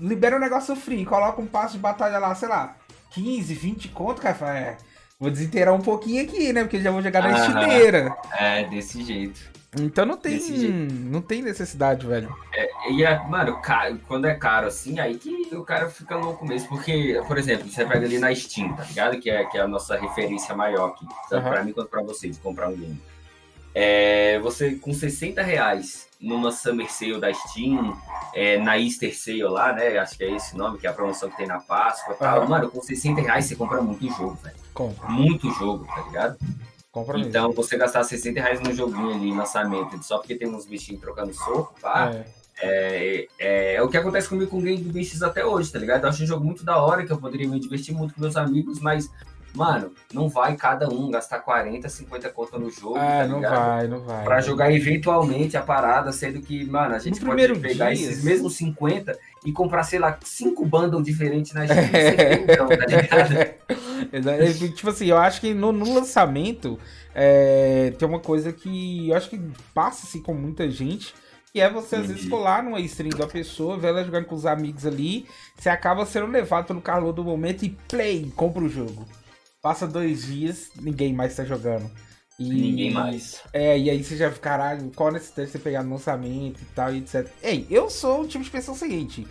liberam 0.00 0.36
o 0.36 0.40
negócio 0.40 0.76
free, 0.76 1.04
colocam 1.04 1.44
um 1.44 1.48
passo 1.48 1.74
de 1.74 1.78
batalha 1.78 2.18
lá, 2.18 2.34
sei 2.34 2.48
lá, 2.48 2.76
15, 3.10 3.54
20 3.54 3.88
conto, 3.88 4.20
cara, 4.20 4.34
fala, 4.34 4.58
é, 4.58 4.76
vou 5.18 5.30
desinteirar 5.30 5.74
um 5.74 5.80
pouquinho 5.80 6.22
aqui, 6.22 6.52
né? 6.52 6.62
Porque 6.62 6.80
já 6.80 6.90
vou 6.90 7.02
jogar 7.02 7.22
na 7.22 7.30
Aham. 7.30 7.38
estileira. 7.38 8.16
É, 8.38 8.64
desse 8.64 9.02
jeito. 9.02 9.53
Então 9.80 10.04
não 10.06 10.16
tem, 10.16 10.38
não 10.70 11.20
tem 11.20 11.42
necessidade, 11.42 12.06
velho. 12.06 12.34
E 12.90 13.02
é, 13.04 13.18
mano, 13.26 13.60
caro, 13.60 13.98
quando 14.06 14.26
é 14.26 14.34
caro 14.34 14.66
assim, 14.66 15.00
aí 15.00 15.16
que 15.16 15.48
o 15.54 15.64
cara 15.64 15.88
fica 15.88 16.16
louco 16.16 16.46
mesmo. 16.46 16.68
Porque, 16.68 17.20
por 17.26 17.38
exemplo, 17.38 17.68
você 17.68 17.84
pega 17.84 18.04
ali 18.06 18.18
na 18.18 18.34
Steam, 18.34 18.74
tá 18.74 18.84
ligado? 18.84 19.18
Que 19.18 19.30
é, 19.30 19.44
que 19.44 19.56
é 19.56 19.62
a 19.62 19.68
nossa 19.68 19.96
referência 19.96 20.54
maior 20.54 20.88
aqui, 20.90 21.06
tanto 21.28 21.42
Aham. 21.46 21.50
pra 21.50 21.64
mim 21.64 21.72
quanto 21.72 21.88
pra 21.88 22.02
vocês, 22.02 22.38
comprar 22.38 22.68
um 22.68 22.76
game. 22.76 23.00
É, 23.74 24.38
você 24.38 24.76
com 24.76 24.92
60 24.94 25.42
reais 25.42 26.06
numa 26.20 26.52
Summer 26.52 26.90
Sale 26.90 27.18
da 27.18 27.32
Steam, 27.34 27.96
é, 28.32 28.56
na 28.58 28.78
Easter 28.78 29.16
Sale 29.18 29.42
lá, 29.42 29.72
né? 29.72 29.98
Acho 29.98 30.16
que 30.16 30.24
é 30.24 30.30
esse 30.30 30.56
nome, 30.56 30.78
que 30.78 30.86
é 30.86 30.90
a 30.90 30.92
promoção 30.92 31.28
que 31.28 31.36
tem 31.36 31.46
na 31.46 31.58
Páscoa 31.58 32.14
e 32.14 32.18
tal. 32.18 32.38
Aham. 32.40 32.48
Mano, 32.48 32.70
com 32.70 32.80
60 32.80 33.20
reais 33.20 33.46
você 33.46 33.56
compra 33.56 33.82
muito 33.82 34.06
jogo, 34.08 34.38
velho. 34.42 34.56
Compra, 34.72 35.08
Muito 35.08 35.50
jogo, 35.52 35.86
tá 35.86 36.02
ligado? 36.02 36.36
Compra 36.94 37.14
mesmo. 37.18 37.28
Então, 37.28 37.52
você 37.52 37.76
gastar 37.76 38.02
60 38.04 38.40
reais 38.40 38.60
num 38.60 38.72
joguinho 38.74 39.10
ali, 39.14 39.30
lançamento, 39.36 40.00
só 40.02 40.16
porque 40.18 40.34
tem 40.36 40.48
uns 40.48 40.64
bichinhos 40.64 41.00
trocando 41.02 41.34
soco, 41.34 41.74
pá. 41.82 42.10
É. 42.14 42.24
É, 42.62 43.26
é, 43.36 43.74
é 43.74 43.82
o 43.82 43.88
que 43.88 43.96
acontece 43.96 44.28
comigo 44.28 44.48
com 44.48 44.58
o 44.58 44.62
Game 44.62 44.78
do 44.80 44.92
BX 44.92 45.22
até 45.22 45.44
hoje, 45.44 45.72
tá 45.72 45.78
ligado? 45.78 46.04
Eu 46.04 46.08
acho 46.08 46.22
um 46.22 46.26
jogo 46.26 46.44
muito 46.44 46.64
da 46.64 46.76
hora, 46.80 47.04
que 47.04 47.12
eu 47.12 47.18
poderia 47.18 47.48
me 47.48 47.58
divertir 47.58 47.92
muito 47.92 48.14
com 48.14 48.20
meus 48.20 48.36
amigos, 48.36 48.78
mas, 48.78 49.10
mano, 49.52 49.90
não 50.12 50.28
vai 50.28 50.54
cada 50.54 50.88
um 50.88 51.10
gastar 51.10 51.40
40, 51.40 51.88
50 51.88 52.30
conto 52.30 52.56
no 52.56 52.70
jogo, 52.70 52.94
Ah, 52.96 53.22
tá 53.22 53.26
não 53.26 53.36
ligado? 53.38 53.56
vai, 53.66 53.88
não 53.88 54.00
vai. 54.02 54.22
Pra 54.24 54.40
jogar 54.40 54.72
eventualmente 54.72 55.56
a 55.56 55.62
parada, 55.62 56.12
sendo 56.12 56.40
que, 56.40 56.64
mano, 56.64 56.94
a 56.94 56.98
gente 57.00 57.20
No 57.20 57.26
pode 57.26 57.58
pegar 57.58 57.92
dia- 57.92 58.08
esses 58.08 58.22
mesmos 58.22 58.54
50 58.56 59.18
e 59.44 59.52
comprar, 59.52 59.82
sei 59.82 59.98
lá, 59.98 60.18
cinco 60.24 60.64
bundles 60.64 61.04
diferentes 61.04 61.52
na 61.52 61.66
Steam, 61.66 61.88
ter 62.16 62.40
então, 62.42 62.68
tá 62.68 62.86
ligado? 62.86 63.54
É, 64.12 64.52
tipo 64.52 64.90
assim, 64.90 65.06
eu 65.06 65.16
acho 65.18 65.40
que 65.40 65.54
no, 65.54 65.72
no 65.72 65.92
lançamento 65.94 66.78
é, 67.14 67.92
tem 67.98 68.06
uma 68.06 68.20
coisa 68.20 68.52
que 68.52 69.08
eu 69.08 69.16
acho 69.16 69.30
que 69.30 69.40
passa-se 69.72 70.20
com 70.20 70.34
muita 70.34 70.68
gente, 70.70 71.14
que 71.52 71.60
é 71.60 71.70
você 71.70 71.96
às 71.96 72.06
vezes 72.08 72.24
Uhum. 72.24 72.30
colar 72.30 72.62
numa 72.62 72.80
stream 72.80 73.16
da 73.16 73.26
pessoa, 73.26 73.78
ver 73.78 73.88
ela 73.88 74.04
jogando 74.04 74.26
com 74.26 74.34
os 74.34 74.46
amigos 74.46 74.84
ali, 74.86 75.26
você 75.56 75.68
acaba 75.68 76.04
sendo 76.06 76.26
levado 76.26 76.66
pelo 76.66 76.80
calor 76.80 77.12
do 77.12 77.24
momento 77.24 77.64
e 77.64 77.70
play, 77.88 78.30
compra 78.36 78.62
o 78.64 78.68
jogo. 78.68 79.06
Passa 79.62 79.86
dois 79.86 80.24
dias, 80.26 80.70
ninguém 80.80 81.12
mais 81.14 81.34
tá 81.36 81.44
jogando. 81.44 81.90
E, 82.38 82.48
Ninguém 82.48 82.90
mais. 82.90 83.40
É, 83.52 83.78
e 83.78 83.88
aí 83.88 84.02
você 84.02 84.16
já 84.16 84.28
fica, 84.30 84.50
caralho, 84.50 84.90
qual 84.96 85.08
a 85.08 85.12
necessidade 85.12 85.46
de 85.46 85.52
você 85.52 85.58
pegar 85.58 85.82
no 85.84 85.92
lançamento 85.92 86.60
e 86.60 86.64
tal, 86.74 86.92
e 86.92 86.98
etc. 86.98 87.28
Ei, 87.42 87.66
eu 87.70 87.88
sou 87.88 88.22
o 88.22 88.26
tipo 88.26 88.42
de 88.42 88.50
pessoa 88.50 88.76
seguinte. 88.76 89.26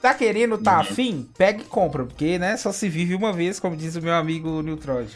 Tá 0.00 0.14
querendo, 0.14 0.56
tá 0.58 0.74
Uhum. 0.74 0.80
afim? 0.80 1.28
Pega 1.36 1.60
e 1.62 1.64
compra, 1.64 2.04
porque, 2.04 2.38
né, 2.38 2.56
só 2.56 2.72
se 2.72 2.88
vive 2.88 3.14
uma 3.14 3.32
vez, 3.32 3.60
como 3.60 3.76
diz 3.76 3.96
o 3.96 4.02
meu 4.02 4.14
amigo 4.14 4.62
Niltrod. 4.62 5.08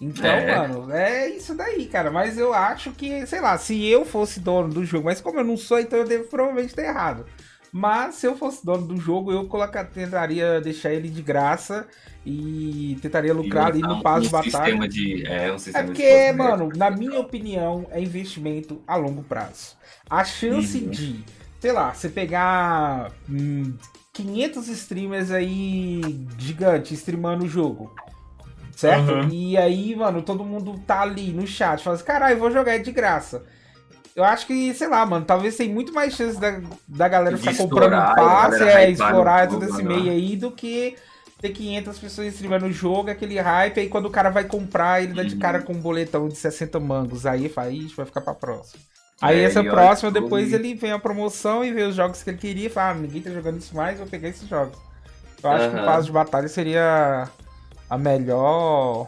Então, 0.00 0.26
É. 0.26 0.66
mano, 0.68 0.92
é 0.92 1.28
isso 1.30 1.54
daí, 1.54 1.86
cara. 1.86 2.10
Mas 2.10 2.36
eu 2.36 2.52
acho 2.52 2.90
que, 2.92 3.26
sei 3.26 3.40
lá, 3.40 3.56
se 3.56 3.86
eu 3.86 4.04
fosse 4.04 4.40
dono 4.40 4.68
do 4.68 4.84
jogo, 4.84 5.04
mas 5.06 5.20
como 5.20 5.38
eu 5.40 5.44
não 5.44 5.56
sou, 5.56 5.78
então 5.78 5.98
eu 6.00 6.04
devo 6.04 6.24
provavelmente 6.24 6.70
estar 6.70 6.82
errado. 6.82 7.24
Mas 7.74 8.16
se 8.16 8.26
eu 8.26 8.36
fosse 8.36 8.64
dono 8.64 8.86
do 8.86 8.96
jogo, 8.98 9.32
eu 9.32 9.48
colocar, 9.48 9.84
tentaria 9.86 10.60
deixar 10.60 10.92
ele 10.94 11.10
de 11.10 11.22
graça 11.22 11.88
e 12.24 12.98
tentaria 13.02 13.34
lucrar 13.34 13.66
ali 13.68 13.82
no 13.82 13.96
passo 14.00 14.22
um 14.22 14.28
de 14.28 14.30
batalha. 14.30 14.80
sistema 14.80 14.88
de, 14.88 15.26
é, 15.26 15.52
um 15.52 15.58
É 15.72 15.82
sistema 15.82 15.94
de 15.94 16.02
porque, 16.02 16.04
cosmético 16.04 16.32
mano, 16.32 16.72
na 16.76 16.90
e 16.90 16.90
minha 16.90 17.18
opinião, 17.20 17.86
é 17.90 18.00
investimento 18.00 18.82
a 18.86 18.96
longo 18.96 19.24
prazo. 19.24 19.76
A 20.08 20.24
chance 20.24 20.80
Uhum. 20.80 20.88
de, 20.88 21.24
sei 21.60 21.72
lá, 21.72 21.92
você 21.92 22.08
pegar 22.08 23.12
hum, 23.28 23.76
500 24.12 24.68
streamers 24.68 25.30
aí 25.32 26.26
gigante 26.38 26.94
streamando 26.94 27.44
o 27.44 27.48
jogo. 27.48 27.92
Certo? 28.76 29.18
Uhum. 29.18 29.28
E 29.28 29.56
aí, 29.56 29.94
mano, 29.96 30.22
todo 30.22 30.44
mundo 30.44 30.78
tá 30.86 31.02
ali 31.02 31.32
no 31.32 31.46
chat, 31.46 31.82
fala 31.82 31.96
assim, 31.96 32.04
caralho, 32.04 32.38
vou 32.38 32.50
jogar 32.50 32.74
é 32.74 32.78
de 32.78 32.92
graça. 32.92 33.44
Eu 34.14 34.22
acho 34.22 34.46
que, 34.46 34.72
sei 34.74 34.88
lá, 34.88 35.04
mano, 35.04 35.24
talvez 35.24 35.56
tem 35.56 35.68
muito 35.68 35.92
mais 35.92 36.14
chance 36.14 36.38
da, 36.38 36.60
da 36.86 37.08
galera 37.08 37.36
ficar 37.36 37.56
comprando 37.56 37.90
passe, 37.90 38.62
é, 38.62 38.90
explorar 38.90 39.48
todo 39.48 39.64
esse 39.64 39.82
meio 39.82 40.10
aí, 40.10 40.36
do 40.36 40.52
que 40.52 40.96
ter 41.40 41.50
500 41.50 41.98
pessoas 41.98 42.28
streamando 42.28 42.66
o 42.66 42.72
jogo, 42.72 43.10
aquele 43.10 43.38
hype, 43.38 43.80
aí 43.80 43.88
quando 43.88 44.06
o 44.06 44.10
cara 44.10 44.30
vai 44.30 44.44
comprar, 44.44 45.02
ele 45.02 45.14
dá 45.14 45.24
de 45.24 45.36
cara 45.36 45.58
uhum. 45.58 45.64
com 45.64 45.72
um 45.74 45.80
boletão 45.80 46.28
de 46.28 46.36
60 46.36 46.78
mangos, 46.78 47.26
aí 47.26 47.48
fala, 47.48 47.70
ixi, 47.70 47.94
vai 47.96 48.06
ficar 48.06 48.20
pra 48.20 48.34
próxima. 48.34 48.80
Aí 49.20 49.40
é, 49.40 49.44
essa 49.44 49.62
próxima, 49.62 50.10
depois 50.10 50.52
ele 50.52 50.74
vem 50.74 50.92
a 50.92 50.98
promoção 50.98 51.64
e 51.64 51.72
vê 51.72 51.82
os 51.82 51.96
jogos 51.96 52.22
que 52.22 52.30
ele 52.30 52.38
queria 52.38 52.66
e 52.66 52.70
fala, 52.70 52.90
ah, 52.90 52.94
ninguém 52.94 53.20
tá 53.20 53.30
jogando 53.30 53.58
isso 53.58 53.74
mais, 53.74 53.98
vou 53.98 54.06
pegar 54.06 54.28
esses 54.28 54.48
jogos. 54.48 54.78
Eu 55.42 55.50
acho 55.50 55.64
uhum. 55.66 55.74
que 55.74 55.80
o 55.80 55.84
passo 55.84 56.06
de 56.06 56.12
batalha 56.12 56.48
seria 56.48 57.28
a 57.90 57.98
melhor. 57.98 59.06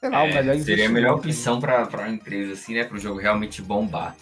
Sei 0.00 0.08
lá, 0.08 0.24
é, 0.24 0.30
o 0.30 0.34
melhor 0.34 0.58
Seria 0.60 0.86
a 0.86 0.90
melhor 0.90 1.16
opção 1.16 1.60
pra, 1.60 1.84
pra 1.86 2.08
empresa, 2.08 2.52
assim, 2.52 2.74
né? 2.74 2.84
Pro 2.84 2.98
jogo 2.98 3.18
realmente 3.18 3.60
bombar. 3.60 4.16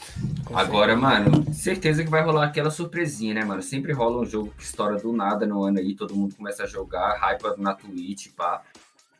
Com 0.44 0.56
Agora, 0.56 0.94
certeza. 0.94 0.96
mano, 0.96 1.54
certeza 1.54 2.04
que 2.04 2.10
vai 2.10 2.22
rolar 2.22 2.46
aquela 2.46 2.70
surpresinha, 2.70 3.34
né, 3.34 3.44
mano? 3.44 3.60
Sempre 3.60 3.92
rola 3.92 4.22
um 4.22 4.24
jogo 4.24 4.54
que 4.56 4.64
estoura 4.64 4.96
do 4.96 5.12
nada 5.12 5.44
no 5.46 5.62
ano 5.62 5.78
aí, 5.78 5.94
todo 5.94 6.14
mundo 6.14 6.34
começa 6.34 6.62
a 6.62 6.66
jogar, 6.66 7.18
hype 7.18 7.42
na 7.58 7.74
Twitch, 7.74 8.28
pá. 8.34 8.62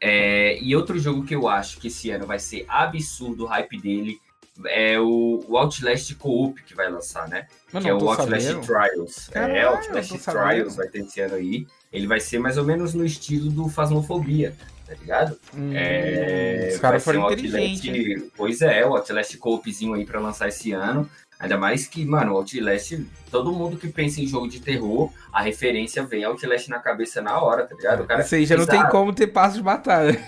É, 0.01 0.59
e 0.62 0.75
outro 0.75 0.99
jogo 0.99 1.25
que 1.25 1.35
eu 1.35 1.49
acho 1.49 1.79
que 1.79 1.88
esse 1.88 2.11
ano 2.11 2.27
vai 2.27 2.38
ser 2.38 2.64
absurdo 2.69 3.45
o 3.45 3.47
hype 3.47 3.81
dele 3.81 4.19
é 4.66 4.99
o, 4.99 5.45
o 5.47 5.59
Outlast 5.59 6.14
Co-op 6.14 6.62
que 6.62 6.75
vai 6.75 6.90
lançar, 6.90 7.29
né? 7.29 7.47
Mas 7.73 7.83
que 7.83 7.90
é 7.90 7.95
o 7.95 8.09
Outlast 8.09 8.42
sabendo. 8.45 8.66
Trials. 8.66 9.29
Caralho, 9.29 9.57
é, 9.57 9.64
Outlast 9.64 10.19
Trials 10.19 10.77
vai 10.77 10.88
ter 10.88 11.01
esse 11.01 11.21
ano 11.21 11.35
aí. 11.35 11.66
Ele 11.92 12.07
vai 12.07 12.21
ser 12.21 12.38
mais 12.38 12.57
ou 12.57 12.64
menos 12.64 12.95
no 12.95 13.05
estilo 13.05 13.51
do 13.51 13.69
Phasmophobia, 13.69 14.55
tá 14.87 14.94
ligado? 14.94 15.38
Hum, 15.55 15.72
é, 15.75 16.70
os 16.72 16.79
caras 16.79 17.05
foram 17.05 17.27
um 17.27 17.33
inteligentes. 17.33 18.25
Pois 18.37 18.62
é, 18.62 18.87
o 18.87 18.94
Outlast 18.94 19.37
Co-opzinho 19.38 19.94
aí 19.94 20.05
pra 20.05 20.20
lançar 20.20 20.49
esse 20.49 20.72
ano. 20.72 21.09
Ainda 21.38 21.59
mais 21.59 21.87
que, 21.87 22.03
mano, 22.05 22.33
o 22.33 22.37
Outlast, 22.37 22.99
todo 23.31 23.53
mundo 23.53 23.77
que 23.77 23.88
pensa 23.88 24.22
em 24.22 24.27
jogo 24.27 24.49
de 24.49 24.59
terror, 24.59 25.11
a 25.31 25.42
referência 25.42 26.03
vem 26.03 26.25
Outlast 26.25 26.68
na 26.68 26.79
cabeça 26.79 27.20
na 27.20 27.38
hora, 27.38 27.66
tá 27.66 27.75
ligado? 27.75 28.05
O 28.05 28.07
cara 28.07 28.22
Isso 28.22 28.35
aí 28.35 28.46
já 28.46 28.57
não 28.57 28.64
tem 28.64 28.83
como 28.88 29.12
ter 29.12 29.27
passo 29.27 29.57
de 29.57 29.62
batalha. 29.62 30.18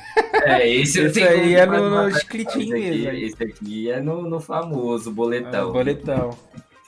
É, 0.45 0.69
esse, 0.69 1.01
esse 1.01 1.23
aí 1.23 1.55
é 1.55 1.65
no, 1.65 1.89
no 1.89 2.09
escritinho 2.11 2.79
mesmo. 2.79 3.11
Esse 3.11 3.43
aqui 3.43 3.91
é 3.91 4.01
no, 4.01 4.29
no 4.29 4.39
famoso 4.39 5.11
boletão. 5.11 5.71
É, 5.71 5.73
boletão. 5.73 6.39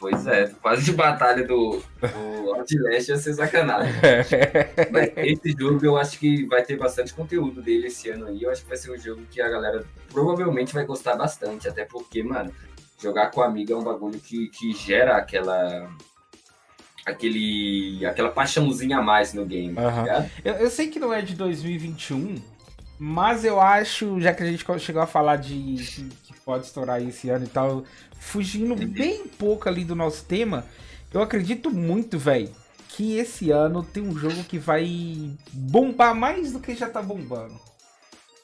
Pois 0.01 0.27
é, 0.27 0.47
quase 0.63 0.83
de 0.87 0.93
batalha 0.93 1.47
do, 1.47 1.83
do 2.01 2.55
Outlast 2.55 2.73
ia 3.11 3.19
ser 3.19 3.35
sacanagem. 3.35 3.93
Mas 4.91 5.13
esse 5.15 5.55
jogo 5.57 5.85
eu 5.85 5.99
acho 5.99 6.19
que 6.19 6.47
vai 6.47 6.63
ter 6.63 6.79
bastante 6.79 7.13
conteúdo 7.13 7.61
dele 7.61 7.89
esse 7.89 8.09
ano 8.09 8.25
aí. 8.25 8.43
Eu 8.43 8.51
acho 8.51 8.63
que 8.63 8.69
vai 8.71 8.79
ser 8.79 8.91
um 8.91 8.99
jogo 8.99 9.21
que 9.31 9.43
a 9.43 9.49
galera 9.51 9.85
provavelmente 10.11 10.73
vai 10.73 10.87
gostar 10.87 11.17
bastante. 11.17 11.69
Até 11.69 11.85
porque, 11.85 12.23
mano, 12.23 12.51
jogar 12.99 13.31
com 13.31 13.43
amigo 13.43 13.75
é 13.75 13.77
um 13.77 13.85
bagulho 13.85 14.19
que, 14.19 14.49
que 14.49 14.73
gera 14.73 15.19
aquela 15.19 15.91
aquele 17.05 18.05
aquela 18.07 18.31
paixãozinha 18.31 18.99
a 18.99 19.03
mais 19.03 19.35
no 19.35 19.45
game, 19.45 19.71
uhum. 19.71 20.05
tá 20.05 20.27
eu, 20.45 20.55
eu, 20.55 20.71
sei 20.71 20.89
que 20.89 20.99
não 20.99 21.13
é 21.13 21.23
de 21.23 21.35
2021, 21.35 22.37
mas 22.99 23.43
eu 23.43 23.59
acho, 23.59 24.21
já 24.21 24.35
que 24.35 24.43
a 24.43 24.47
gente 24.47 24.65
chegou 24.79 25.01
a 25.01 25.07
falar 25.07 25.37
de 25.37 25.55
que 25.55 26.09
pode 26.51 26.67
estourar 26.67 27.01
esse 27.01 27.31
ano 27.31 27.45
e 27.45 27.49
tal, 27.49 27.85
fugindo 28.19 28.75
uhum. 28.75 28.89
bem 28.89 29.25
pouco 29.39 29.69
ali 29.69 29.85
do 29.85 29.95
nosso 29.95 30.25
tema, 30.25 30.67
eu 31.15 31.23
acredito 31.23 31.71
muito, 31.71 32.19
velho, 32.19 32.51
que 32.89 33.17
esse 33.17 33.53
ano 33.53 33.85
tem 33.85 34.03
um 34.03 34.19
jogo 34.19 34.43
que 34.43 34.59
vai 34.59 35.31
bombar 35.53 36.13
mais 36.13 36.53
do 36.53 36.59
que 36.59 36.75
já 36.75 36.89
tá 36.89 37.01
bombando. 37.01 37.55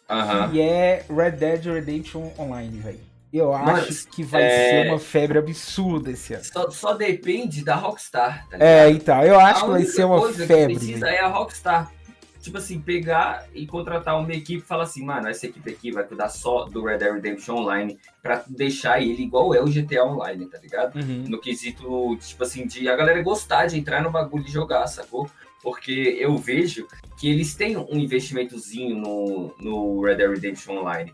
Uhum. 0.09 0.51
Que 0.53 0.61
é 0.61 1.05
Red 1.11 1.33
Dead 1.33 1.65
Redemption 1.65 2.31
Online, 2.39 2.79
velho. 2.79 3.01
Eu 3.33 3.51
Mas, 3.51 3.89
acho 3.89 4.09
que 4.09 4.23
vai 4.23 4.45
é... 4.45 4.71
ser 4.71 4.89
uma 4.89 5.01
febre 5.01 5.39
absurda 5.39 6.13
esse 6.13 6.33
ano. 6.33 6.45
Só, 6.45 6.71
só 6.71 6.95
depende 6.95 7.65
da 7.65 7.75
Rockstar, 7.75 8.47
tá 8.49 8.57
É, 8.61 8.89
então, 8.89 9.21
eu 9.25 9.39
acho 9.41 9.65
que 9.65 9.71
vai 9.71 9.85
ser 9.85 10.05
uma 10.05 10.33
febre. 10.33 10.75
Que 10.75 10.79
precisa 10.79 11.09
é 11.09 11.21
a 11.21 11.27
Rockstar. 11.27 11.91
Tipo 12.47 12.59
assim, 12.59 12.81
pegar 12.81 13.45
e 13.53 13.67
contratar 13.67 14.17
uma 14.17 14.33
equipe 14.33 14.63
e 14.63 14.65
falar 14.65 14.85
assim, 14.85 15.05
mano, 15.05 15.27
essa 15.27 15.47
equipe 15.47 15.69
aqui 15.69 15.91
vai 15.91 16.05
cuidar 16.05 16.29
só 16.29 16.65
do 16.65 16.85
Red 16.85 16.99
Dead 16.99 17.13
Redemption 17.15 17.57
Online 17.57 17.99
pra 18.23 18.45
deixar 18.47 19.03
ele 19.03 19.25
igual 19.25 19.53
é 19.53 19.61
o 19.61 19.65
GTA 19.65 20.05
Online, 20.05 20.47
tá 20.47 20.57
ligado? 20.57 20.95
Uhum. 20.95 21.25
No 21.27 21.41
quesito, 21.41 22.17
tipo 22.21 22.45
assim, 22.45 22.65
de 22.65 22.89
a 22.89 22.95
galera 22.95 23.21
gostar 23.21 23.67
de 23.67 23.77
entrar 23.77 24.01
no 24.01 24.13
bagulho 24.13 24.45
e 24.47 24.51
jogar, 24.51 24.87
sacou? 24.87 25.29
Porque 25.61 26.17
eu 26.21 26.37
vejo 26.37 26.87
que 27.19 27.29
eles 27.29 27.53
têm 27.57 27.77
um 27.77 27.99
investimentozinho 27.99 28.95
no, 28.97 29.53
no 29.59 30.01
Red 30.05 30.15
Dead 30.15 30.31
Redemption 30.31 30.79
Online. 30.79 31.13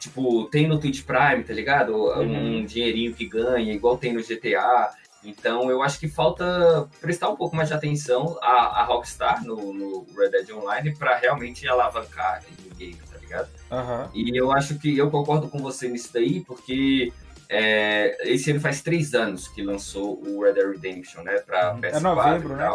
Tipo, 0.00 0.46
tem 0.46 0.66
no 0.66 0.80
Twitch 0.80 1.04
Prime, 1.04 1.44
tá 1.44 1.52
ligado? 1.54 1.94
Uhum. 1.94 2.56
Um 2.56 2.64
dinheirinho 2.64 3.14
que 3.14 3.24
ganha, 3.24 3.72
igual 3.72 3.96
tem 3.96 4.12
no 4.12 4.20
GTA. 4.20 4.90
Então, 5.24 5.70
eu 5.70 5.82
acho 5.82 6.00
que 6.00 6.08
falta 6.08 6.88
prestar 7.00 7.28
um 7.28 7.36
pouco 7.36 7.54
mais 7.54 7.68
de 7.68 7.74
atenção 7.74 8.38
à, 8.42 8.80
à 8.80 8.84
Rockstar 8.84 9.44
no, 9.44 9.72
no, 9.72 10.06
Red 10.16 10.30
Dead 10.30 10.50
Online 10.50 10.96
para 10.96 11.16
realmente 11.16 11.66
alavancar 11.68 12.42
o 12.70 12.74
game, 12.74 12.98
tá 13.10 13.18
ligado? 13.18 13.48
Uhum. 13.70 14.08
E 14.14 14.36
eu 14.36 14.50
acho 14.52 14.78
que 14.78 14.96
eu 14.98 15.10
concordo 15.10 15.48
com 15.48 15.58
você 15.58 15.88
nisso 15.88 16.10
daí, 16.12 16.40
porque 16.40 17.12
é, 17.48 18.16
esse 18.32 18.50
ano 18.50 18.60
faz 18.60 18.82
três 18.82 19.14
anos 19.14 19.46
que 19.46 19.62
lançou 19.62 20.20
o 20.26 20.42
Red 20.42 20.54
Dead 20.54 20.70
Redemption, 20.70 21.22
né? 21.22 21.38
Pra 21.38 21.76
PS4 21.76 21.94
é 21.94 22.00
novembro, 22.00 22.56
né? 22.56 22.66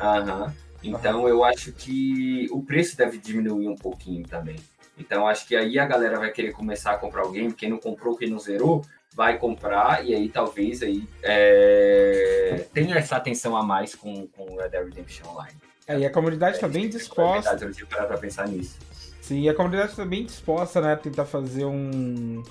Aham. 0.00 0.44
Uhum. 0.44 0.52
Então, 0.82 1.22
uhum. 1.22 1.28
eu 1.28 1.44
acho 1.44 1.72
que 1.72 2.46
o 2.50 2.62
preço 2.62 2.96
deve 2.96 3.18
diminuir 3.18 3.68
um 3.68 3.76
pouquinho 3.76 4.26
também. 4.26 4.56
Então 4.98 5.26
acho 5.26 5.46
que 5.46 5.54
aí 5.54 5.78
a 5.78 5.84
galera 5.84 6.18
vai 6.18 6.30
querer 6.30 6.52
começar 6.52 6.92
a 6.92 6.98
comprar 6.98 7.24
o 7.24 7.30
game. 7.30 7.52
Quem 7.52 7.68
não 7.68 7.78
comprou, 7.78 8.16
quem 8.16 8.30
não 8.30 8.38
zerou, 8.38 8.82
vai 9.16 9.38
comprar 9.38 10.04
e 10.04 10.14
aí 10.14 10.28
talvez 10.28 10.82
aí 10.82 11.02
é, 11.22 12.66
tenha 12.74 12.96
essa 12.96 13.16
atenção 13.16 13.56
a 13.56 13.62
mais 13.62 13.94
com, 13.94 14.26
com 14.26 14.56
Red 14.56 14.68
Dead 14.68 14.84
Redemption 14.84 15.26
Online. 15.30 15.56
É, 15.88 15.98
e 15.98 16.04
a 16.04 16.10
comunidade 16.10 16.56
está 16.56 16.66
é, 16.66 16.70
bem 16.70 16.88
disposta. 16.88 17.56
eu 17.64 17.72
tive 17.72 17.86
para 17.86 18.18
pensar 18.18 18.46
nisso. 18.46 18.78
Sim, 19.22 19.48
a 19.48 19.54
comunidade 19.54 19.92
está 19.92 20.04
bem 20.04 20.24
disposta, 20.24 20.80
né, 20.82 20.92
a 20.92 20.96
tentar 20.96 21.24
fazer 21.24 21.64
um, 21.64 22.42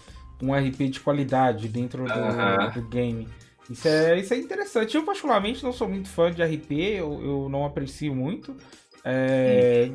um 0.41 0.53
RP 0.53 0.89
de 0.89 0.99
qualidade 0.99 1.67
dentro 1.67 2.03
do, 2.03 2.09
uh 2.09 2.13
-huh. 2.13 2.73
do 2.73 2.81
game. 2.89 3.29
Isso 3.69 3.87
é, 3.87 4.19
isso 4.19 4.33
é 4.33 4.37
interessante. 4.37 4.95
Eu, 4.95 5.03
particularmente, 5.03 5.63
não 5.63 5.71
sou 5.71 5.87
muito 5.87 6.09
fã 6.09 6.31
de 6.31 6.43
RP, 6.43 6.71
eu, 6.71 7.21
eu 7.23 7.49
não 7.49 7.65
aprecio 7.65 8.13
muito. 8.15 8.55
É, 9.07 9.91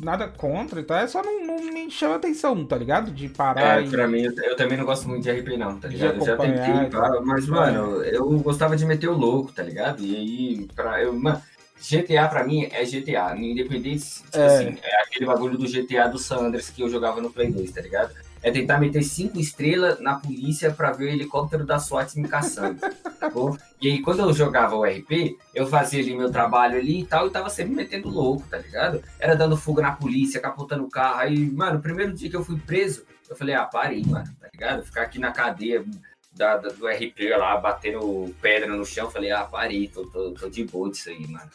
nada 0.00 0.26
contra, 0.26 0.82
tá? 0.82 1.02
É 1.02 1.06
só 1.06 1.22
não, 1.22 1.46
não, 1.46 1.72
me 1.72 1.88
chama 1.88 2.16
atenção, 2.16 2.66
tá 2.66 2.76
ligado? 2.76 3.12
De 3.12 3.28
parar. 3.28 3.80
É, 3.80 3.84
e... 3.84 3.88
pra 3.88 4.08
mim, 4.08 4.22
eu, 4.22 4.56
também 4.56 4.76
não 4.76 4.84
gosto 4.84 5.08
muito 5.08 5.22
de 5.22 5.30
RP, 5.30 5.56
não, 5.56 5.78
tá 5.78 5.86
ligado? 5.86 6.18
Eu 6.18 6.26
já 6.26 6.36
tentei, 6.36 6.90
tá? 6.90 7.20
mas, 7.24 7.46
mano, 7.46 8.02
eu 8.02 8.28
gostava 8.40 8.76
de 8.76 8.84
meter 8.84 9.08
o 9.08 9.16
louco, 9.16 9.52
tá 9.52 9.62
ligado? 9.62 10.02
E 10.02 10.16
aí, 10.16 10.68
pra, 10.74 11.00
eu, 11.00 11.12
mano, 11.12 11.40
GTA 11.80 12.26
pra 12.28 12.42
mim 12.42 12.68
é 12.72 12.84
GTA, 12.84 13.36
independente, 13.36 14.04
tipo 14.04 14.36
é. 14.36 14.46
assim, 14.46 14.78
é 14.82 15.02
aquele 15.02 15.26
bagulho 15.26 15.56
do 15.56 15.70
GTA 15.70 16.08
do 16.08 16.18
Sanders 16.18 16.70
que 16.70 16.82
eu 16.82 16.88
jogava 16.88 17.20
no 17.20 17.30
Play 17.30 17.52
2, 17.52 17.70
tá 17.70 17.80
ligado? 17.80 18.12
É 18.44 18.50
tentar 18.50 18.78
meter 18.78 19.02
cinco 19.02 19.40
estrelas 19.40 19.98
na 20.00 20.16
polícia 20.16 20.70
para 20.70 20.92
ver 20.92 21.06
o 21.06 21.08
helicóptero 21.08 21.64
da 21.64 21.78
SWAT 21.78 22.14
me 22.16 22.28
caçando, 22.28 22.78
tá 23.18 23.30
bom? 23.30 23.56
E 23.80 23.90
aí, 23.90 24.02
quando 24.02 24.20
eu 24.20 24.34
jogava 24.34 24.76
o 24.76 24.84
RP, 24.84 25.38
eu 25.54 25.66
fazia 25.66 26.02
ali 26.02 26.14
meu 26.14 26.30
trabalho 26.30 26.78
ali 26.78 27.00
e 27.00 27.06
tal, 27.06 27.26
e 27.26 27.30
tava 27.30 27.48
sempre 27.48 27.74
metendo 27.74 28.10
louco, 28.10 28.46
tá 28.46 28.58
ligado? 28.58 29.02
Era 29.18 29.34
dando 29.34 29.56
fuga 29.56 29.80
na 29.80 29.92
polícia, 29.92 30.42
capotando 30.42 30.84
o 30.84 30.90
carro. 30.90 31.20
Aí, 31.20 31.50
mano, 31.50 31.78
o 31.78 31.82
primeiro 31.82 32.12
dia 32.12 32.28
que 32.28 32.36
eu 32.36 32.44
fui 32.44 32.58
preso, 32.58 33.06
eu 33.30 33.34
falei, 33.34 33.54
ah, 33.54 33.64
parei, 33.64 34.04
mano, 34.06 34.28
tá 34.38 34.48
ligado? 34.52 34.84
Ficar 34.84 35.04
aqui 35.04 35.18
na 35.18 35.32
cadeia 35.32 35.82
da, 36.30 36.58
da, 36.58 36.68
do 36.68 36.86
RP 36.86 37.30
lá, 37.38 37.56
batendo 37.56 38.34
pedra 38.42 38.76
no 38.76 38.84
chão, 38.84 39.10
falei, 39.10 39.30
ah, 39.30 39.44
parei, 39.44 39.88
tô, 39.88 40.04
tô, 40.08 40.32
tô 40.32 40.50
de 40.50 40.64
boa 40.64 40.90
disso 40.90 41.08
aí, 41.08 41.26
mano. 41.26 41.50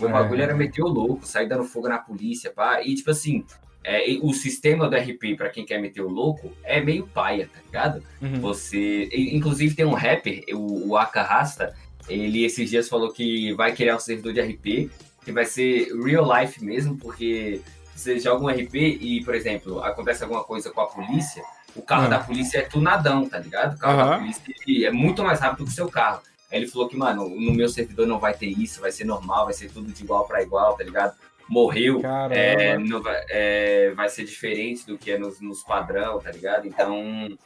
O 0.00 0.06
é. 0.06 0.12
bagulho 0.12 0.42
era 0.42 0.54
meter 0.54 0.82
o 0.82 0.86
louco, 0.86 1.26
sair 1.26 1.48
dando 1.48 1.64
fuga 1.64 1.88
na 1.88 1.98
polícia, 1.98 2.52
pá. 2.52 2.80
E, 2.80 2.94
tipo 2.94 3.10
assim, 3.10 3.44
é, 3.84 4.18
o 4.22 4.32
sistema 4.32 4.88
do 4.88 4.96
RP, 4.96 5.36
para 5.36 5.48
quem 5.48 5.64
quer 5.64 5.80
meter 5.80 6.02
o 6.02 6.08
louco, 6.08 6.52
é 6.62 6.80
meio 6.80 7.06
paia, 7.06 7.48
tá 7.52 7.60
ligado? 7.64 8.02
Uhum. 8.20 8.40
Você. 8.40 9.08
Inclusive 9.12 9.74
tem 9.74 9.86
um 9.86 9.94
rapper, 9.94 10.44
o, 10.52 10.88
o 10.88 10.96
Aka 10.96 11.22
Rasta, 11.22 11.74
ele 12.08 12.44
esses 12.44 12.68
dias 12.68 12.88
falou 12.88 13.12
que 13.12 13.52
vai 13.54 13.74
criar 13.74 13.96
um 13.96 14.00
servidor 14.00 14.32
de 14.32 14.40
RP, 14.40 14.90
que 15.24 15.32
vai 15.32 15.44
ser 15.44 15.92
real 16.02 16.26
life 16.38 16.62
mesmo, 16.64 16.96
porque 16.96 17.60
você 17.94 18.18
joga 18.18 18.44
um 18.44 18.48
RP 18.48 18.74
e, 18.74 19.22
por 19.24 19.34
exemplo, 19.34 19.82
acontece 19.82 20.22
alguma 20.22 20.44
coisa 20.44 20.70
com 20.70 20.80
a 20.80 20.86
polícia, 20.86 21.42
o 21.74 21.82
carro 21.82 22.04
uhum. 22.04 22.10
da 22.10 22.18
polícia 22.20 22.58
é 22.58 22.62
tunadão, 22.62 23.28
tá 23.28 23.38
ligado? 23.38 23.76
O 23.76 23.78
carro 23.78 24.00
uhum. 24.00 24.10
da 24.10 24.18
polícia 24.18 24.86
é 24.86 24.90
muito 24.90 25.22
mais 25.22 25.40
rápido 25.40 25.64
que 25.64 25.70
o 25.70 25.74
seu 25.74 25.88
carro. 25.88 26.22
Aí 26.50 26.58
ele 26.58 26.66
falou 26.66 26.88
que, 26.88 26.96
mano, 26.96 27.28
no 27.28 27.52
meu 27.52 27.68
servidor 27.68 28.06
não 28.06 28.18
vai 28.18 28.32
ter 28.32 28.46
isso, 28.46 28.80
vai 28.80 28.90
ser 28.90 29.04
normal, 29.04 29.44
vai 29.44 29.54
ser 29.54 29.70
tudo 29.70 29.92
de 29.92 30.02
igual 30.02 30.26
para 30.26 30.42
igual, 30.42 30.76
tá 30.76 30.82
ligado? 30.82 31.14
Morreu, 31.48 32.02
é, 32.30 32.78
não, 32.78 33.02
é, 33.28 33.90
vai 33.94 34.08
ser 34.08 34.24
diferente 34.24 34.86
do 34.86 34.98
que 34.98 35.12
é 35.12 35.18
nos, 35.18 35.40
nos 35.40 35.62
padrão, 35.62 36.18
tá 36.20 36.30
ligado? 36.30 36.66
Então, 36.66 37.36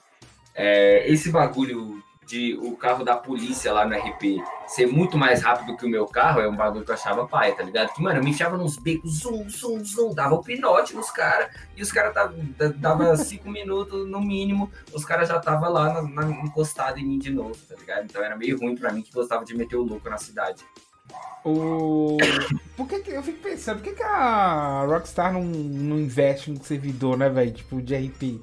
é, 0.54 1.08
esse 1.10 1.30
bagulho 1.30 2.02
de 2.26 2.56
o 2.56 2.76
carro 2.76 3.04
da 3.04 3.16
polícia 3.16 3.72
lá 3.72 3.84
no 3.84 3.94
RP 3.94 4.42
ser 4.66 4.86
muito 4.86 5.18
mais 5.18 5.42
rápido 5.42 5.76
que 5.76 5.84
o 5.84 5.88
meu 5.88 6.06
carro, 6.06 6.40
é 6.40 6.48
um 6.48 6.56
bagulho 6.56 6.84
que 6.84 6.90
eu 6.90 6.94
achava 6.94 7.26
pai, 7.26 7.54
tá 7.54 7.62
ligado? 7.62 7.92
Que, 7.92 8.02
mano, 8.02 8.18
eu 8.18 8.24
me 8.24 8.30
enfiava 8.30 8.56
nos 8.56 8.76
becos, 8.76 9.18
zum, 9.18 9.48
zum, 9.50 9.84
zum, 9.84 10.14
dava 10.14 10.34
um 10.34 10.42
pinote 10.42 10.94
nos 10.94 11.10
caras, 11.10 11.50
e 11.76 11.82
os 11.82 11.92
caras 11.92 12.14
dava 12.76 13.16
cinco 13.18 13.50
minutos 13.50 14.08
no 14.08 14.20
mínimo, 14.20 14.70
os 14.94 15.04
caras 15.04 15.28
já 15.28 15.38
tava 15.38 15.68
lá 15.68 15.92
na, 15.92 16.02
na, 16.02 16.30
encostado 16.42 16.98
em 16.98 17.04
mim 17.04 17.18
de 17.18 17.30
novo, 17.30 17.56
tá 17.68 17.74
ligado? 17.74 18.04
Então 18.04 18.22
era 18.22 18.36
meio 18.36 18.58
ruim 18.58 18.76
pra 18.76 18.92
mim 18.92 19.02
que 19.02 19.12
gostava 19.12 19.44
de 19.44 19.54
meter 19.54 19.76
o 19.76 19.82
louco 19.82 20.08
na 20.08 20.18
cidade. 20.18 20.64
O... 21.44 22.18
Por 22.76 22.86
que, 22.88 23.00
que 23.00 23.10
eu 23.10 23.22
fico 23.22 23.42
pensando, 23.42 23.78
por 23.78 23.84
que, 23.84 23.94
que 23.94 24.02
a 24.02 24.84
Rockstar 24.86 25.32
não, 25.32 25.42
não 25.42 25.98
investe 25.98 26.50
no 26.50 26.62
servidor, 26.62 27.18
né, 27.18 27.28
velho? 27.28 27.52
Tipo, 27.52 27.82
de 27.82 27.96
RP? 27.96 28.40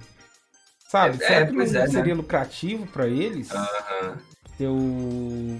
Sabe? 0.90 1.24
É, 1.24 1.28
Será 1.28 1.46
que 1.46 1.54
não 1.54 1.62
é, 1.62 1.68
né? 1.68 1.88
seria 1.88 2.16
lucrativo 2.16 2.88
para 2.88 3.08
eles? 3.08 3.52
Aham. 3.52 4.18
Eu... 4.60 4.76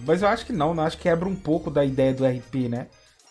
Mas 0.06 0.22
eu 0.22 0.28
acho 0.28 0.46
que 0.46 0.52
não, 0.52 0.74
não. 0.74 0.84
Acho 0.84 0.98
que 0.98 1.04
quebra 1.04 1.30
um 1.30 1.36
pouco 1.36 1.72
da 1.72 1.86
ideia 1.86 2.14
do 2.14 2.26
RP, 2.26 2.68
né? 2.70 2.88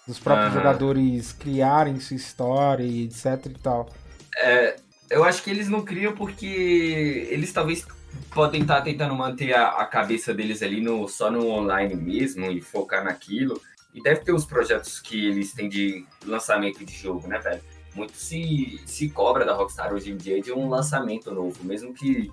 Dos 0.07 0.19
próprios 0.19 0.55
jogadores 0.55 1.33
criarem 1.33 2.01
sua 2.01 2.17
história 2.17 2.83
e 2.83 3.05
etc 3.05 3.45
e 3.45 3.59
tal. 3.59 3.91
É, 4.39 4.77
eu 5.11 5.23
acho 5.23 5.43
que 5.43 5.51
eles 5.51 5.69
não 5.69 5.83
criam 5.83 6.15
porque 6.15 7.27
eles 7.31 7.53
talvez 7.53 7.85
podem 8.31 8.63
estar 8.63 8.81
tentando 8.81 9.15
manter 9.15 9.55
a, 9.55 9.69
a, 9.69 9.85
cabeça 9.85 10.33
deles 10.33 10.63
ali 10.63 10.81
no, 10.81 11.07
só 11.09 11.31
no 11.31 11.47
online 11.49 11.95
mesmo 11.95 12.47
e 12.51 12.61
focar 12.61 13.05
naquilo. 13.05 13.61
E 13.95 14.03
deve 14.03 14.21
ter 14.21 14.33
os 14.33 14.45
projetos 14.45 15.01
que 15.01 15.27
eles 15.27 15.53
têm 15.53 15.69
de 15.69 16.05
lançamento 16.25 16.85
de 16.85 16.95
jogo, 16.95 17.27
né, 17.27 17.39
velho? 17.39 17.63
Muito 17.95 18.17
se, 18.17 18.81
se 18.85 19.09
cobra 19.09 19.45
da 19.45 19.55
Rockstar 19.55 19.93
hoje 19.93 20.13
em 20.13 20.17
dia 20.17 20.41
de 20.41 20.53
um 20.53 20.69
lançamento 20.69 21.33
novo, 21.33 21.65
mesmo 21.65 21.95
que 21.95 22.31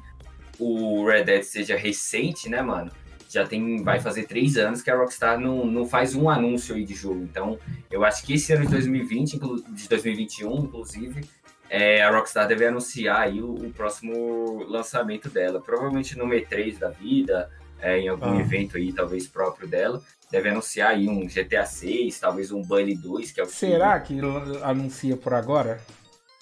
o 0.60 1.06
Red 1.08 1.24
Dead 1.24 1.44
seja 1.44 1.76
recente, 1.76 2.50
né, 2.50 2.62
mano? 2.62 2.92
Já 3.30 3.46
tem, 3.46 3.82
vai 3.82 4.00
fazer 4.00 4.24
três 4.26 4.58
anos 4.58 4.82
que 4.82 4.92
a 4.92 4.96
Rockstar 4.96 5.40
não, 5.40 5.66
não 5.66 5.88
faz 5.88 6.14
um 6.14 6.30
anúncio 6.30 6.76
aí 6.76 6.86
de 6.86 6.94
jogo. 6.94 7.24
Então, 7.24 7.58
eu 7.90 8.04
acho 8.04 8.24
que 8.26 8.34
esse 8.34 8.54
ano 8.54 8.66
de 8.66 8.72
2020, 8.72 9.40
de 9.70 9.90
2021, 9.90 10.66
inclusive, 10.66 11.26
é, 11.70 12.04
a 12.04 12.12
Rockstar 12.12 12.48
deve 12.48 12.66
anunciar 12.66 13.22
aí 13.22 13.42
o, 13.42 13.54
o, 13.54 13.74
próximo 13.74 14.64
lançamento 14.66 15.30
dela. 15.30 15.60
Provavelmente 15.60 16.18
no 16.18 16.26
E3 16.28 16.78
da 16.78 16.90
vida, 16.90 17.50
é, 17.80 17.98
em 18.00 18.08
algum 18.08 18.38
ah. 18.38 18.40
evento 18.40 18.78
aí, 18.78 18.94
talvez 18.94 19.28
próprio 19.28 19.68
dela 19.68 20.02
deve 20.32 20.50
anunciar 20.50 20.92
aí 20.92 21.08
um 21.08 21.28
GTA 21.28 21.66
6, 21.66 22.20
talvez 22.20 22.52
um 22.52 22.62
Bully 22.62 22.96
2, 22.96 23.32
que 23.32 23.42
é 23.42 23.44
o 23.44 23.48
Será 23.48 24.00
que 24.00 24.20
anuncia 24.64 25.16
por 25.16 25.34
agora? 25.34 25.80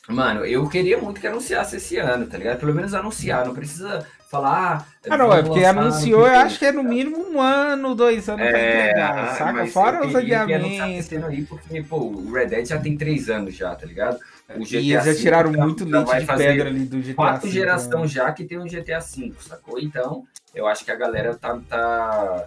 Mano, 0.07 0.45
eu 0.45 0.67
queria 0.67 0.97
muito 0.97 1.21
que 1.21 1.27
anunciasse 1.27 1.77
esse 1.77 1.97
ano, 1.97 2.25
tá 2.25 2.37
ligado? 2.37 2.59
Pelo 2.59 2.73
menos 2.73 2.93
anunciar, 2.93 3.45
não 3.45 3.53
precisa 3.53 4.05
falar. 4.29 4.85
Ah, 5.07 5.17
não, 5.17 5.31
é 5.31 5.41
porque 5.41 5.63
anunciou, 5.63 6.27
eu 6.27 6.39
acho 6.39 6.59
que 6.59 6.65
é 6.65 6.71
no 6.71 6.83
mínimo 6.83 7.23
um 7.31 7.39
ano, 7.39 7.95
dois 7.95 8.27
anos 8.27 8.45
é, 8.45 8.49
pra 8.49 8.59
entregar, 8.59 9.35
saca? 9.37 9.67
Fora 9.67 10.05
os 10.05 10.15
adiamentos. 10.15 11.13
Aí 11.23 11.43
porque, 11.43 11.83
pô, 11.83 11.97
o 11.97 12.33
Red 12.33 12.47
Dead 12.47 12.65
já 12.65 12.79
tem 12.79 12.97
três 12.97 13.29
anos 13.29 13.55
já, 13.55 13.73
tá 13.75 13.85
ligado? 13.85 14.17
O 14.55 14.59
GTA 14.59 14.77
e 14.77 14.93
eles 14.93 15.05
já 15.05 15.15
tiraram 15.15 15.53
muito 15.53 15.85
leite 15.85 16.19
de 16.19 16.25
pedra 16.25 16.69
ali 16.69 16.85
do 16.85 16.99
GTA 16.99 17.13
Quatro 17.13 17.49
gerações 17.49 18.01
né? 18.01 18.07
já 18.07 18.31
que 18.33 18.43
tem 18.43 18.57
um 18.57 18.65
GTA 18.65 18.99
V, 18.99 19.33
sacou? 19.39 19.79
Então, 19.79 20.25
eu 20.53 20.67
acho 20.67 20.83
que 20.83 20.91
a 20.91 20.95
galera 20.95 21.35
tá, 21.35 21.59
tá 21.69 22.45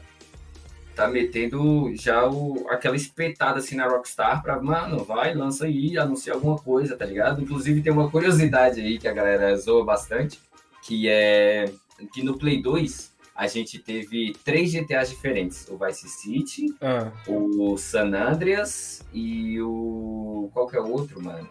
tá 0.96 1.06
metendo 1.06 1.94
já 1.94 2.26
o, 2.26 2.66
aquela 2.70 2.96
espetada 2.96 3.58
assim 3.58 3.76
na 3.76 3.86
Rockstar 3.86 4.42
pra, 4.42 4.60
mano, 4.60 5.04
vai, 5.04 5.34
lança 5.34 5.66
aí, 5.66 5.98
anuncia 5.98 6.32
alguma 6.32 6.56
coisa, 6.56 6.96
tá 6.96 7.04
ligado? 7.04 7.42
Inclusive 7.42 7.82
tem 7.82 7.92
uma 7.92 8.10
curiosidade 8.10 8.80
aí 8.80 8.98
que 8.98 9.06
a 9.06 9.12
galera 9.12 9.54
zoa 9.56 9.84
bastante, 9.84 10.40
que 10.82 11.06
é 11.06 11.66
que 12.12 12.22
no 12.22 12.38
Play 12.38 12.62
2 12.62 13.14
a 13.34 13.46
gente 13.46 13.78
teve 13.78 14.34
três 14.42 14.72
GTAs 14.72 15.10
diferentes: 15.10 15.68
o 15.68 15.76
Vice 15.76 16.08
City, 16.08 16.74
ah. 16.80 17.12
o 17.28 17.76
San 17.76 18.14
Andreas 18.14 19.04
e 19.12 19.60
o. 19.60 20.50
Qual 20.54 20.66
que 20.66 20.76
é 20.76 20.80
o 20.80 20.90
outro, 20.90 21.22
mano? 21.22 21.46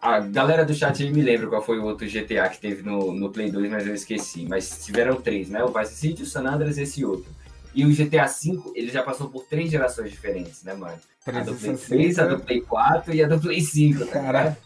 A 0.00 0.20
galera 0.20 0.64
do 0.64 0.72
chat 0.72 1.02
aí 1.02 1.12
me 1.12 1.20
lembra 1.20 1.46
qual 1.46 1.62
foi 1.62 1.78
o 1.78 1.84
outro 1.84 2.06
GTA 2.06 2.48
que 2.48 2.58
teve 2.58 2.82
no, 2.82 3.12
no 3.12 3.30
Play 3.30 3.50
2, 3.50 3.70
mas 3.70 3.86
eu 3.86 3.94
esqueci. 3.94 4.46
Mas 4.48 4.84
tiveram 4.84 5.20
três, 5.20 5.50
né? 5.50 5.62
O 5.62 5.68
Vice 5.68 5.94
City, 5.94 6.22
o 6.22 6.26
San 6.26 6.44
Andreas 6.44 6.78
e 6.78 6.82
esse 6.82 7.04
outro. 7.04 7.30
E 7.74 7.84
o 7.84 7.94
GTA 7.94 8.26
V, 8.26 8.72
ele 8.74 8.90
já 8.90 9.02
passou 9.02 9.28
por 9.28 9.44
três 9.44 9.70
gerações 9.70 10.10
diferentes, 10.10 10.64
né, 10.64 10.74
mano? 10.74 10.98
A 11.26 11.40
do 11.40 11.54
Play 11.54 11.76
3, 11.76 12.18
a 12.18 12.26
do 12.26 12.40
Play 12.40 12.60
4 12.62 13.14
e 13.14 13.22
a 13.22 13.28
do 13.28 13.38
Play 13.38 13.60
5. 13.60 14.06
Tá. 14.06 14.56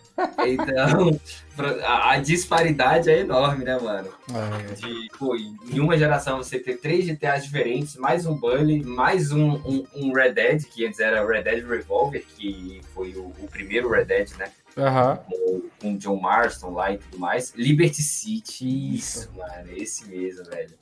Então, 0.47 1.21
a, 1.85 2.13
a, 2.13 2.19
disparidade 2.19 3.11
é 3.11 3.19
enorme, 3.19 3.65
né, 3.65 3.77
mano? 3.77 4.09
É. 4.33 4.75
De, 4.75 5.09
pô, 5.19 5.35
em 5.37 5.81
uma 5.81 5.99
geração 5.99 6.39
você 6.39 6.59
ter 6.61 6.79
três 6.79 7.05
GTAs 7.05 7.45
diferentes, 7.45 7.97
mais 7.97 8.25
um 8.25 8.35
Bully, 8.35 8.85
mais 8.85 9.33
um, 9.33 9.55
um, 9.57 9.85
um, 9.97 10.13
Red 10.13 10.33
Dead, 10.33 10.65
que 10.65 10.87
antes 10.87 11.01
era 11.01 11.27
Red 11.27 11.43
Dead 11.43 11.69
Revolver, 11.69 12.25
que 12.37 12.81
foi 12.95 13.13
o, 13.15 13.33
o 13.41 13.49
primeiro 13.51 13.91
Red 13.91 14.05
Dead, 14.05 14.31
né? 14.39 14.47
Uhum. 14.77 15.17
Com, 15.17 15.63
com 15.81 15.97
John 15.97 16.21
Marston 16.21 16.71
lá 16.71 16.93
e 16.93 16.99
tudo 16.99 17.19
mais. 17.19 17.53
Liberty 17.55 18.03
City, 18.03 18.95
isso, 18.95 19.31
mano, 19.37 19.71
esse 19.77 20.09
mesmo, 20.09 20.45
velho. 20.45 20.75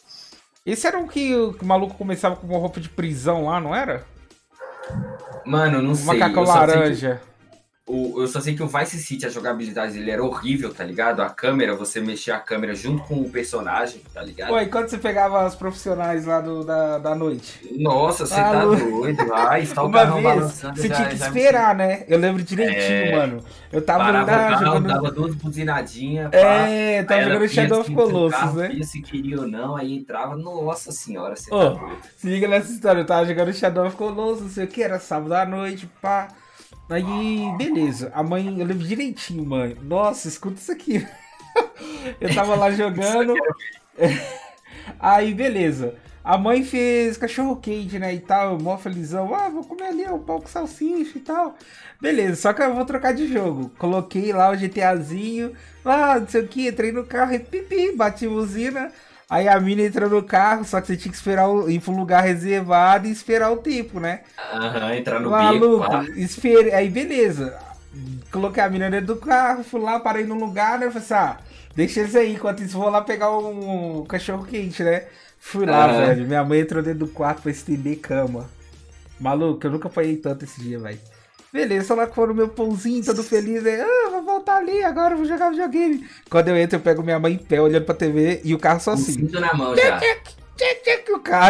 Esse 0.64 0.86
era 0.86 0.98
o 0.98 1.08
que 1.08 1.34
o 1.34 1.56
maluco 1.64 1.94
começava 1.94 2.36
com 2.36 2.46
uma 2.46 2.58
roupa 2.58 2.80
de 2.80 2.88
prisão 2.88 3.46
lá, 3.46 3.60
não 3.60 3.74
era? 3.74 4.04
Mano, 5.44 5.82
não 5.82 5.92
o 5.92 5.96
sei. 5.96 6.06
Macacão 6.06 6.44
laranja. 6.44 7.20
O, 7.92 8.22
eu 8.22 8.26
só 8.26 8.40
sei 8.40 8.56
que 8.56 8.62
o 8.62 8.66
Vice 8.66 8.96
City, 8.96 9.26
a 9.26 9.28
jogabilidade 9.28 9.92
dele 9.92 10.10
era 10.10 10.24
horrível, 10.24 10.72
tá 10.72 10.82
ligado? 10.82 11.20
A 11.20 11.28
câmera, 11.28 11.76
você 11.76 12.00
mexia 12.00 12.36
a 12.36 12.40
câmera 12.40 12.74
junto 12.74 13.02
com 13.02 13.16
o 13.16 13.28
personagem, 13.28 14.00
tá 14.14 14.22
ligado? 14.22 14.48
Pô, 14.48 14.58
e 14.58 14.66
quando 14.66 14.88
você 14.88 14.96
pegava 14.96 15.44
as 15.44 15.54
profissionais 15.54 16.24
lá 16.24 16.40
do, 16.40 16.64
da, 16.64 16.96
da 16.96 17.14
noite? 17.14 17.60
Nossa, 17.78 18.24
você 18.24 18.32
ah, 18.32 18.50
tá 18.50 18.64
no... 18.64 18.76
doido. 18.76 19.28
lá 19.28 19.60
está 19.60 19.82
o 19.82 19.88
Uma 19.88 19.98
carrão 19.98 20.14
vez, 20.14 20.24
balançando. 20.24 20.80
Você 20.80 20.88
já, 20.88 20.94
tinha 20.94 21.08
que 21.08 21.14
esperar, 21.16 21.74
me... 21.74 21.86
né? 21.86 22.04
Eu 22.08 22.18
lembro 22.18 22.42
direitinho, 22.42 22.80
é... 22.80 23.14
mano. 23.14 23.44
Eu 23.70 23.82
tava 23.82 24.04
Parava 24.04 24.30
lá, 24.30 24.36
carro, 24.38 24.64
jogando... 24.64 24.88
dava 24.88 25.10
duas 25.10 25.34
buzinadinhas. 25.34 26.32
É, 26.32 27.02
tava 27.02 27.24
jogando 27.24 27.48
Shadow 27.48 27.80
of 27.82 27.94
Colossus, 27.94 28.54
né? 28.54 28.70
Se 28.84 29.02
queria 29.02 29.38
ou 29.38 29.46
não, 29.46 29.76
aí 29.76 29.92
entrava, 29.92 30.34
nossa 30.34 30.92
senhora, 30.92 31.36
você 31.36 31.52
oh, 31.52 31.74
tá 31.74 31.96
Se 32.16 32.26
liga 32.26 32.48
nessa 32.48 32.72
história, 32.72 33.02
eu 33.02 33.06
tava 33.06 33.26
jogando 33.26 33.52
Shadow 33.52 33.86
of 33.86 33.96
Colossus, 33.96 34.44
não 34.44 34.48
sei 34.48 34.64
o 34.64 34.68
que, 34.68 34.82
era 34.82 34.98
sábado 34.98 35.34
à 35.34 35.44
noite, 35.44 35.86
pá... 36.00 36.28
Aí, 36.88 37.52
beleza. 37.56 38.10
A 38.14 38.22
mãe, 38.22 38.46
eu 38.46 38.66
lembro 38.66 38.86
direitinho, 38.86 39.44
mãe. 39.44 39.76
Nossa, 39.82 40.28
escuta 40.28 40.56
isso 40.60 40.72
aqui. 40.72 41.06
eu 42.20 42.34
tava 42.34 42.54
lá 42.54 42.70
jogando. 42.70 43.34
Aí, 44.98 45.32
beleza. 45.34 45.94
A 46.24 46.38
mãe 46.38 46.62
fez 46.62 47.16
cachorro 47.16 47.56
quente, 47.56 47.98
né, 47.98 48.14
e 48.14 48.20
tal, 48.20 48.58
mó 48.58 48.78
felizão. 48.78 49.34
Ah, 49.34 49.48
vou 49.48 49.64
comer 49.64 49.86
ali 49.86 50.06
um 50.06 50.20
pão 50.20 50.40
com 50.40 50.46
salsicha 50.46 51.18
e 51.18 51.20
tal. 51.20 51.56
Beleza, 52.00 52.36
só 52.36 52.52
que 52.52 52.62
eu 52.62 52.74
vou 52.74 52.84
trocar 52.84 53.12
de 53.12 53.26
jogo. 53.26 53.70
Coloquei 53.76 54.32
lá 54.32 54.50
o 54.50 54.56
GTAzinho. 54.56 55.52
Ah, 55.84 56.20
não 56.20 56.28
sei 56.28 56.42
o 56.42 56.48
que, 56.48 56.68
entrei 56.68 56.92
no 56.92 57.04
carro 57.04 57.34
e 57.34 57.40
pipi, 57.40 57.96
bati 57.96 58.28
buzina. 58.28 58.92
Aí 59.32 59.48
a 59.48 59.58
mina 59.58 59.80
entrou 59.80 60.10
no 60.10 60.22
carro, 60.22 60.62
só 60.62 60.78
que 60.78 60.88
você 60.88 60.94
tinha 60.94 61.10
que 61.10 61.16
esperar 61.16 61.48
o, 61.48 61.70
ir 61.70 61.80
pra 61.80 61.90
um 61.90 61.96
lugar 61.96 62.22
reservado 62.22 63.08
e 63.08 63.10
esperar 63.10 63.50
o 63.50 63.56
tempo, 63.56 63.98
né? 63.98 64.20
Aham, 64.52 64.88
uhum, 64.88 64.92
entrar 64.92 65.20
no 65.20 65.30
Maluco, 65.30 65.98
bico, 66.00 66.18
espere... 66.18 66.70
Aí 66.70 66.90
beleza. 66.90 67.58
Coloquei 68.30 68.62
a 68.62 68.68
mina 68.68 68.90
dentro 68.90 69.06
do 69.06 69.16
carro, 69.16 69.64
fui 69.64 69.80
lá, 69.80 69.98
parei 69.98 70.26
num 70.26 70.38
lugar, 70.38 70.78
né? 70.78 70.88
Falei 70.88 71.02
assim, 71.02 71.14
ah, 71.14 71.38
deixa 71.74 72.00
eles 72.00 72.14
aí, 72.14 72.34
enquanto 72.34 72.62
isso 72.62 72.76
vou 72.76 72.90
lá 72.90 73.00
pegar 73.00 73.30
um, 73.30 74.00
um 74.00 74.04
cachorro 74.04 74.44
quente, 74.44 74.84
né? 74.84 75.04
Fui 75.38 75.64
lá, 75.64 75.86
uhum. 75.86 76.06
velho. 76.06 76.26
Minha 76.26 76.44
mãe 76.44 76.60
entrou 76.60 76.82
dentro 76.82 76.98
do 76.98 77.08
quarto 77.08 77.40
pra 77.40 77.50
estender 77.50 78.00
cama. 78.00 78.50
Maluco, 79.18 79.66
eu 79.66 79.70
nunca 79.70 79.88
apanhei 79.88 80.16
tanto 80.16 80.44
esse 80.44 80.60
dia, 80.60 80.78
velho. 80.78 81.00
Beleza, 81.52 81.94
lá 81.94 82.06
que 82.06 82.14
for 82.14 82.30
o 82.30 82.34
meu 82.34 82.48
pãozinho, 82.48 83.04
todo 83.04 83.22
feliz, 83.22 83.62
né? 83.62 83.82
Ah, 83.82 84.08
vou 84.10 84.22
voltar 84.22 84.56
ali, 84.56 84.82
agora 84.82 85.14
vou 85.14 85.26
jogar 85.26 85.50
videogame. 85.50 86.08
Quando 86.30 86.48
eu 86.48 86.56
entro, 86.56 86.76
eu 86.76 86.80
pego 86.80 87.02
minha 87.02 87.18
mãe 87.18 87.34
em 87.34 87.38
pé, 87.38 87.60
olhando 87.60 87.84
pra 87.84 87.94
TV 87.94 88.40
e 88.42 88.54
o 88.54 88.58
carro 88.58 88.80
só 88.80 88.92
assim. 88.92 89.28
na 89.32 89.52
mão 89.52 89.76
já. 89.76 90.00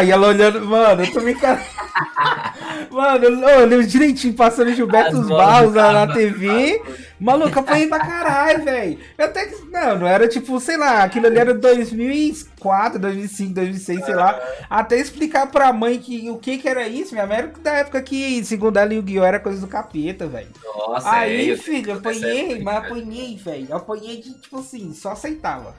E 0.03 0.11
ela 0.11 0.27
olhando, 0.27 0.65
mano, 0.65 1.03
eu 1.03 1.11
tô 1.11 1.21
me 1.21 1.35
Mano, 2.89 3.25
eu 3.25 3.65
lembro 3.65 3.85
direitinho 3.85 4.33
passando 4.33 4.73
Gilberto 4.73 5.21
Barros 5.27 5.73
na, 5.73 6.05
na 6.05 6.13
TV. 6.13 6.81
Maluco, 7.19 7.59
apanhei 7.59 7.87
pra 7.87 7.99
caralho, 7.99 8.63
velho. 8.63 8.99
Até 9.17 9.45
que. 9.45 9.65
Não, 9.71 9.99
não 9.99 10.07
era 10.07 10.27
tipo, 10.27 10.59
sei 10.59 10.77
lá, 10.77 11.03
aquilo 11.03 11.27
ali 11.27 11.37
era 11.37 11.53
2004, 11.53 12.99
2005, 12.99 13.53
2006, 13.53 14.05
sei 14.05 14.15
lá. 14.15 14.39
Até 14.69 14.97
explicar 14.97 15.47
pra 15.47 15.71
mãe 15.73 15.99
que 15.99 16.29
o 16.29 16.37
que 16.37 16.57
que 16.57 16.67
era 16.67 16.87
isso. 16.87 17.13
Minha 17.13 17.25
mãe 17.25 17.37
era 17.37 17.47
da 17.61 17.73
época 17.73 18.01
que, 18.01 18.43
segundo 18.43 18.77
ela, 18.77 18.93
Yu-Gi-Oh! 18.93 19.23
era 19.23 19.39
coisa 19.39 19.61
do 19.61 19.67
capeta, 19.67 20.27
velho. 20.27 20.49
Nossa, 20.63 21.09
Aí, 21.11 21.51
é, 21.51 21.57
filho, 21.57 21.91
eu 21.91 21.97
apanhei, 21.97 22.61
mas 22.61 22.77
apanhei, 22.77 23.37
velho. 23.37 23.75
Apanhei 23.75 24.17
de, 24.17 24.33
tipo 24.33 24.59
assim, 24.59 24.93
só 24.93 25.11
aceitava. 25.11 25.75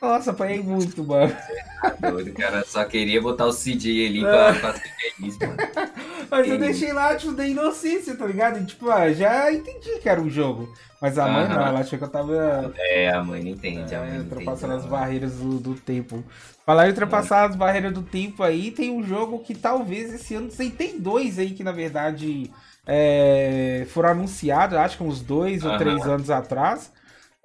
Nossa, 0.00 0.30
apanhei 0.32 0.62
muito, 0.62 1.04
mano. 1.04 1.36
Tá 1.80 1.90
doido, 2.00 2.32
cara. 2.34 2.64
Só 2.64 2.84
queria 2.84 3.20
botar 3.20 3.46
o 3.46 3.52
CJ 3.52 4.06
ali 4.06 4.28
pra, 4.28 4.54
pra 4.54 4.74
ser 4.74 4.90
feliz, 4.94 5.38
mano. 5.38 5.62
Mas 6.30 6.48
eu 6.48 6.58
deixei 6.58 6.92
lá, 6.92 7.14
tipo, 7.16 7.32
da 7.34 7.46
inocência, 7.46 8.16
tá 8.16 8.26
ligado? 8.26 8.58
E, 8.58 8.66
tipo, 8.66 8.90
ah, 8.90 9.12
já 9.12 9.52
entendi 9.52 9.98
que 10.00 10.08
era 10.08 10.20
um 10.20 10.28
jogo. 10.28 10.72
Mas 11.00 11.18
a 11.18 11.28
mãe 11.28 11.46
não, 11.46 11.64
ela 11.64 11.80
achou 11.80 11.98
que 11.98 12.04
eu 12.04 12.08
tava 12.10 12.72
É, 12.78 13.10
a 13.10 13.22
mãe 13.22 13.42
não 13.42 13.50
entende, 13.50 13.94
a 13.94 14.00
mãe 14.00 14.10
é, 14.10 14.14
não 14.14 14.24
entende. 14.24 14.24
ultrapassando 14.24 14.74
as 14.74 14.86
barreiras 14.86 15.34
do, 15.38 15.60
do 15.60 15.74
tempo. 15.74 16.24
Falar 16.64 16.86
em 16.86 16.90
ultrapassar 16.90 17.48
as 17.48 17.54
barreiras 17.56 17.92
do 17.92 18.02
tempo 18.02 18.42
aí, 18.42 18.70
tem 18.72 18.90
um 18.90 19.02
jogo 19.04 19.38
que 19.40 19.54
talvez 19.54 20.12
esse 20.12 20.34
ano 20.34 20.48
tem, 20.50 20.70
tem 20.70 20.98
dois 20.98 21.38
aí 21.38 21.50
que 21.54 21.62
na 21.62 21.70
verdade 21.72 22.50
é, 22.86 23.86
foram 23.90 24.10
anunciados, 24.10 24.76
acho 24.78 24.96
que 24.96 25.04
uns 25.04 25.20
dois 25.22 25.64
ou 25.64 25.76
três 25.76 26.06
anos 26.06 26.30
atrás, 26.30 26.90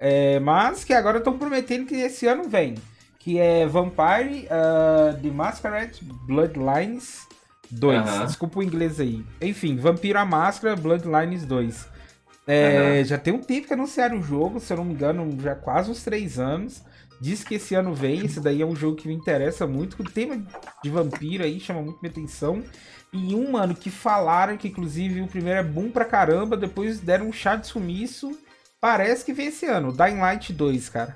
é, 0.04 0.40
mas 0.40 0.82
que 0.82 0.92
agora 0.92 1.18
estão 1.18 1.38
prometendo 1.38 1.86
que 1.86 1.94
esse 1.94 2.26
ano 2.26 2.48
vem. 2.48 2.74
Que 3.20 3.38
é 3.38 3.64
Vampire 3.64 4.48
uh, 4.48 5.16
The 5.22 5.30
Masquerade 5.30 6.00
Bloodlines 6.26 7.28
2. 7.70 8.00
Aham. 8.00 8.26
Desculpa 8.26 8.58
o 8.58 8.62
inglês 8.64 8.98
aí. 8.98 9.24
Enfim, 9.40 9.76
Vampiro 9.76 10.18
a 10.18 10.24
Máscara 10.24 10.74
Bloodlines 10.74 11.44
2. 11.44 11.88
É, 12.48 13.04
Já 13.04 13.16
tem 13.16 13.32
um 13.32 13.40
tempo 13.40 13.68
que 13.68 13.74
anunciaram 13.74 14.18
o 14.18 14.22
jogo, 14.24 14.58
se 14.58 14.72
eu 14.72 14.78
não 14.78 14.84
me 14.84 14.92
engano, 14.92 15.38
já 15.40 15.54
quase 15.54 15.88
uns 15.88 16.02
três 16.02 16.36
anos. 16.36 16.82
Diz 17.20 17.44
que 17.44 17.54
esse 17.54 17.76
ano 17.76 17.94
vem, 17.94 18.26
esse 18.26 18.40
daí 18.40 18.60
é 18.60 18.66
um 18.66 18.74
jogo 18.74 18.96
que 18.96 19.06
me 19.06 19.14
interessa 19.14 19.68
muito. 19.68 20.02
O 20.02 20.04
tema 20.04 20.42
de 20.82 20.90
vampiro 20.90 21.44
aí 21.44 21.60
chama 21.60 21.80
muito 21.80 22.00
minha 22.02 22.10
atenção. 22.10 22.60
E 23.12 23.36
um, 23.36 23.52
mano, 23.52 23.72
que 23.76 23.88
falaram 23.88 24.56
que 24.56 24.66
inclusive 24.66 25.20
o 25.20 25.28
primeiro 25.28 25.60
é 25.60 25.62
bom 25.62 25.88
pra 25.88 26.04
caramba, 26.04 26.56
depois 26.56 26.98
deram 26.98 27.28
um 27.28 27.32
chá 27.32 27.54
de 27.54 27.68
sumiço. 27.68 28.36
Parece 28.82 29.24
que 29.24 29.32
vem 29.32 29.46
esse 29.46 29.64
ano. 29.64 29.92
Dying 29.92 30.18
Light 30.18 30.52
2, 30.52 30.88
cara. 30.88 31.14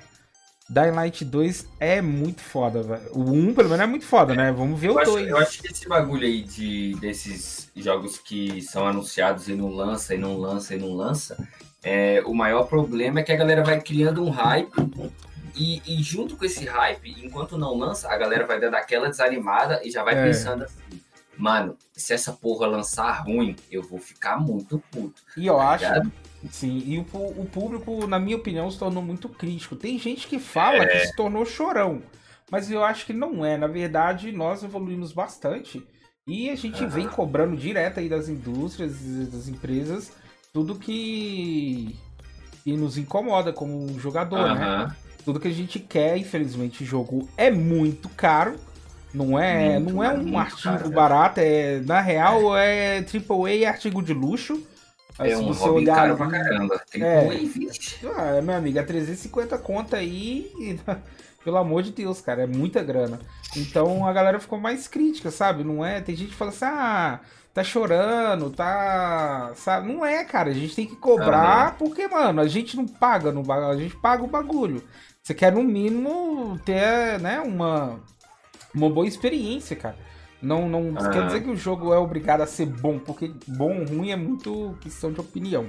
Dying 0.71 0.93
Light 0.93 1.25
2 1.25 1.67
é 1.81 2.01
muito 2.01 2.41
foda, 2.41 2.81
velho. 2.81 3.11
O 3.13 3.23
1, 3.33 3.55
pelo 3.55 3.69
menos, 3.69 3.83
é 3.85 3.87
muito 3.89 4.07
foda, 4.07 4.35
né? 4.37 4.53
Vamos 4.53 4.79
ver 4.79 4.89
Eu 4.91 4.95
o 4.95 4.99
acho, 5.01 5.11
2. 5.11 5.27
eu 5.29 5.37
acho 5.37 5.61
que 5.61 5.67
esse 5.67 5.89
bagulho 5.89 6.25
aí 6.25 6.43
de, 6.43 6.95
desses 7.01 7.69
jogos 7.75 8.19
que 8.19 8.63
são 8.63 8.87
anunciados 8.87 9.49
e 9.49 9.55
não 9.57 9.69
lança, 9.69 10.15
e 10.15 10.19
não 10.19 10.37
lança, 10.39 10.77
e 10.77 10.79
não 10.79 10.95
lança, 10.95 11.37
é, 11.83 12.23
o 12.25 12.33
maior 12.33 12.69
problema 12.69 13.19
é 13.19 13.23
que 13.25 13.33
a 13.33 13.37
galera 13.37 13.65
vai 13.65 13.81
criando 13.81 14.25
um 14.25 14.31
hype 14.31 14.73
e, 15.57 15.83
e 15.87 16.01
junto 16.05 16.37
com 16.37 16.45
esse 16.45 16.65
hype, 16.65 17.17
enquanto 17.25 17.59
não 17.59 17.77
lança, 17.77 18.09
a 18.09 18.17
galera 18.17 18.47
vai 18.47 18.61
dando 18.61 18.75
aquela 18.77 19.09
desanimada 19.09 19.81
e 19.85 19.91
já 19.91 20.05
vai 20.05 20.15
É. 20.15 20.23
pensando 20.25 20.63
assim, 20.65 21.01
mano, 21.37 21.77
se 21.93 22.13
essa 22.13 22.33
porra 22.33 22.67
lançar 22.69 23.25
ruim, 23.25 23.57
eu 23.73 23.83
vou 23.83 23.99
ficar 23.99 24.37
muito 24.39 24.81
puto. 24.93 25.21
E 25.37 25.47
eu 25.49 25.61
acho. 25.61 25.85
ligado? 25.85 26.13
Sim, 26.51 26.83
e 26.87 26.99
o, 26.99 27.03
o 27.03 27.47
público, 27.47 28.07
na 28.07 28.19
minha 28.19 28.37
opinião, 28.37 28.71
se 28.71 28.79
tornou 28.79 29.03
muito 29.03 29.29
crítico. 29.29 29.77
Tem 29.77 29.99
gente 29.99 30.27
que 30.29 30.39
fala 30.39 30.87
que 30.87 30.99
se 30.99 31.17
tornou 31.17 31.45
chorão, 31.45 32.03
mas 32.51 32.71
eu 32.71 32.85
acho 32.85 33.07
que 33.07 33.13
não 33.13 33.45
é. 33.45 33.57
Na 33.57 33.67
verdade, 33.67 34.33
nós 34.33 34.63
evoluímos 34.63 35.13
bastante 35.13 35.85
e 36.27 36.51
a 36.51 36.55
gente 36.55 36.85
Aham. 36.85 36.89
vem 36.89 37.09
cobrando 37.09 37.57
direto 37.57 38.01
aí 38.01 38.09
das 38.09 38.29
indústrias 38.29 39.01
e 39.01 39.25
das 39.27 39.49
empresas 39.49 40.13
tudo 40.57 40.75
que, 40.75 41.95
que 42.65 42.75
nos 42.79 42.97
incomoda 42.97 43.53
como 43.53 43.99
jogador, 44.01 44.55
né? 44.55 44.65
Aham. 44.65 44.97
Tudo 45.23 45.39
que 45.39 45.49
a 45.49 45.53
gente 45.53 45.79
quer, 45.79 46.17
infelizmente, 46.17 46.83
o 46.83 46.87
jogo 46.87 47.29
é 47.37 47.51
muito 47.51 48.09
caro. 48.09 48.57
Não 49.13 49.39
é, 49.39 49.79
Muito, 49.79 49.93
não 49.93 50.03
é 50.03 50.15
um 50.15 50.39
artigo 50.39 50.79
caro, 50.79 50.91
barato, 50.91 51.41
é, 51.41 51.81
na 51.81 52.01
real 52.01 52.57
é 52.57 53.01
AAA 53.01 53.69
artigo 53.69 54.03
de 54.03 54.15
luxo. 54.15 54.67
Aí, 55.19 55.33
É 55.33 55.37
se 55.37 55.43
um 55.43 55.47
você 55.49 55.61
hobby 55.61 55.77
olhar 55.83 55.95
caro 55.95 56.17
pra 56.17 56.27
caramba. 56.29 56.81
Tem 56.91 57.03
É. 57.03 57.27
é. 57.27 57.29
20. 57.29 58.07
ah, 58.15 58.43
meu 58.43 58.55
amigo, 58.55 58.79
é 58.79 58.83
350 58.83 59.57
conta 59.59 59.97
aí. 59.97 60.79
Pelo 61.45 61.59
amor 61.59 61.83
de 61.83 61.93
Deus, 61.93 62.21
cara, 62.21 62.43
é 62.43 62.47
muita 62.47 62.83
grana. 62.83 63.21
Então 63.57 64.05
a 64.05 64.13
galera 64.13 64.41
ficou 64.41 64.59
mais 64.59 64.89
crítica, 64.89 65.31
sabe? 65.31 65.63
Não 65.63 65.85
é? 65.85 66.01
Tem 66.01 66.17
gente 66.17 66.31
que 66.31 66.35
fala 66.37 66.51
assim, 66.51 66.65
ah, 66.65 67.21
tá 67.55 67.63
chorando, 67.63 68.51
tá. 68.51 69.53
Sabe? 69.55 69.93
Não 69.93 70.05
é, 70.05 70.25
cara. 70.25 70.51
A 70.51 70.55
gente 70.55 70.75
tem 70.75 70.87
que 70.87 70.97
cobrar 70.97 71.77
porque, 71.79 72.09
mano, 72.09 72.41
a 72.41 72.49
gente 72.49 72.77
não 72.77 72.85
paga 72.87 73.31
no 73.31 73.43
bagulho, 73.43 73.71
a 73.71 73.77
gente 73.77 73.97
paga 73.97 74.25
o 74.25 74.29
bagulho. 74.29 74.83
Você 75.23 75.35
quer, 75.35 75.53
no 75.53 75.63
mínimo, 75.63 76.59
ter, 76.65 77.19
né, 77.21 77.41
uma, 77.41 78.01
uma 78.75 78.91
boa 78.91 79.07
experiência, 79.07 79.75
cara. 79.75 79.97
Não, 80.43 80.69
não 80.69 80.97
Aham. 80.97 81.11
quer 81.11 81.27
dizer 81.27 81.43
que 81.43 81.51
o 81.51 81.57
jogo 81.57 81.93
é 81.93 81.99
obrigado 81.99 82.43
a 82.43 82.47
ser 82.47 82.67
bom, 82.67 82.99
porque 82.99 83.33
bom 83.47 83.81
ou 83.81 83.85
ruim 83.87 84.11
é 84.11 84.17
muito 84.17 84.77
questão 84.81 85.13
de 85.13 85.21
opinião. 85.21 85.69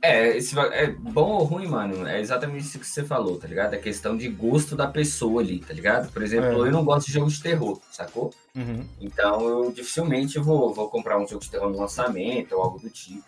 É, 0.00 0.36
esse, 0.38 0.58
é 0.58 0.86
bom 0.86 1.32
ou 1.32 1.44
ruim, 1.44 1.66
mano, 1.66 2.06
é 2.06 2.18
exatamente 2.18 2.64
isso 2.64 2.78
que 2.78 2.86
você 2.86 3.04
falou, 3.04 3.38
tá 3.38 3.46
ligado? 3.46 3.74
É 3.74 3.78
questão 3.78 4.16
de 4.16 4.26
gosto 4.28 4.74
da 4.74 4.86
pessoa 4.86 5.42
ali, 5.42 5.58
tá 5.60 5.74
ligado? 5.74 6.10
Por 6.10 6.22
exemplo, 6.22 6.64
É. 6.64 6.68
eu 6.68 6.72
não 6.72 6.82
gosto 6.84 7.08
de 7.08 7.12
jogos 7.12 7.34
de 7.34 7.42
terror, 7.42 7.78
sacou? 7.92 8.32
Uhum. 8.56 8.86
Então 9.00 9.46
eu 9.46 9.70
dificilmente 9.70 10.38
vou, 10.38 10.72
vou 10.72 10.88
comprar 10.88 11.18
um 11.18 11.26
jogo 11.28 11.42
de 11.44 11.50
terror 11.50 11.68
no 11.68 11.78
lançamento 11.78 12.52
ou 12.54 12.62
algo 12.62 12.78
do 12.80 12.88
tipo. 12.88 13.22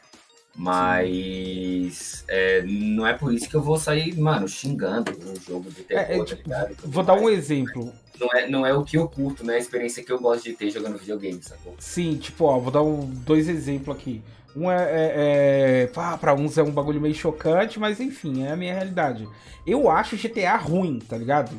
Mas 0.55 2.25
é, 2.29 2.63
não 2.63 3.07
é 3.07 3.15
por 3.15 3.33
isso 3.33 3.49
que 3.49 3.55
eu 3.57 3.63
vou 3.63 3.79
sair, 3.79 4.17
mano, 4.19 4.47
xingando 4.47 5.13
um 5.27 5.35
jogo 5.41 5.71
de 5.71 5.83
terror, 5.83 6.05
É, 6.11 6.15
é, 6.17 6.25
tá 6.25 6.25
tipo, 6.25 6.43
ligado? 6.45 6.77
Vou 6.85 7.03
dar 7.03 7.15
um 7.15 7.29
exemplo. 7.29 7.93
Não 8.21 8.29
é, 8.35 8.49
não 8.49 8.67
é 8.67 8.75
o 8.75 8.85
que 8.85 8.97
eu 8.99 9.09
curto, 9.09 9.45
não 9.45 9.55
é 9.55 9.57
a 9.57 9.61
experiência 9.61 10.05
que 10.05 10.13
eu 10.13 10.21
gosto 10.21 10.45
de 10.45 10.53
ter 10.53 10.71
jogando 10.71 10.99
videogame, 10.99 11.43
sacou? 11.43 11.75
Sim, 11.79 12.19
tipo, 12.19 12.45
ó, 12.45 12.59
vou 12.59 12.71
dar 12.71 12.83
um, 12.83 13.07
dois 13.07 13.49
exemplos 13.49 13.97
aqui. 13.97 14.23
Um 14.55 14.71
é, 14.71 14.77
é, 14.85 15.83
é 15.85 15.87
pá, 15.87 16.17
pra 16.19 16.35
uns 16.35 16.59
é 16.59 16.63
um 16.63 16.71
bagulho 16.71 17.01
meio 17.01 17.15
chocante, 17.15 17.81
mas 17.81 18.01
enfim, 18.01 18.45
é 18.45 18.53
a 18.53 18.57
minha 18.57 18.75
realidade. 18.75 19.29
Eu 19.67 19.91
acho 19.91 20.17
GTA 20.17 20.57
ruim, 20.57 20.99
tá 20.99 21.17
ligado? 21.17 21.59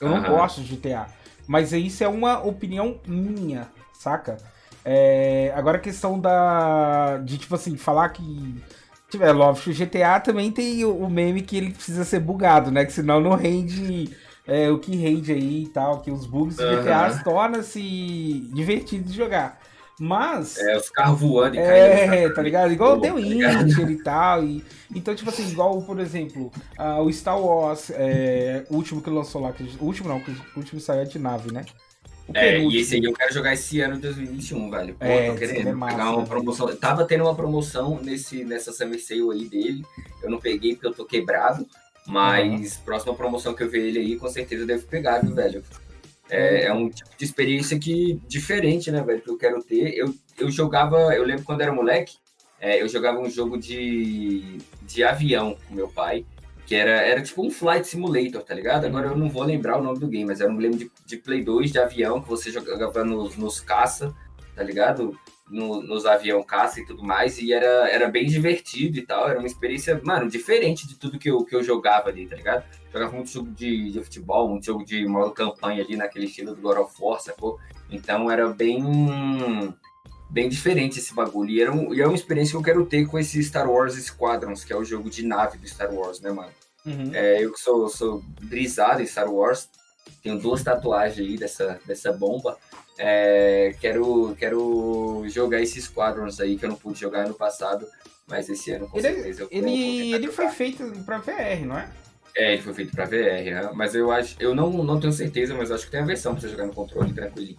Eu 0.00 0.08
não 0.10 0.22
gosto 0.22 0.60
de 0.62 0.76
GTA. 0.76 1.06
Mas 1.46 1.72
isso 1.72 2.04
é 2.04 2.08
uma 2.08 2.42
opinião 2.44 3.00
minha, 3.06 3.70
saca? 3.92 4.36
É, 4.84 5.52
agora 5.56 5.78
a 5.78 5.80
questão 5.80 6.20
da. 6.20 7.18
De, 7.18 7.38
tipo 7.38 7.54
assim, 7.54 7.76
falar 7.76 8.10
que. 8.10 8.54
Tipo, 9.10 9.24
é 9.24 9.32
lógico, 9.32 9.70
o 9.70 9.72
GTA 9.72 10.18
também 10.20 10.50
tem 10.50 10.84
o, 10.84 11.08
meme 11.08 11.40
que 11.42 11.56
ele 11.56 11.70
precisa 11.72 12.04
ser 12.04 12.20
bugado, 12.20 12.70
né? 12.70 12.84
Que 12.84 12.92
senão 12.92 13.20
não 13.20 13.34
rende 13.36 14.10
é, 14.46 14.68
o 14.70 14.78
que 14.78 14.96
rende 14.96 15.32
aí 15.32 15.62
e 15.64 15.68
tal. 15.68 16.00
Que 16.00 16.10
os 16.10 16.26
bugs 16.26 16.56
do 16.56 16.62
GTA 16.64 17.22
torna-se 17.22 17.80
divertido 18.52 19.04
de 19.08 19.16
jogar. 19.16 19.58
Mas. 19.98 20.58
É, 20.58 20.76
os 20.76 20.90
carros 20.90 21.20
voando 21.20 21.54
e 21.56 21.58
É, 21.58 22.08
caindo. 22.08 22.34
tá 22.34 22.42
ligado? 22.42 22.72
Igual 22.72 22.96
o 22.96 23.00
The 23.00 23.08
Tá? 23.08 23.14
Witcher 23.14 23.90
e 23.90 24.02
tal. 24.02 24.44
E, 24.44 24.64
então, 24.94 25.14
tipo 25.14 25.30
assim, 25.30 25.48
igual, 25.48 25.80
por 25.82 26.00
exemplo, 26.00 26.50
ah, 26.76 27.00
o 27.00 27.12
Star 27.12 27.40
Wars, 27.40 27.90
é, 27.94 28.64
o 28.68 28.74
último 28.76 29.00
que 29.00 29.10
lançou 29.10 29.40
lá, 29.40 29.52
que, 29.52 29.62
o 29.80 29.84
último 29.84 30.08
não, 30.08 30.20
que 30.20 30.32
o 30.32 30.36
último 30.56 30.80
saiu 30.80 31.02
é 31.02 31.04
de 31.04 31.18
nave, 31.18 31.52
né? 31.52 31.64
É, 32.32 32.58
e 32.58 32.78
esse 32.78 32.94
aí 32.96 33.04
eu 33.04 33.12
quero 33.12 33.32
jogar 33.34 33.52
esse 33.52 33.80
ano 33.80 33.96
de 33.96 34.02
2021, 34.02 34.70
velho. 34.70 34.94
Pô, 34.94 35.04
É, 35.04 35.30
tô 35.30 35.36
querendo 35.36 35.68
é 35.68 35.72
massa, 35.72 35.96
pegar 35.96 36.10
uma 36.10 36.22
né? 36.22 36.26
promoção. 36.26 36.76
Tava 36.76 37.04
tendo 37.04 37.24
uma 37.24 37.34
promoção 37.34 38.00
nesse, 38.02 38.44
nessa 38.44 38.72
Summer 38.72 39.00
Sale 39.02 39.30
aí 39.32 39.44
dele. 39.48 39.84
Eu 40.22 40.30
não 40.30 40.38
peguei 40.38 40.74
porque 40.74 40.86
eu 40.86 40.94
tô 40.94 41.04
quebrado. 41.04 41.66
Mas 42.06 42.76
próxima 42.76 43.14
promoção 43.14 43.54
que 43.54 43.62
eu 43.62 43.70
ver 43.70 43.88
ele 43.88 43.98
aí, 43.98 44.16
com 44.16 44.28
certeza 44.28 44.62
eu 44.62 44.66
devo 44.66 44.86
pegar, 44.86 45.20
viu, 45.20 45.34
velho? 45.34 45.62
É, 46.28 46.64
é 46.64 46.72
um 46.72 46.88
tipo 46.88 47.10
de 47.16 47.24
experiência 47.24 47.78
que 47.78 48.20
diferente, 48.28 48.90
né, 48.90 49.02
velho? 49.02 49.20
Que 49.22 49.30
eu 49.30 49.38
quero 49.38 49.62
ter. 49.62 49.96
Eu, 49.96 50.14
eu 50.38 50.50
jogava, 50.50 51.14
eu 51.14 51.24
lembro 51.24 51.44
quando 51.44 51.62
era 51.62 51.72
moleque, 51.72 52.16
é, 52.60 52.80
eu 52.80 52.88
jogava 52.88 53.18
um 53.20 53.30
jogo 53.30 53.58
de, 53.58 54.58
de 54.82 55.02
avião 55.02 55.56
com 55.66 55.74
meu 55.74 55.88
pai. 55.88 56.26
Que 56.66 56.74
era, 56.74 56.90
era 57.02 57.22
tipo 57.22 57.46
um 57.46 57.50
flight 57.50 57.86
simulator, 57.86 58.42
tá 58.42 58.54
ligado? 58.54 58.86
Agora 58.86 59.08
eu 59.08 59.16
não 59.16 59.28
vou 59.28 59.42
lembrar 59.42 59.78
o 59.78 59.82
nome 59.82 59.98
do 59.98 60.08
game, 60.08 60.24
mas 60.24 60.40
era 60.40 60.50
um 60.50 60.56
game 60.56 60.76
de, 60.76 60.90
de 61.04 61.16
Play 61.18 61.42
2 61.44 61.70
de 61.72 61.78
avião 61.78 62.22
que 62.22 62.28
você 62.28 62.50
jogava 62.50 63.04
nos, 63.04 63.36
nos 63.36 63.60
caça, 63.60 64.14
tá 64.56 64.62
ligado? 64.62 65.18
No- 65.46 65.82
nos 65.82 66.06
avião 66.06 66.42
caça 66.42 66.80
e 66.80 66.86
tudo 66.86 67.02
mais, 67.04 67.38
e 67.38 67.52
era, 67.52 67.86
era 67.90 68.08
bem 68.08 68.24
divertido 68.26 68.96
e 68.98 69.02
tal. 69.02 69.28
Era 69.28 69.38
uma 69.38 69.46
experiência, 69.46 70.00
mano, 70.02 70.26
diferente 70.30 70.88
de 70.88 70.94
tudo 70.96 71.18
que 71.18 71.30
eu, 71.30 71.44
que 71.44 71.54
eu 71.54 71.62
jogava 71.62 72.08
ali, 72.08 72.26
tá 72.26 72.34
ligado? 72.34 72.64
Jogava 72.90 73.12
muito 73.12 73.28
jogo 73.30 73.50
de, 73.50 73.90
de 73.92 74.02
futebol, 74.02 74.48
muito 74.48 74.64
jogo 74.64 74.84
de 74.86 75.06
modo 75.06 75.32
campanha 75.32 75.82
ali, 75.84 75.96
naquele 75.96 76.24
estilo 76.24 76.54
do 76.54 76.62
God 76.62 76.78
of 76.78 76.94
War, 76.98 77.20
sacou? 77.20 77.58
Então 77.90 78.30
era 78.30 78.48
bem 78.48 78.82
bem 80.30 80.48
diferente 80.48 80.98
esse 80.98 81.14
bagulho. 81.14 81.50
E, 81.50 81.60
era 81.60 81.72
um, 81.72 81.94
e 81.94 82.00
é 82.00 82.06
uma 82.06 82.14
experiência 82.16 82.52
que 82.52 82.56
eu 82.56 82.62
quero 82.62 82.84
ter 82.86 83.06
com 83.06 83.18
esse 83.18 83.42
Star 83.42 83.70
Wars 83.70 83.94
Squadrons, 83.94 84.64
que 84.64 84.72
é 84.72 84.76
o 84.76 84.84
jogo 84.84 85.08
de 85.10 85.24
nave 85.24 85.58
do 85.58 85.68
Star 85.68 85.92
Wars, 85.92 86.20
né, 86.20 86.30
mano? 86.30 86.50
Uhum. 86.86 87.10
É, 87.14 87.42
eu 87.42 87.52
que 87.52 87.60
sou, 87.60 87.88
sou 87.88 88.22
brisado 88.42 89.00
em 89.02 89.06
Star 89.06 89.30
Wars, 89.32 89.68
tenho 90.22 90.38
duas 90.38 90.62
tatuagens 90.62 91.18
aí 91.26 91.36
dessa, 91.38 91.80
dessa 91.86 92.12
bomba. 92.12 92.58
É, 92.98 93.74
quero, 93.80 94.36
quero 94.38 95.24
jogar 95.28 95.60
esses 95.60 95.84
Squadrons 95.84 96.40
aí 96.40 96.56
que 96.56 96.64
eu 96.64 96.68
não 96.70 96.76
pude 96.76 97.00
jogar 97.00 97.24
ano 97.24 97.34
passado, 97.34 97.86
mas 98.26 98.48
esse 98.48 98.70
ano 98.72 98.88
com 98.88 98.98
Ele- 98.98 99.08
certeza 99.14 99.42
eu 99.42 99.48
vou- 99.48 99.60
vou 99.60 99.68
Ele, 99.68 100.14
ele 100.14 100.28
foi 100.30 100.48
feito 100.48 100.84
pra 101.04 101.18
VR, 101.18 101.64
não 101.66 101.78
é? 101.78 101.90
É, 102.36 102.52
ele 102.54 102.62
foi 102.62 102.74
feito 102.74 102.90
pra 102.92 103.04
VR, 103.04 103.14
né? 103.54 103.70
mas 103.74 103.94
eu 103.94 104.10
acho, 104.10 104.36
eu 104.40 104.54
não, 104.54 104.70
não 104.70 104.98
tenho 104.98 105.12
certeza, 105.12 105.54
mas 105.54 105.70
acho 105.70 105.84
que 105.86 105.90
tem 105.92 106.00
a 106.00 106.04
versão 106.04 106.32
pra 106.32 106.40
você 106.40 106.48
jogar 106.48 106.66
no 106.66 106.74
controle 106.74 107.12
tranquilinho. 107.12 107.56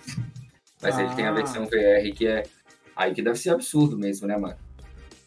Mas 0.81 0.97
ele 0.99 1.13
tem 1.15 1.25
a 1.25 1.29
Ah. 1.29 1.33
versão 1.33 1.65
VR 1.65 2.11
que 2.15 2.27
é 2.27 2.43
aí 2.95 3.13
que 3.13 3.21
deve 3.21 3.37
ser 3.37 3.49
absurdo 3.51 3.97
mesmo, 3.97 4.27
né, 4.27 4.37
mano? 4.37 4.55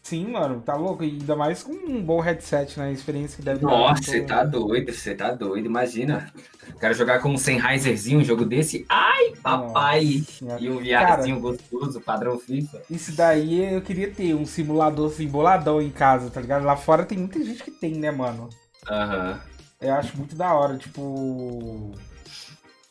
Sim, 0.01 0.27
mano, 0.31 0.59
tá 0.61 0.75
louco. 0.75 1.03
E 1.03 1.07
ainda 1.07 1.35
mais 1.35 1.61
com 1.61 1.71
um 1.73 2.01
bom 2.01 2.19
headset, 2.19 2.79
né? 2.79 2.91
Experiência 2.91 3.37
que 3.37 3.43
deve 3.43 3.63
Nossa, 3.63 4.01
você 4.01 4.21
tá 4.21 4.43
doido, 4.43 4.91
você 4.91 5.13
tá 5.13 5.31
doido. 5.31 5.67
Imagina. 5.67 6.31
Quero 6.79 6.93
jogar 6.95 7.19
com 7.19 7.29
um 7.29 7.37
Sennheiserzinho, 7.37 8.19
um 8.19 8.23
jogo 8.23 8.43
desse. 8.45 8.85
Ai, 8.89 9.33
papai! 9.43 10.23
Nossa, 10.41 10.63
e 10.63 10.69
um 10.69 10.79
VRzinho 10.79 11.39
gostoso, 11.39 12.01
padrão 12.01 12.39
FIFA. 12.39 12.81
Isso 12.89 13.11
daí 13.11 13.73
eu 13.75 13.81
queria 13.81 14.09
ter, 14.09 14.33
um 14.33 14.45
simulador 14.47 15.11
assim, 15.11 15.27
boladão 15.27 15.79
em 15.81 15.91
casa, 15.91 16.29
tá 16.31 16.41
ligado? 16.41 16.63
Lá 16.65 16.75
fora 16.75 17.05
tem 17.05 17.17
muita 17.17 17.43
gente 17.43 17.63
que 17.63 17.71
tem, 17.71 17.93
né, 17.95 18.09
mano? 18.09 18.49
Aham. 18.89 19.33
Uhum. 19.33 19.39
Eu 19.81 19.93
acho 19.93 20.17
muito 20.17 20.35
da 20.35 20.53
hora, 20.53 20.77
tipo. 20.77 21.91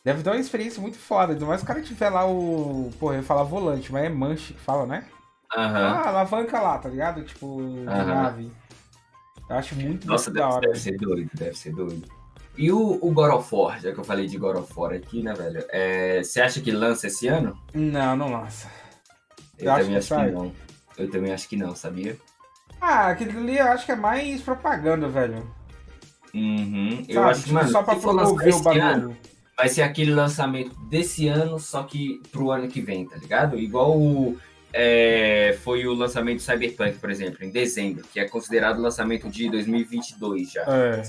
Deve 0.09 0.23
dar 0.23 0.31
uma 0.31 0.39
experiência 0.39 0.81
muito 0.81 0.97
foda. 0.97 1.33
Ainda 1.33 1.45
mais 1.45 1.61
o 1.61 1.65
cara 1.67 1.83
tiver 1.83 2.09
lá 2.09 2.25
o. 2.25 2.89
Porra, 2.99 3.13
eu 3.13 3.17
ia 3.19 3.23
falar 3.23 3.43
volante, 3.43 3.93
mas 3.93 4.05
é 4.05 4.09
manche 4.09 4.55
que 4.55 4.59
fala, 4.59 4.87
né? 4.87 5.05
Aham. 5.55 5.67
Uhum. 5.67 5.85
Ah, 5.85 6.07
alavanca 6.07 6.59
lá, 6.59 6.79
tá 6.79 6.89
ligado? 6.89 7.23
Tipo, 7.23 7.45
uhum. 7.45 7.83
nave. 7.83 8.51
Eu 9.47 9.55
acho 9.55 9.75
muito, 9.75 10.07
Nossa, 10.07 10.31
muito 10.31 10.39
deve, 10.39 10.49
da 10.49 10.55
hora. 10.55 10.67
Deve 10.67 10.79
ser 10.79 10.97
doido, 10.97 11.29
deve 11.35 11.55
ser 11.55 11.75
doido. 11.75 12.07
E 12.57 12.71
o, 12.71 12.97
o 12.99 13.11
God 13.11 13.33
of 13.35 13.55
War, 13.55 13.79
já 13.79 13.91
que 13.91 13.99
eu 13.99 14.03
falei 14.03 14.25
de 14.25 14.35
God 14.39 14.57
of 14.57 14.73
War 14.75 14.93
aqui, 14.93 15.21
né, 15.21 15.31
velho? 15.33 15.63
É, 15.69 16.23
você 16.23 16.41
acha 16.41 16.59
que 16.59 16.71
lança 16.71 17.05
esse 17.05 17.27
ano? 17.27 17.55
Não, 17.71 18.15
não 18.15 18.31
lança. 18.31 18.67
Eu, 19.59 19.71
eu 19.71 19.77
também 19.77 19.95
acho 19.95 20.07
que, 20.07 20.13
acho 20.15 20.25
que 20.25 20.31
não. 20.31 20.51
Eu 20.97 21.11
também 21.11 21.33
acho 21.33 21.49
que 21.49 21.55
não, 21.55 21.75
sabia? 21.75 22.17
Ah, 22.81 23.09
aquele 23.09 23.37
ali 23.37 23.59
eu 23.59 23.67
acho 23.67 23.85
que 23.85 23.91
é 23.91 23.95
mais 23.95 24.41
propaganda, 24.41 25.07
velho. 25.07 25.47
Uhum. 26.33 27.05
Eu 27.07 27.23
acho 27.25 27.41
que, 27.41 27.47
tipo, 27.49 27.53
mano, 27.59 27.69
só 27.69 27.83
pra 27.83 27.95
promover 27.95 28.55
o 28.55 28.59
bagulho. 28.61 28.83
Ano, 28.83 29.17
vai 29.59 29.67
ser 29.67 29.81
aquele 29.81 30.13
lançamento 30.13 30.73
desse 30.85 31.27
ano, 31.27 31.59
só 31.59 31.83
que 31.83 32.21
pro 32.31 32.49
ano 32.49 32.69
que 32.69 32.79
vem, 32.79 33.05
tá 33.05 33.17
ligado? 33.17 33.59
Igual 33.59 33.99
o, 33.99 34.37
é, 34.71 35.59
foi 35.61 35.85
o 35.85 35.93
lançamento 35.93 36.37
do 36.37 36.43
Cyberpunk, 36.43 36.97
por 36.97 37.11
exemplo, 37.11 37.43
em 37.43 37.49
dezembro, 37.49 38.05
que 38.07 38.21
é 38.21 38.29
considerado 38.29 38.79
o 38.79 38.81
lançamento 38.81 39.29
de 39.29 39.49
2022 39.49 40.53
já. 40.53 40.61
É. 40.61 41.01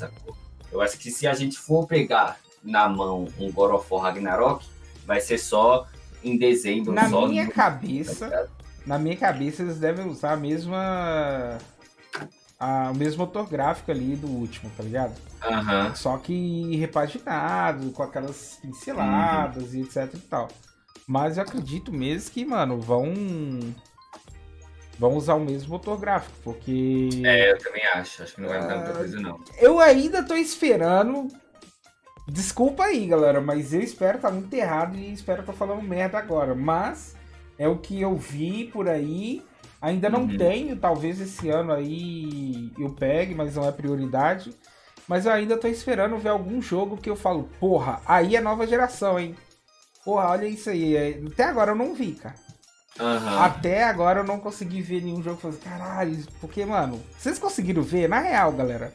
Eu 0.73 0.81
acho 0.81 0.99
que 0.99 1.13
se 1.13 1.29
a 1.29 1.33
gente 1.33 1.57
for 1.57 1.87
pegar 1.87 2.41
na 2.61 2.89
mão 2.89 3.29
um 3.39 3.53
God 3.53 3.71
of 3.71 3.87
War 3.89 4.03
Ragnarok, 4.03 4.67
vai 5.07 5.21
ser 5.21 5.39
só 5.39 5.87
em 6.21 6.37
dezembro. 6.37 6.93
Na 6.93 7.09
minha 7.09 7.45
no... 7.45 7.53
cabeça, 7.53 8.29
tá 8.29 8.47
na 8.85 8.99
minha 8.99 9.17
cabeça 9.17 9.63
eles 9.63 9.79
devem 9.79 10.09
usar 10.09 10.33
a 10.33 10.37
mesma 10.37 11.57
a, 12.61 12.91
o 12.91 12.95
mesmo 12.95 13.25
motor 13.25 13.49
gráfico 13.49 13.91
ali 13.91 14.15
do 14.15 14.29
último, 14.29 14.71
tá 14.77 14.83
ligado? 14.83 15.15
Uhum. 15.43 15.95
Só 15.97 16.19
que 16.19 16.77
repaginado, 16.77 17.91
com 17.93 18.03
aquelas 18.03 18.59
pinceladas 18.61 19.73
uhum. 19.73 19.81
e 19.81 19.83
etc 19.83 20.11
e 20.15 20.19
tal. 20.19 20.49
Mas 21.09 21.39
eu 21.39 21.43
acredito 21.43 21.91
mesmo 21.91 22.31
que, 22.31 22.45
mano, 22.45 22.79
vão. 22.79 23.13
Vão 24.99 25.15
usar 25.17 25.35
o 25.35 25.41
mesmo 25.41 25.71
motor 25.71 25.99
gráfico, 25.99 26.37
porque. 26.45 27.09
É, 27.25 27.53
eu 27.53 27.59
também 27.59 27.83
acho. 27.87 28.23
Acho 28.23 28.35
que 28.35 28.43
não 28.43 28.49
vai 28.51 28.61
mudar 28.61 28.77
muita 28.77 28.93
coisa, 28.93 29.19
não. 29.19 29.41
Eu 29.59 29.81
ainda 29.81 30.23
tô 30.23 30.35
esperando. 30.35 31.29
Desculpa 32.29 32.85
aí, 32.85 33.07
galera, 33.07 33.41
mas 33.41 33.73
eu 33.73 33.81
espero 33.81 34.19
estar 34.19 34.29
tá 34.29 34.35
muito 34.35 34.53
errado 34.55 34.97
e 34.97 35.13
espero 35.13 35.41
estar 35.41 35.53
tá 35.53 35.59
falando 35.59 35.83
merda 35.83 36.19
agora. 36.19 36.55
Mas 36.55 37.17
é 37.59 37.67
o 37.67 37.79
que 37.79 38.01
eu 38.01 38.15
vi 38.15 38.67
por 38.67 38.89
aí. 38.89 39.43
Ainda 39.81 40.11
não 40.11 40.23
uhum. 40.23 40.37
tenho, 40.37 40.77
talvez 40.77 41.21
esse 41.21 41.49
ano 41.49 41.73
aí 41.73 42.71
eu 42.79 42.91
pegue, 42.91 43.35
mas 43.35 43.57
não 43.57 43.67
é 43.67 43.73
prioridade. 43.73 44.55
Mas 45.09 45.27
eu 45.27 45.33
ainda 45.33 45.57
tô 45.57 45.67
esperando 45.67 46.19
ver 46.19 46.29
algum 46.29 46.61
jogo 46.61 46.97
que 46.97 47.11
eu 47.11 47.17
falo, 47.17 47.49
porra, 47.59 48.01
aí 48.07 48.37
é 48.37 48.41
nova 48.41 48.67
geração, 48.67 49.19
hein? 49.19 49.35
Porra, 50.05 50.31
olha 50.31 50.47
isso 50.47 50.71
aí. 50.71 50.95
É, 50.95 51.21
até 51.27 51.45
agora 51.45 51.73
eu 51.73 51.77
não 51.77 51.95
vi, 51.95 52.13
cara. 52.13 52.35
Uhum. 52.99 53.39
Até 53.41 53.85
agora 53.85 54.21
eu 54.21 54.25
não 54.25 54.39
consegui 54.39 54.83
ver 54.83 55.03
nenhum 55.03 55.23
jogo 55.23 55.37
que 55.37 55.43
fosse, 55.43 55.59
caralho, 55.59 56.17
porque, 56.41 56.65
mano, 56.65 57.03
vocês 57.19 57.39
conseguiram 57.39 57.83
ver? 57.83 58.09
Na 58.09 58.21
real, 58.21 58.53
galera. 58.53 58.93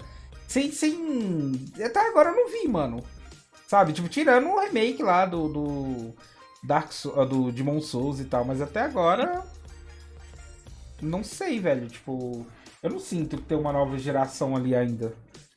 Sem, 0.47 0.71
sem. 0.71 1.71
Até 1.83 2.07
agora 2.07 2.29
eu 2.29 2.36
não 2.36 2.49
vi, 2.49 2.67
mano. 2.67 3.03
Sabe? 3.67 3.93
Tipo, 3.93 4.07
tirando 4.07 4.47
o 4.47 4.59
remake 4.59 5.01
lá 5.01 5.25
do. 5.25 5.49
do 5.49 6.13
Dark 6.63 6.91
Souls, 6.91 7.29
do 7.29 7.51
Demon 7.51 7.81
Souls 7.81 8.19
e 8.19 8.25
tal, 8.25 8.45
mas 8.45 8.61
até 8.61 8.81
agora. 8.81 9.43
Não 11.01 11.23
sei, 11.23 11.59
velho. 11.59 11.87
Tipo, 11.87 12.45
eu 12.81 12.89
não 12.89 12.99
sinto 12.99 13.37
que 13.37 13.43
tem 13.43 13.57
uma 13.57 13.73
nova 13.73 13.97
geração 13.97 14.55
ali 14.55 14.75
ainda. 14.75 15.13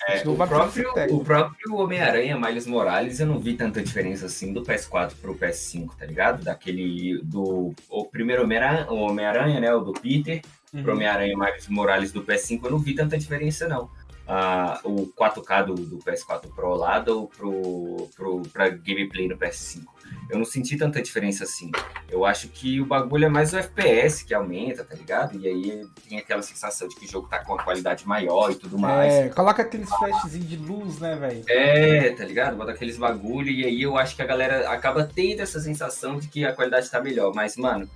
É, 0.06 0.26
o, 0.26 0.36
próprio, 0.36 0.90
o 1.10 1.24
próprio 1.24 1.74
Homem-Aranha, 1.74 2.38
Miles 2.38 2.66
Morales, 2.66 3.18
eu 3.18 3.26
não 3.26 3.38
vi 3.38 3.54
tanta 3.54 3.82
diferença 3.82 4.26
assim 4.26 4.52
do 4.52 4.62
PS4 4.62 5.14
pro 5.20 5.34
PS5, 5.34 5.90
tá 5.98 6.06
ligado? 6.06 6.44
Daquele. 6.44 7.20
do 7.22 7.74
o 7.88 8.04
primeiro 8.04 8.42
Homem-Aranha, 8.42 8.86
Homem 8.88 9.60
né? 9.60 9.74
O 9.74 9.80
do 9.80 9.92
Peter, 9.92 10.40
uhum. 10.72 10.82
pro 10.82 10.92
Homem-Aranha 10.92 11.36
Miles 11.36 11.68
Morales 11.68 12.12
do 12.12 12.22
PS5, 12.22 12.64
eu 12.64 12.70
não 12.70 12.78
vi 12.78 12.94
tanta 12.94 13.18
diferença, 13.18 13.66
não. 13.68 13.90
Ah, 14.26 14.80
o 14.84 15.06
4K 15.08 15.66
do, 15.66 15.74
do 15.74 15.98
PS4 15.98 16.54
Pro 16.54 16.74
lá 16.74 16.98
do, 17.00 17.26
pro, 17.28 18.08
pro, 18.14 18.42
pra 18.52 18.68
gameplay 18.68 19.26
no 19.26 19.36
PS5 19.36 19.97
eu 20.28 20.38
não 20.38 20.44
senti 20.44 20.76
tanta 20.76 21.00
diferença 21.00 21.44
assim. 21.44 21.70
Eu 22.10 22.24
acho 22.24 22.48
que 22.48 22.80
o 22.80 22.86
bagulho 22.86 23.24
é 23.24 23.28
mais 23.28 23.52
o 23.52 23.58
FPS 23.58 24.24
que 24.24 24.34
aumenta, 24.34 24.84
tá 24.84 24.94
ligado? 24.94 25.38
E 25.38 25.46
aí 25.48 25.86
tem 26.08 26.18
aquela 26.18 26.42
sensação 26.42 26.86
de 26.86 26.96
que 26.96 27.06
o 27.06 27.08
jogo 27.08 27.28
tá 27.28 27.38
com 27.38 27.54
uma 27.54 27.62
qualidade 27.62 28.06
maior 28.06 28.50
e 28.50 28.56
tudo 28.56 28.78
mais. 28.78 29.12
É, 29.12 29.28
coloca 29.30 29.62
aqueles 29.62 29.88
flashzinhos 29.88 30.48
de 30.48 30.56
luz, 30.56 30.98
né, 30.98 31.16
velho? 31.16 31.44
É, 31.48 32.10
tá 32.10 32.24
ligado? 32.24 32.56
Bota 32.56 32.72
aqueles 32.72 32.96
bagulho 32.96 33.50
e 33.50 33.64
aí 33.64 33.82
eu 33.82 33.96
acho 33.96 34.14
que 34.14 34.22
a 34.22 34.26
galera 34.26 34.70
acaba 34.70 35.04
tendo 35.04 35.40
essa 35.40 35.60
sensação 35.60 36.18
de 36.18 36.28
que 36.28 36.44
a 36.44 36.52
qualidade 36.52 36.90
tá 36.90 37.00
melhor. 37.00 37.32
Mas, 37.34 37.56
mano, 37.56 37.88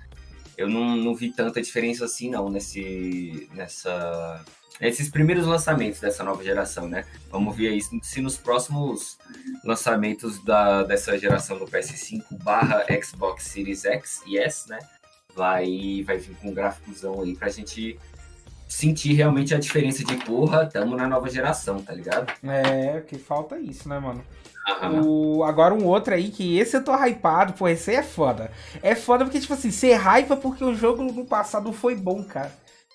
eu 0.56 0.68
não, 0.68 0.96
não 0.96 1.14
vi 1.14 1.30
tanta 1.30 1.60
diferença 1.60 2.04
assim, 2.04 2.30
não, 2.30 2.48
nesse, 2.48 3.48
nessa 3.52 4.42
esses 4.88 5.08
primeiros 5.08 5.46
lançamentos 5.46 6.00
dessa 6.00 6.24
nova 6.24 6.42
geração, 6.42 6.88
né? 6.88 7.04
Vamos 7.30 7.56
ver 7.56 7.68
aí 7.68 7.80
se 8.02 8.20
nos 8.20 8.36
próximos 8.36 9.18
lançamentos 9.64 10.42
da, 10.44 10.82
dessa 10.82 11.16
geração 11.18 11.58
do 11.58 11.66
PS5 11.66 12.22
barra 12.42 12.84
Xbox 13.02 13.44
Series 13.44 13.84
X 13.84 14.22
e 14.26 14.38
S, 14.38 14.68
né? 14.68 14.78
Vai, 15.34 16.02
vai 16.04 16.18
vir 16.18 16.36
com 16.36 16.48
um 16.48 16.54
gráficozão 16.54 17.22
aí 17.22 17.34
pra 17.34 17.48
gente 17.48 17.98
sentir 18.68 19.12
realmente 19.12 19.54
a 19.54 19.58
diferença 19.58 20.02
de 20.02 20.16
porra, 20.16 20.66
tamo 20.66 20.96
na 20.96 21.06
nova 21.06 21.28
geração, 21.28 21.82
tá 21.82 21.92
ligado? 21.92 22.32
É, 22.42 23.00
que 23.02 23.18
falta 23.18 23.58
isso, 23.58 23.88
né, 23.88 23.98
mano? 23.98 24.24
Uhum. 24.82 25.38
O, 25.38 25.44
agora 25.44 25.74
um 25.74 25.84
outro 25.86 26.14
aí, 26.14 26.30
que 26.30 26.58
esse 26.58 26.76
eu 26.76 26.84
tô 26.84 26.92
hypado, 26.94 27.52
pô, 27.52 27.68
esse 27.68 27.90
aí 27.90 27.96
é 27.96 28.02
foda. 28.02 28.50
É 28.82 28.94
foda 28.94 29.24
porque, 29.24 29.40
tipo 29.40 29.52
assim, 29.52 29.70
você 29.70 29.92
hypa 29.94 30.36
porque 30.36 30.64
o 30.64 30.74
jogo 30.74 31.02
no 31.02 31.24
passado 31.24 31.72
foi 31.72 31.94
bom, 31.94 32.24
cara. 32.24 32.52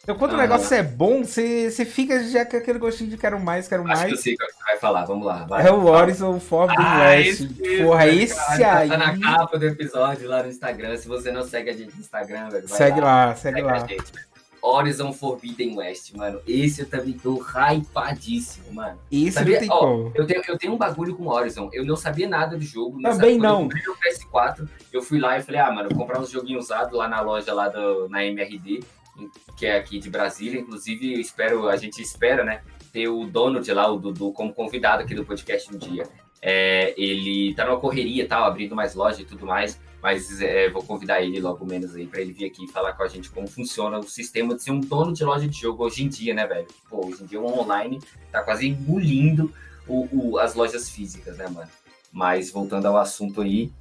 Então, 0.07 0.17
quando 0.17 0.35
o 0.35 0.37
negócio 0.37 0.73
é 0.73 0.81
bom, 0.81 1.21
você, 1.21 1.69
você 1.69 1.83
fica 1.83 2.23
já 2.23 2.45
com 2.45 2.55
aquele 2.55 2.79
gostinho 2.79 3.09
de 3.09 3.17
quero 3.17 3.37
mais, 3.37 3.67
quero 3.67 3.83
mais. 3.83 3.99
Acho 3.99 4.07
que 4.07 4.13
eu 4.13 4.17
sei 4.17 4.33
o 4.35 4.37
que 4.37 4.45
você 4.45 4.63
vai 4.63 4.77
falar, 4.77 5.03
vamos 5.03 5.27
lá. 5.27 5.43
Vai, 5.43 5.67
é 5.67 5.69
o 5.69 5.83
Horizon 5.83 6.39
Forbidden 6.39 6.85
ah, 6.85 7.01
West. 7.01 7.41
Esse 7.41 7.83
Porra, 7.83 8.07
esse 8.07 8.57
cara, 8.57 8.79
aí. 8.79 8.89
Tá 8.89 8.95
na 8.95 9.19
capa 9.19 9.59
do 9.59 9.67
episódio 9.67 10.29
lá 10.29 10.43
no 10.43 10.47
Instagram. 10.47 10.95
Se 10.95 11.09
você 11.09 11.29
não 11.29 11.43
segue 11.43 11.71
a 11.71 11.73
gente 11.73 11.93
no 11.93 11.99
Instagram, 11.99 12.47
velho, 12.47 12.69
segue 12.69 13.01
lá, 13.01 13.25
lá 13.25 13.35
segue, 13.35 13.57
segue 13.57 13.67
lá. 13.67 13.85
Horizon 14.61 15.11
Forbidden 15.11 15.77
West, 15.77 16.13
mano. 16.15 16.39
Esse 16.47 16.83
eu 16.83 16.89
também 16.89 17.11
tô 17.11 17.43
hypadíssimo, 17.43 18.73
mano. 18.73 18.97
Isso 19.11 19.39
sabia? 19.39 19.59
tem 19.59 19.67
como. 19.67 20.13
Eu 20.15 20.25
tenho, 20.25 20.41
eu 20.47 20.57
tenho 20.57 20.73
um 20.73 20.77
bagulho 20.77 21.17
com 21.17 21.27
Horizon. 21.27 21.69
Eu 21.73 21.85
não 21.85 21.97
sabia 21.97 22.29
nada 22.29 22.55
do 22.55 22.63
jogo. 22.63 23.01
Também 23.01 23.37
não. 23.37 23.63
Eu 23.63 23.93
no 23.93 23.97
PS4, 23.97 24.69
eu 24.93 25.01
fui 25.01 25.19
lá 25.19 25.37
e 25.37 25.41
falei, 25.41 25.59
ah, 25.59 25.69
mano, 25.69 25.89
vou 25.89 25.97
comprar 25.97 26.17
uns 26.21 26.31
joguinhos 26.31 26.65
usados 26.65 26.97
lá 26.97 27.09
na 27.09 27.19
loja 27.19 27.53
lá 27.53 27.67
do, 27.67 28.07
na 28.07 28.23
MRD 28.23 28.79
que 29.57 29.65
é 29.65 29.78
aqui 29.78 29.99
de 29.99 30.09
Brasília. 30.09 30.59
Inclusive, 30.59 31.20
espero, 31.20 31.68
a 31.68 31.76
gente 31.76 32.01
espera, 32.01 32.43
né, 32.43 32.61
ter 32.91 33.07
o 33.07 33.26
dono 33.26 33.61
de 33.61 33.74
lá, 33.74 33.91
o 33.91 33.97
Dudu, 33.97 34.32
como 34.32 34.53
convidado 34.53 35.03
aqui 35.03 35.13
do 35.13 35.26
podcast 35.26 35.74
um 35.74 35.78
dia. 35.78 36.07
É, 36.41 36.93
ele 36.97 37.53
tá 37.55 37.65
numa 37.65 37.80
correria, 37.80 38.28
tal, 38.28 38.43
abrindo 38.43 38.76
mais 38.76 38.93
loja 38.93 39.22
e 39.22 39.26
tudo 39.26 39.45
mais, 39.45 39.80
mas 40.01 40.39
é, 40.41 40.70
vou 40.70 40.84
convidar 40.84 41.22
ele 41.22 41.39
logo 41.39 41.65
menos 41.65 41.95
aí 41.95 42.05
para 42.05 42.22
ele 42.22 42.32
vir 42.32 42.45
aqui 42.45 42.68
falar 42.68 42.93
com 42.93 43.03
a 43.03 43.07
gente 43.07 43.30
como 43.32 43.47
funciona 43.47 43.97
o 43.97 44.03
sistema 44.03 44.55
de 44.55 44.61
ser 44.61 44.72
um 44.72 44.80
dono 44.80 45.13
de 45.13 45.24
loja 45.24 45.47
de 45.47 45.59
jogo 45.59 45.84
hoje 45.84 46.03
em 46.03 46.07
dia, 46.07 46.34
né, 46.34 46.45
velho? 46.45 46.68
Pô, 46.89 47.07
hoje 47.07 47.24
em 47.24 47.26
dia 47.26 47.41
o 47.41 47.59
online 47.59 47.99
tá 48.32 48.43
quase 48.43 48.68
engolindo 48.68 49.51
o, 49.88 50.07
o, 50.11 50.38
as 50.38 50.53
lojas 50.53 50.89
físicas, 50.89 51.38
né, 51.38 51.47
mano? 51.47 51.70
Mas 52.11 52.51
voltando 52.51 52.86
ao 52.86 52.97
assunto 52.97 53.41
aí, 53.41 53.72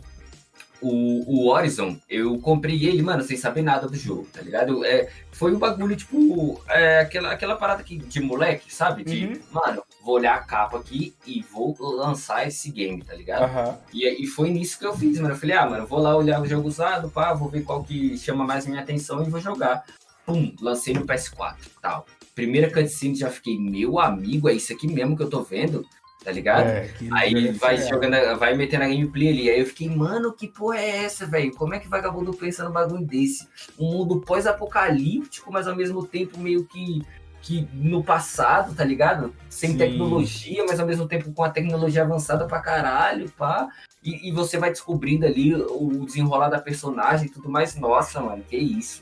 o, 0.80 1.24
o 1.26 1.48
Horizon, 1.48 1.96
eu 2.08 2.38
comprei 2.38 2.84
ele, 2.84 3.02
mano, 3.02 3.22
sem 3.22 3.36
saber 3.36 3.62
nada 3.62 3.86
do 3.86 3.96
jogo, 3.96 4.26
tá 4.32 4.40
ligado? 4.40 4.84
É, 4.84 5.08
foi 5.32 5.54
um 5.54 5.58
bagulho, 5.58 5.96
tipo, 5.96 6.60
é, 6.68 7.00
aquela, 7.00 7.32
aquela 7.32 7.56
parada 7.56 7.82
que, 7.82 7.96
de 7.96 8.20
moleque, 8.20 8.72
sabe? 8.72 9.04
De, 9.04 9.26
uhum. 9.26 9.40
mano, 9.50 9.82
vou 10.02 10.14
olhar 10.14 10.34
a 10.34 10.40
capa 10.40 10.78
aqui 10.78 11.14
e 11.26 11.44
vou 11.52 11.76
lançar 11.78 12.46
esse 12.46 12.70
game, 12.70 13.02
tá 13.02 13.14
ligado? 13.14 13.50
Uhum. 13.50 13.74
E, 13.92 14.24
e 14.24 14.26
foi 14.26 14.50
nisso 14.50 14.78
que 14.78 14.86
eu 14.86 14.96
fiz, 14.96 15.18
mano. 15.18 15.34
Eu 15.34 15.38
falei, 15.38 15.56
ah, 15.56 15.68
mano, 15.68 15.86
vou 15.86 15.98
lá 15.98 16.16
olhar 16.16 16.40
o 16.40 16.46
jogo 16.46 16.68
usado, 16.68 17.10
pá, 17.10 17.32
vou 17.32 17.48
ver 17.48 17.62
qual 17.62 17.82
que 17.82 18.16
chama 18.18 18.44
mais 18.44 18.66
minha 18.66 18.80
atenção 18.80 19.22
e 19.22 19.30
vou 19.30 19.40
jogar. 19.40 19.84
Pum, 20.24 20.54
lancei 20.60 20.92
no 20.92 21.06
PS4 21.06 21.56
tal. 21.80 22.06
Primeira 22.34 22.70
cutscene 22.70 23.14
já 23.14 23.30
fiquei, 23.30 23.58
meu 23.58 23.98
amigo, 23.98 24.48
é 24.48 24.52
isso 24.52 24.72
aqui 24.72 24.86
mesmo 24.86 25.16
que 25.16 25.22
eu 25.22 25.30
tô 25.30 25.42
vendo? 25.42 25.86
Tá 26.26 26.32
ligado? 26.32 26.66
É, 26.66 26.90
aí 27.12 27.52
vai 27.52 27.76
jogando, 27.76 28.36
vai 28.36 28.52
metendo 28.56 28.82
a 28.82 28.88
gameplay 28.88 29.28
ali. 29.28 29.48
Aí 29.48 29.60
eu 29.60 29.66
fiquei, 29.66 29.88
mano, 29.88 30.32
que 30.32 30.48
porra 30.48 30.78
é 30.78 31.04
essa, 31.04 31.24
velho? 31.24 31.54
Como 31.54 31.72
é 31.72 31.78
que 31.78 31.86
vagabundo 31.86 32.34
pensa 32.34 32.64
num 32.64 32.72
bagulho 32.72 33.06
desse? 33.06 33.46
Um 33.78 33.92
mundo 33.92 34.20
pós-apocalíptico, 34.20 35.52
mas 35.52 35.68
ao 35.68 35.76
mesmo 35.76 36.04
tempo 36.04 36.36
meio 36.36 36.64
que 36.64 37.06
que 37.42 37.68
no 37.74 38.02
passado, 38.02 38.74
tá 38.74 38.82
ligado? 38.82 39.32
Sem 39.48 39.70
Sim. 39.70 39.78
tecnologia, 39.78 40.64
mas 40.66 40.80
ao 40.80 40.86
mesmo 40.86 41.06
tempo 41.06 41.32
com 41.32 41.44
a 41.44 41.48
tecnologia 41.48 42.02
avançada 42.02 42.44
pra 42.44 42.58
caralho, 42.58 43.30
pá. 43.30 43.68
E, 44.02 44.28
e, 44.28 44.32
você 44.32 44.58
vai 44.58 44.70
descobrindo 44.70 45.24
ali 45.24 45.54
o 45.54 46.04
desenrolar 46.04 46.48
da 46.48 46.58
personagem 46.58 47.26
e 47.26 47.30
tudo 47.30 47.48
mais. 47.48 47.76
Nossa, 47.76 48.20
mano, 48.20 48.42
que 48.42 48.56
isso 48.56 49.00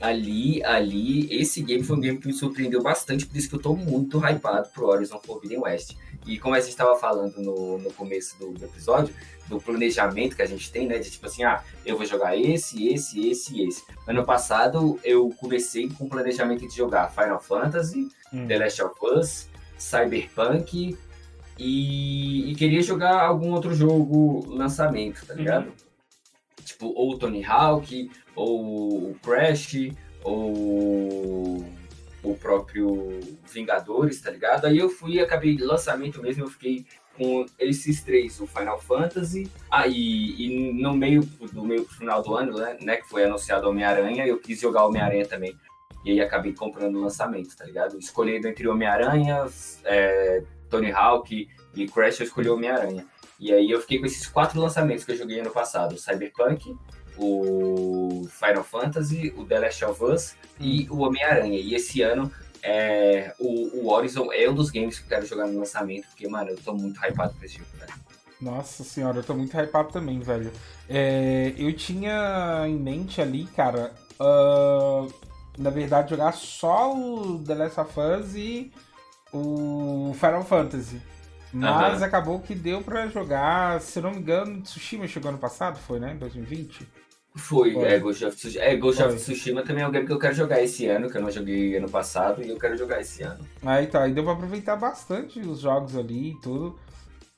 ali, 0.00 0.62
ali, 0.64 1.28
esse 1.34 1.62
game 1.62 1.82
foi 1.82 1.96
um 1.96 2.00
game 2.00 2.18
que 2.18 2.28
me 2.28 2.32
surpreendeu 2.32 2.82
bastante, 2.82 3.26
por 3.26 3.36
isso 3.36 3.48
que 3.48 3.56
eu 3.56 3.60
tô 3.60 3.74
muito 3.74 4.18
hypado 4.18 4.68
pro 4.70 4.86
Horizon 4.86 5.20
Forbidden 5.24 5.58
West. 5.58 5.96
E 6.26 6.38
como 6.38 6.54
a 6.54 6.60
gente 6.60 6.70
estava 6.70 6.96
falando 6.96 7.40
no, 7.40 7.78
no 7.78 7.92
começo 7.92 8.38
do, 8.38 8.52
do, 8.52 8.64
episódio, 8.64 9.14
do 9.46 9.58
planejamento 9.58 10.36
que 10.36 10.42
a 10.42 10.46
gente 10.46 10.70
tem, 10.70 10.86
né? 10.86 10.98
De 10.98 11.10
tipo 11.10 11.26
assim, 11.26 11.42
ah, 11.42 11.62
eu 11.84 11.96
vou 11.96 12.04
jogar 12.04 12.36
esse, 12.36 12.88
esse, 12.88 13.28
esse 13.28 13.56
e 13.56 13.66
esse. 13.66 13.82
Ano 14.06 14.24
passado 14.24 15.00
eu 15.02 15.30
comecei 15.38 15.88
com 15.88 16.04
o 16.04 16.08
planejamento 16.08 16.68
de 16.68 16.76
jogar 16.76 17.10
Final 17.10 17.40
Fantasy, 17.40 18.08
hum. 18.32 18.46
The 18.46 18.58
Last 18.58 18.82
of 18.82 18.94
Us, 19.02 19.48
Cyberpunk 19.78 20.96
e, 21.58 22.50
e, 22.52 22.54
queria 22.54 22.80
jogar 22.82 23.20
algum 23.20 23.52
outro 23.52 23.74
jogo 23.74 24.46
lançamento, 24.46 25.26
tá 25.26 25.34
ligado? 25.34 25.68
Hum. 25.68 26.64
Tipo, 26.64 26.92
ou 26.94 27.18
Tony 27.18 27.44
Hawk, 27.44 28.10
ou 28.36 29.14
Crash, 29.22 29.90
ou 30.22 31.64
o 32.22 32.34
próprio 32.34 33.20
Vingadores, 33.52 34.20
tá 34.20 34.30
ligado? 34.30 34.66
Aí 34.66 34.78
eu 34.78 34.88
fui, 34.88 35.20
acabei 35.20 35.56
lançamento 35.58 36.20
mesmo, 36.20 36.44
eu 36.44 36.48
fiquei 36.48 36.84
com 37.16 37.44
esses 37.58 38.02
três, 38.02 38.40
o 38.40 38.46
Final 38.46 38.80
Fantasy, 38.80 39.50
aí 39.68 39.82
ah, 39.82 39.88
e 39.88 40.72
no 40.80 40.94
meio 40.94 41.22
do 41.52 41.64
meio 41.64 41.84
final 41.84 42.22
do 42.22 42.34
ano, 42.36 42.56
né, 42.56 42.76
né 42.80 42.96
que 42.96 43.08
foi 43.08 43.24
anunciado 43.24 43.68
Homem-Aranha, 43.68 44.24
eu 44.24 44.38
quis 44.38 44.60
jogar 44.60 44.86
Homem-Aranha 44.86 45.26
também. 45.26 45.56
E 46.04 46.12
aí 46.12 46.20
acabei 46.20 46.52
comprando 46.52 46.94
o 46.94 47.00
lançamento, 47.00 47.56
tá 47.56 47.64
ligado? 47.64 47.98
Escolhendo 47.98 48.46
entre 48.46 48.68
Homem-Aranha, 48.68 49.44
é, 49.84 50.44
Tony 50.70 50.92
Hawk 50.92 51.48
e 51.74 51.88
Crash, 51.88 52.20
eu 52.20 52.26
escolhi 52.26 52.48
Homem-Aranha. 52.48 53.04
E 53.40 53.52
aí 53.52 53.70
eu 53.70 53.80
fiquei 53.80 53.98
com 53.98 54.06
esses 54.06 54.26
quatro 54.26 54.60
lançamentos 54.60 55.04
que 55.04 55.12
eu 55.12 55.16
joguei 55.16 55.40
ano 55.40 55.50
passado: 55.50 55.98
Cyberpunk, 55.98 56.76
o 57.18 58.28
Final 58.30 58.64
Fantasy, 58.64 59.32
o 59.36 59.44
The 59.44 59.58
Last 59.58 59.84
of 59.84 60.04
Us 60.04 60.34
e 60.60 60.88
o 60.90 60.98
Homem-Aranha. 61.00 61.58
E 61.58 61.74
esse 61.74 62.02
ano 62.02 62.30
é, 62.62 63.34
o, 63.38 63.82
o 63.82 63.92
Horizon 63.92 64.32
é 64.32 64.48
um 64.48 64.54
dos 64.54 64.70
games 64.70 64.98
que 64.98 65.04
eu 65.04 65.08
quero 65.08 65.26
jogar 65.26 65.46
no 65.46 65.58
lançamento, 65.58 66.06
porque, 66.08 66.28
mano, 66.28 66.50
eu 66.50 66.56
tô 66.56 66.74
muito 66.74 66.98
hypado 67.04 67.34
pra 67.34 67.46
esse 67.46 67.58
jogo, 67.58 67.70
velho. 67.78 67.92
Nossa 68.40 68.84
senhora, 68.84 69.18
eu 69.18 69.24
tô 69.24 69.34
muito 69.34 69.56
hypado 69.56 69.90
também, 69.90 70.20
velho. 70.20 70.52
É, 70.88 71.54
eu 71.56 71.72
tinha 71.74 72.64
em 72.66 72.76
mente 72.76 73.20
ali, 73.20 73.46
cara, 73.46 73.92
uh, 74.20 75.12
na 75.56 75.70
verdade, 75.70 76.10
jogar 76.10 76.32
só 76.32 76.94
o 76.94 77.42
The 77.42 77.54
Last 77.54 77.80
of 77.80 77.92
Us 77.98 78.34
e 78.34 78.72
o 79.32 80.14
Final 80.14 80.44
Fantasy. 80.44 81.00
Mas 81.52 81.98
uhum. 81.98 82.04
acabou 82.04 82.40
que 82.40 82.54
deu 82.54 82.82
pra 82.82 83.06
jogar, 83.08 83.80
se 83.80 84.00
não 84.00 84.10
me 84.10 84.18
engano, 84.18 84.60
Tsushima 84.60 85.08
chegou 85.08 85.30
ano 85.30 85.38
passado, 85.38 85.78
foi, 85.78 85.98
né? 85.98 86.14
2020? 86.14 86.86
Foi, 87.38 87.72
Foi. 87.72 87.88
é, 87.88 87.98
Ghost 87.98 88.24
of, 88.24 88.36
Tsushima, 88.36 88.64
é, 88.64 88.76
Ghost 88.76 89.02
of 89.02 89.16
Tsushima 89.16 89.62
também 89.62 89.84
é 89.84 89.88
um 89.88 89.90
game 89.90 90.06
que 90.06 90.12
eu 90.12 90.18
quero 90.18 90.34
jogar 90.34 90.62
esse 90.62 90.86
ano, 90.86 91.08
que 91.08 91.16
eu 91.16 91.22
não 91.22 91.30
joguei 91.30 91.76
ano 91.76 91.88
passado, 91.88 92.42
e 92.42 92.50
eu 92.50 92.58
quero 92.58 92.76
jogar 92.76 93.00
esse 93.00 93.22
ano. 93.22 93.46
Aí 93.64 93.86
tá, 93.86 94.02
aí 94.02 94.12
deu 94.12 94.24
pra 94.24 94.32
aproveitar 94.32 94.76
bastante 94.76 95.40
os 95.40 95.60
jogos 95.60 95.96
ali 95.96 96.32
e 96.32 96.40
tudo. 96.40 96.78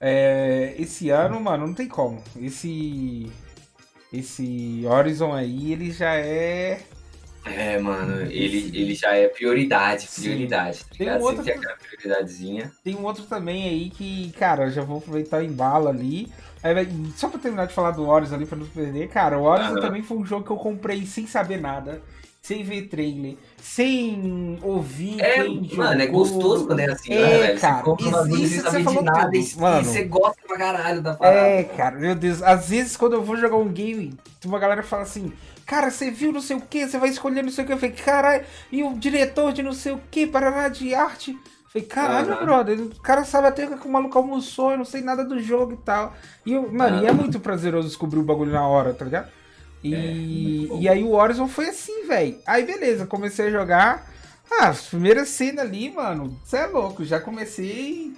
É, 0.01 0.75
esse 0.79 1.11
ano, 1.11 1.39
mano, 1.39 1.67
não 1.67 1.75
tem 1.75 1.87
como. 1.87 2.23
Esse. 2.41 3.31
Esse 4.13 4.83
Horizon 4.87 5.33
aí, 5.33 5.73
ele 5.73 5.93
já 5.93 6.17
é. 6.17 6.81
É, 7.45 7.79
mano, 7.79 8.23
ele, 8.23 8.71
ele 8.75 8.95
já 8.95 9.15
é 9.15 9.29
prioridade, 9.29 10.09
prioridade, 10.15 10.81
tá 10.81 10.97
Tem 10.97 11.11
um 11.11 11.21
outro... 11.21 11.41
aquela 11.41 11.75
prioridadezinha. 11.77 12.73
Tem 12.85 12.95
um 12.97 13.05
outro 13.05 13.25
também 13.25 13.69
aí 13.69 13.91
que, 13.91 14.31
cara, 14.33 14.71
já 14.71 14.83
vou 14.83 14.99
aproveitar 14.99 15.43
em 15.43 15.53
bala 15.53 15.91
ali. 15.91 16.31
Aí, 16.63 16.89
só 17.17 17.29
pra 17.29 17.39
terminar 17.39 17.67
de 17.67 17.75
falar 17.75 17.93
do 17.93 18.07
Horizon 18.07 18.35
ali, 18.35 18.47
pra 18.47 18.59
não 18.59 18.67
perder, 18.67 19.09
cara, 19.09 19.39
o 19.39 19.45
Horizon 19.45 19.75
uhum. 19.75 19.81
também 19.81 20.03
foi 20.03 20.19
um 20.19 20.25
jogo 20.25 20.45
que 20.45 20.51
eu 20.51 20.57
comprei 20.57 21.07
sem 21.07 21.27
saber 21.27 21.59
nada, 21.59 22.03
sem 22.43 22.63
ver 22.63 22.89
trailer, 22.89 23.37
sem 23.57 24.59
ouvir 24.63 25.21
é, 25.21 25.43
quem 25.43 25.65
jogou. 25.65 25.85
Mano, 25.85 26.03
é 26.03 26.07
gostoso 26.07 26.67
quando 26.67 26.81
é 26.81 26.91
assim, 26.91 27.13
é, 27.13 27.21
né, 27.21 27.39
velho? 27.39 27.61
Cara, 27.61 27.77
você 27.77 27.83
compra 27.83 28.11
você 28.11 28.83
falou 28.83 29.03
nada, 29.03 29.31
tudo, 29.31 29.37
e, 29.37 29.57
mano. 29.57 29.85
você 29.85 30.05
gosta 30.05 30.43
pra 30.47 30.59
caralho 30.59 31.03
da 31.03 31.15
parada. 31.15 31.39
É, 31.39 31.65
cara, 31.65 31.99
meu 31.99 32.15
Deus, 32.15 32.43
às 32.43 32.69
vezes 32.69 32.97
quando 32.97 33.15
eu 33.15 33.23
vou 33.23 33.37
jogar 33.37 33.57
um 33.57 33.69
game, 33.69 34.15
uma 34.45 34.59
galera 34.59 34.83
fala 34.83 35.03
assim, 35.03 35.33
cara, 35.65 35.91
você 35.91 36.11
viu 36.11 36.31
não 36.31 36.43
sei 36.43 36.57
o 36.57 36.61
que, 36.61 36.87
você 36.87 36.99
vai 36.99 37.09
escolher 37.09 37.43
não 37.43 37.51
sei 37.51 37.65
o 37.65 37.67
que, 37.67 37.73
eu 37.73 37.79
falei, 37.79 37.95
caralho, 37.95 38.45
e 38.71 38.83
o 38.83 38.95
diretor 38.99 39.53
de 39.53 39.63
não 39.63 39.73
sei 39.73 39.93
o 39.93 40.01
que, 40.11 40.27
parará 40.27 40.69
de 40.69 40.95
arte... 40.95 41.39
Falei, 41.73 41.87
caralho, 41.87 42.33
uhum. 42.33 42.45
brother, 42.45 42.81
o 42.81 43.01
cara 43.01 43.25
sabe 43.25 43.47
até 43.47 43.65
que 43.65 43.87
o 43.87 43.91
maluco 43.91 44.19
almoçou, 44.19 44.73
eu 44.73 44.79
não 44.79 44.85
sei 44.85 45.03
nada 45.03 45.25
do 45.25 45.41
jogo 45.41 45.75
e 45.75 45.77
tal. 45.77 46.13
E, 46.45 46.53
eu, 46.53 46.71
mano, 46.73 46.97
uhum. 46.97 47.05
e 47.05 47.07
é 47.07 47.13
muito 47.13 47.39
prazeroso 47.39 47.87
descobrir 47.87 48.19
o 48.19 48.25
bagulho 48.25 48.51
na 48.51 48.67
hora, 48.67 48.93
tá 48.93 49.05
ligado? 49.05 49.31
E, 49.83 49.95
é, 49.95 50.77
e 50.81 50.89
aí 50.89 51.05
o 51.05 51.13
Horizon 51.13 51.47
foi 51.47 51.69
assim, 51.69 52.07
velho. 52.09 52.37
Aí 52.45 52.65
beleza, 52.65 53.07
comecei 53.07 53.47
a 53.47 53.51
jogar. 53.51 54.11
Ah, 54.51 54.75
primeira 54.91 55.25
cena 55.25 55.63
ali, 55.63 55.93
mano, 55.93 56.37
você 56.45 56.57
é 56.57 56.67
louco, 56.67 57.05
já 57.05 57.21
comecei 57.21 58.13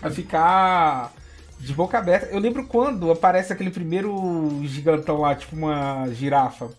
a 0.00 0.08
ficar 0.08 1.12
de 1.58 1.74
boca 1.74 1.98
aberta. 1.98 2.26
Eu 2.26 2.38
lembro 2.38 2.64
quando 2.66 3.10
aparece 3.10 3.52
aquele 3.52 3.70
primeiro 3.70 4.60
gigantão 4.62 5.20
lá, 5.20 5.34
tipo 5.34 5.56
uma 5.56 6.08
girafa. 6.12 6.70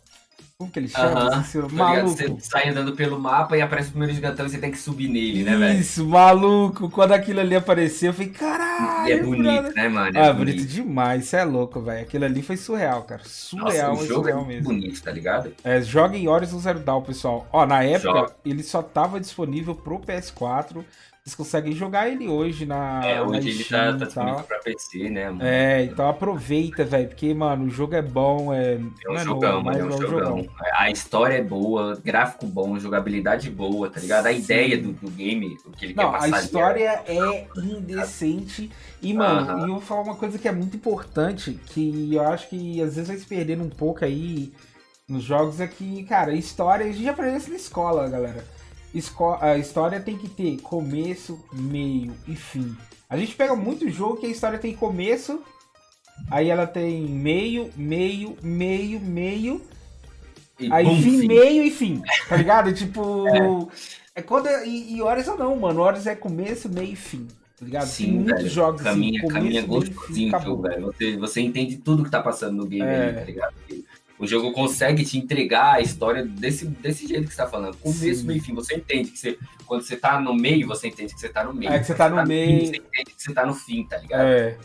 Como 0.63 0.71
que 0.71 0.79
ele 0.79 0.87
chama? 0.87 1.25
Uh 1.25 1.41
-huh. 1.41 1.71
Maluco. 1.71 2.09
Você 2.09 2.35
sai 2.39 2.69
andando 2.69 2.93
pelo 2.95 3.19
mapa 3.19 3.57
e 3.57 3.61
aparece 3.61 3.89
o 3.89 3.91
primeiro 3.91 4.13
gigantão 4.13 4.45
e 4.45 4.49
você 4.49 4.57
tem 4.57 4.71
que 4.71 4.77
subir 4.77 5.09
nele, 5.09 5.43
né, 5.43 5.57
velho? 5.57 5.79
Isso, 5.79 6.05
maluco. 6.07 6.89
Quando 6.89 7.11
aquilo 7.11 7.41
ali 7.41 7.55
apareceu, 7.55 8.11
eu 8.11 8.13
falei, 8.13 8.29
caralho. 8.29 9.07
E 9.07 9.11
é 9.11 9.21
bonito, 9.21 9.43
brother. 9.43 9.75
né, 9.75 9.89
mano? 9.89 10.17
É 10.17 10.21
ah, 10.21 10.33
bonito. 10.33 10.55
bonito 10.55 10.71
demais. 10.71 11.25
Isso 11.25 11.35
é 11.35 11.43
louco, 11.43 11.81
velho. 11.81 12.01
Aquilo 12.01 12.23
ali 12.23 12.41
foi 12.41 12.55
surreal, 12.55 13.03
cara. 13.03 13.21
Surreal, 13.25 13.91
Nossa, 13.91 14.03
o 14.03 14.07
jogo 14.07 14.21
surreal 14.21 14.43
é 14.43 14.47
mesmo. 14.47 14.63
bonito, 14.63 15.03
tá 15.03 15.11
ligado? 15.11 15.53
É, 15.63 15.81
joga 15.81 16.17
em 16.17 16.29
Horizon 16.29 16.59
Zero 16.59 16.79
Dawn, 16.79 17.01
pessoal. 17.01 17.45
Ó, 17.51 17.65
na 17.65 17.83
época, 17.83 18.19
joga. 18.19 18.35
ele 18.45 18.63
só 18.63 18.81
tava 18.81 19.19
disponível 19.19 19.75
pro 19.75 19.99
PS4. 19.99 20.83
Vocês 21.23 21.35
conseguem 21.35 21.71
jogar 21.71 22.09
ele 22.09 22.27
hoje 22.27 22.65
na. 22.65 22.99
É, 23.01 23.21
hoje 23.21 23.31
na 23.31 23.49
ele 23.49 23.63
tá, 23.63 23.97
tá 23.97 24.05
disponível 24.05 24.43
pra 24.43 24.59
PC, 24.59 25.09
né, 25.09 25.29
mano? 25.29 25.41
É, 25.41 25.85
então 25.85 26.09
aproveita, 26.09 26.83
velho, 26.83 27.07
porque, 27.07 27.33
mano, 27.33 27.63
o 27.63 27.69
jogo 27.69 27.95
é 27.95 28.01
bom. 28.01 28.53
É, 28.53 28.73
é 28.73 29.09
um 29.09 29.15
é 29.15 29.23
jogão, 29.23 29.63
mano, 29.63 29.79
é 29.79 29.85
um 29.85 29.91
jogão. 29.91 30.09
jogão. 30.09 30.49
A 30.73 30.91
história 30.91 31.35
é 31.35 31.41
boa, 31.41 31.97
gráfico 32.03 32.45
bom, 32.45 32.77
jogabilidade 32.77 33.49
boa, 33.49 33.89
tá 33.89 34.01
ligado? 34.01 34.25
A 34.25 34.33
Sim. 34.33 34.39
ideia 34.39 34.77
do, 34.77 34.91
do, 34.91 35.09
game, 35.11 35.57
o 35.65 35.71
que 35.71 35.85
ele 35.85 35.93
Não, 35.93 36.11
quer 36.11 36.19
passar. 36.19 36.35
A 36.35 36.41
história 36.41 37.03
é, 37.07 37.15
é 37.15 37.47
indecente. 37.55 38.69
E, 39.01 39.13
mano, 39.13 39.49
uh 39.49 39.59
-huh. 39.59 39.61
eu 39.61 39.73
vou 39.75 39.81
falar 39.81 40.01
uma 40.01 40.15
coisa 40.15 40.37
que 40.37 40.49
é 40.49 40.51
muito 40.51 40.75
importante, 40.75 41.57
que 41.67 42.15
eu 42.15 42.21
acho 42.27 42.49
que 42.49 42.81
às 42.81 42.95
vezes 42.95 43.07
vai 43.07 43.17
se 43.17 43.25
perdendo 43.25 43.63
um 43.63 43.69
pouco 43.69 44.03
aí 44.03 44.51
nos 45.07 45.23
jogos, 45.23 45.61
é 45.61 45.67
que, 45.67 46.03
cara, 46.03 46.33
a 46.33 46.35
história, 46.35 46.85
a 46.85 46.91
gente 46.91 47.03
já 47.05 47.11
aprendeu 47.11 47.37
isso 47.37 47.49
na 47.49 47.55
escola, 47.55 48.09
galera 48.09 48.43
a 49.41 49.57
história 49.57 49.99
tem 49.99 50.17
que 50.17 50.29
ter 50.29 50.61
começo, 50.61 51.43
meio 51.53 52.13
e 52.27 52.35
fim. 52.35 52.75
A 53.09 53.17
gente 53.17 53.35
pega 53.35 53.55
muito 53.55 53.89
jogo 53.89 54.17
que 54.17 54.25
a 54.25 54.29
história 54.29 54.59
tem 54.59 54.75
começo, 54.75 55.41
aí 56.29 56.49
ela 56.49 56.67
tem 56.67 57.03
meio, 57.03 57.69
meio, 57.75 58.37
meio, 58.41 58.99
meio, 58.99 59.61
e 60.59 60.71
aí 60.71 60.85
bom, 60.85 60.95
fim, 60.95 61.19
fim, 61.21 61.27
meio 61.27 61.63
e 61.63 61.71
fim, 61.71 62.01
tá 62.29 62.37
ligado? 62.37 62.71
tipo, 62.73 63.27
é. 63.27 64.19
é 64.19 64.21
quando 64.21 64.47
e, 64.65 64.95
e 64.95 65.01
Horizon 65.01 65.35
não, 65.35 65.55
mano. 65.55 65.81
Horizon 65.81 66.09
é 66.09 66.15
começo, 66.15 66.69
meio 66.69 66.93
e 66.93 66.95
fim. 66.95 67.27
Tá 67.59 67.65
ligado? 67.65 67.87
Sim, 67.87 68.05
tem 68.05 68.13
muitos 68.13 68.35
velho. 68.35 68.49
jogos 68.49 68.81
caminha, 68.81 69.19
assim, 69.19 69.27
caminha 69.27 69.61
gostosinho, 69.61 70.61
velho. 70.61 70.85
Você, 70.87 71.17
você 71.17 71.41
entende 71.41 71.77
tudo 71.77 72.03
que 72.03 72.11
tá 72.11 72.21
passando 72.21 72.57
no 72.57 72.65
game 72.65 72.85
é. 72.85 73.07
aí, 73.07 73.13
tá 73.13 73.23
ligado? 73.23 73.53
O 74.23 74.27
jogo 74.27 74.53
consegue 74.53 75.03
te 75.03 75.17
entregar 75.17 75.73
a 75.73 75.81
história 75.81 76.23
desse, 76.23 76.65
desse 76.65 77.05
jeito 77.05 77.27
que 77.27 77.33
você 77.33 77.41
tá 77.41 77.47
falando. 77.47 77.75
Começo, 77.75 78.25
meio 78.25 78.41
fim. 78.41 78.55
Você 78.55 78.75
entende 78.75 79.11
que 79.11 79.19
você, 79.19 79.37
quando 79.65 79.81
você 79.81 79.97
tá 79.97 80.17
no 80.17 80.33
meio, 80.33 80.65
você 80.65 80.87
entende 80.87 81.13
que 81.13 81.19
você 81.19 81.27
tá 81.27 81.43
no 81.43 81.53
meio. 81.53 81.73
É 81.73 81.79
que 81.79 81.85
você 81.85 81.93
tá 81.93 82.07
no 82.07 82.15
tá 82.15 82.25
meio. 82.25 82.61
Fim, 82.61 82.65
você 82.67 82.77
entende 82.77 83.15
que 83.17 83.21
você 83.21 83.33
tá 83.33 83.45
no 83.45 83.53
fim, 83.53 83.83
tá 83.83 83.97
ligado? 83.97 84.21
É. 84.21 84.57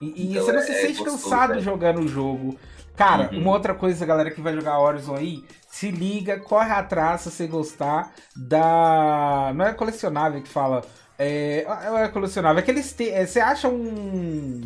E, 0.00 0.32
então, 0.32 0.44
você 0.44 0.52
não 0.52 0.58
é, 0.58 0.62
se 0.62 0.72
sente 0.74 1.00
é 1.00 1.04
gostoso, 1.04 1.22
cansado 1.22 1.60
jogando 1.60 2.00
o 2.00 2.08
jogo. 2.08 2.58
Cara, 2.96 3.30
uhum. 3.32 3.38
uma 3.38 3.52
outra 3.52 3.72
coisa, 3.72 4.04
galera 4.04 4.32
que 4.32 4.40
vai 4.40 4.52
jogar 4.52 4.80
Horizon 4.80 5.14
aí, 5.14 5.44
se 5.70 5.92
liga, 5.92 6.40
corre 6.40 6.72
atrás 6.72 7.20
se 7.20 7.30
você 7.30 7.46
gostar 7.46 8.12
da. 8.36 9.52
Não 9.54 9.64
é 9.64 9.72
colecionável 9.72 10.42
que 10.42 10.48
fala. 10.48 10.82
É, 11.16 11.64
é 12.02 12.08
colecionável. 12.08 12.58
É 12.58 12.62
que 12.62 12.70
eles 12.72 12.92
te... 12.92 13.08
É, 13.10 13.24
você 13.24 13.38
acha 13.38 13.68
um 13.68 14.60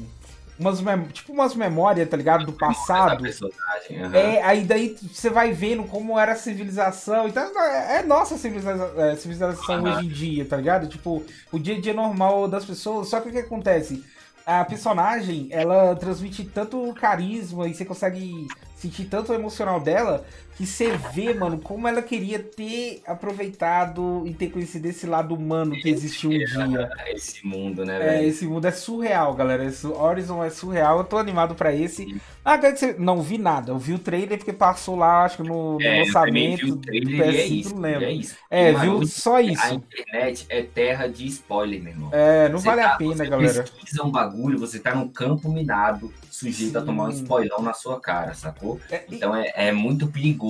umas 0.58 0.78
tipo 1.12 1.32
umas 1.32 1.54
memórias, 1.54 2.08
tá 2.08 2.16
ligado? 2.16 2.44
Do 2.44 2.52
passado. 2.52 3.24
Uhum. 3.24 4.14
É, 4.14 4.42
aí 4.42 4.64
daí 4.64 4.96
você 5.00 5.30
vai 5.30 5.52
vendo 5.52 5.84
como 5.84 6.18
era 6.18 6.32
a 6.32 6.36
civilização. 6.36 7.28
Então 7.28 7.42
é, 7.60 7.98
é 7.98 8.02
nossa 8.02 8.36
civilização, 8.36 8.90
é, 9.00 9.16
civilização 9.16 9.82
uhum. 9.82 9.90
hoje 9.90 10.06
em 10.06 10.08
dia, 10.08 10.44
tá 10.44 10.56
ligado? 10.56 10.88
Tipo, 10.88 11.24
o 11.52 11.58
dia 11.58 11.76
a 11.76 11.80
dia 11.80 11.94
normal 11.94 12.48
das 12.48 12.64
pessoas. 12.64 13.08
Só 13.08 13.20
que 13.20 13.28
o 13.28 13.32
que 13.32 13.38
acontece? 13.38 14.04
A 14.44 14.64
personagem, 14.64 15.48
ela 15.50 15.94
transmite 15.94 16.42
tanto 16.42 16.94
carisma 16.94 17.68
e 17.68 17.74
você 17.74 17.84
consegue 17.84 18.48
sentir 18.76 19.04
tanto 19.04 19.32
o 19.32 19.34
emocional 19.34 19.78
dela 19.78 20.24
que 20.58 20.66
você 20.66 20.90
vê, 21.14 21.32
mano, 21.32 21.56
como 21.56 21.86
ela 21.86 22.02
queria 22.02 22.40
ter 22.40 23.00
aproveitado 23.06 24.24
e 24.26 24.34
ter 24.34 24.50
conhecido 24.50 24.86
esse 24.86 25.06
lado 25.06 25.32
humano 25.32 25.76
que 25.76 25.88
existiu 25.88 26.30
um 26.30 26.36
dia. 26.36 26.90
Esse 27.06 27.46
mundo, 27.46 27.84
né, 27.84 27.96
velho? 27.96 28.10
É, 28.10 28.24
esse 28.24 28.44
mundo 28.44 28.66
é 28.66 28.72
surreal, 28.72 29.34
galera. 29.34 29.64
Esse 29.64 29.86
Horizon 29.86 30.42
é 30.42 30.50
surreal. 30.50 30.98
Eu 30.98 31.04
tô 31.04 31.16
animado 31.16 31.54
pra 31.54 31.72
esse. 31.72 32.20
Ah, 32.44 32.58
que 32.58 32.74
você... 32.74 32.96
Não 32.98 33.22
vi 33.22 33.38
nada. 33.38 33.70
Eu 33.70 33.78
vi 33.78 33.94
o 33.94 34.00
trailer 34.00 34.36
porque 34.36 34.52
passou 34.52 34.96
lá, 34.96 35.24
acho 35.24 35.36
que 35.36 35.44
no, 35.44 35.74
no 35.74 35.82
é, 35.82 36.02
lançamento 36.02 36.74
do 36.74 36.78
PS5, 36.78 37.22
é 37.22 37.46
isso, 37.46 37.74
não 37.76 37.82
lembro. 37.82 38.04
É, 38.04 38.12
isso. 38.12 38.36
é 38.50 38.72
viu 38.72 39.06
só 39.06 39.38
isso. 39.38 39.62
A 39.64 39.74
internet 39.74 40.46
é 40.48 40.62
terra 40.62 41.06
de 41.06 41.24
spoiler, 41.26 41.80
meu 41.80 41.92
irmão. 41.92 42.10
É, 42.12 42.48
não 42.48 42.58
você 42.58 42.66
vale 42.66 42.82
tá, 42.82 42.94
a 42.94 42.96
pena, 42.96 43.14
você 43.14 43.26
galera. 43.28 43.62
pesquisa 43.62 44.02
um 44.02 44.10
bagulho, 44.10 44.58
você 44.58 44.80
tá 44.80 44.92
num 44.92 45.08
campo 45.08 45.48
minado, 45.48 46.12
sujeito 46.28 46.72
Sim. 46.72 46.78
a 46.78 46.82
tomar 46.82 47.04
um 47.04 47.10
spoilão 47.10 47.62
na 47.62 47.72
sua 47.72 48.00
cara, 48.00 48.34
sacou? 48.34 48.80
É, 48.90 49.04
então 49.08 49.36
é, 49.36 49.52
é 49.54 49.70
muito 49.70 50.08
perigoso. 50.08 50.47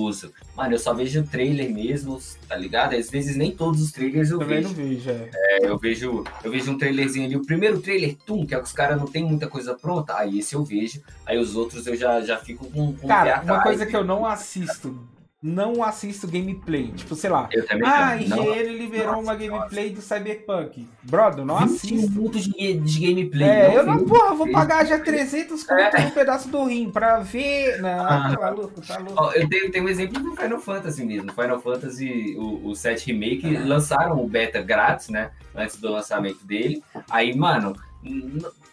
Mano, 0.55 0.73
eu 0.73 0.79
só 0.79 0.93
vejo 0.93 1.23
trailer 1.23 1.73
mesmo, 1.73 2.19
tá 2.47 2.55
ligado? 2.55 2.95
Às 2.95 3.09
vezes 3.09 3.35
nem 3.35 3.51
todos 3.51 3.81
os 3.81 3.91
trailers 3.91 4.29
eu 4.29 4.39
Também 4.39 4.61
vejo. 4.61 4.73
Vejo, 4.73 5.09
é. 5.09 5.29
é. 5.33 5.65
eu 5.69 5.77
vejo. 5.77 6.23
Eu 6.43 6.51
vejo 6.51 6.71
um 6.71 6.77
trailerzinho 6.77 7.25
ali, 7.25 7.35
o 7.35 7.45
primeiro 7.45 7.79
trailer, 7.81 8.15
tum, 8.25 8.45
que 8.45 8.53
é 8.53 8.57
que 8.57 8.63
os 8.63 8.73
caras 8.73 8.97
não 8.97 9.07
tem 9.07 9.23
muita 9.23 9.47
coisa 9.47 9.73
pronta, 9.73 10.17
aí 10.17 10.39
esse 10.39 10.55
eu 10.55 10.63
vejo. 10.63 11.01
Aí 11.25 11.37
os 11.37 11.55
outros 11.55 11.85
eu 11.87 11.95
já, 11.95 12.21
já 12.21 12.37
fico 12.37 12.65
com, 12.69 12.93
com 12.93 13.07
Cara, 13.07 13.41
uma 13.43 13.61
coisa 13.61 13.85
que 13.85 13.95
eu 13.95 14.03
não 14.03 14.25
assisto 14.25 14.97
não 15.41 15.81
assisto 15.81 16.27
gameplay. 16.27 16.91
Tipo, 16.91 17.15
sei 17.15 17.29
lá. 17.29 17.47
Eu 17.51 17.65
também 17.65 17.87
ah, 17.87 18.17
IGN 18.17 18.77
liberou 18.77 19.15
nossa, 19.15 19.23
uma 19.23 19.35
gameplay 19.35 19.89
nossa. 19.89 20.01
do 20.01 20.01
Cyberpunk. 20.01 20.87
Brother, 21.03 21.45
não 21.45 21.57
assisto. 21.57 21.95
minutos 21.95 22.43
de, 22.43 22.73
de 22.73 22.99
gameplay. 22.99 23.47
É, 23.47 23.67
não, 23.67 23.73
eu 23.75 23.85
não, 23.85 24.05
porra, 24.05 24.35
vou 24.35 24.51
pagar 24.51 24.85
já 24.85 24.99
300 24.99 25.63
conto 25.63 25.95
é. 25.95 26.05
no 26.05 26.11
pedaço 26.11 26.49
do 26.49 26.65
rim 26.65 26.91
pra 26.91 27.19
ver. 27.19 27.81
Não, 27.81 28.05
ah. 28.05 28.35
tá 28.37 28.49
louco, 28.49 28.81
tá 28.81 28.97
louco. 28.97 29.15
Ó, 29.15 29.31
eu 29.31 29.47
tenho, 29.47 29.71
tenho 29.71 29.85
um 29.85 29.89
exemplo 29.89 30.21
do 30.21 30.35
Final 30.35 30.59
Fantasy 30.59 31.05
mesmo. 31.05 31.31
Final 31.31 31.61
Fantasy, 31.61 32.35
o, 32.37 32.69
o 32.69 32.75
7 32.75 33.13
Remake, 33.13 33.57
lançaram 33.57 34.21
o 34.21 34.27
beta 34.27 34.61
grátis, 34.61 35.07
né? 35.07 35.31
Antes 35.55 35.77
do 35.77 35.89
lançamento 35.89 36.45
dele. 36.45 36.83
Aí, 37.09 37.33
mano, 37.33 37.77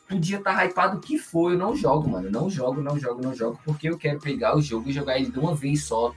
podia 0.08 0.38
estar 0.38 0.56
tá 0.56 0.64
hypado 0.64 0.96
o 0.96 1.00
que 1.00 1.16
for, 1.16 1.52
eu 1.52 1.58
não 1.58 1.76
jogo, 1.76 2.08
mano. 2.08 2.28
Não 2.28 2.50
jogo, 2.50 2.82
não 2.82 2.98
jogo, 2.98 3.22
não 3.22 3.34
jogo, 3.34 3.60
porque 3.64 3.88
eu 3.88 3.96
quero 3.96 4.18
pegar 4.18 4.56
o 4.56 4.62
jogo 4.62 4.88
e 4.88 4.92
jogar 4.92 5.16
ele 5.16 5.30
de 5.30 5.38
uma 5.38 5.54
vez 5.54 5.84
só. 5.84 6.12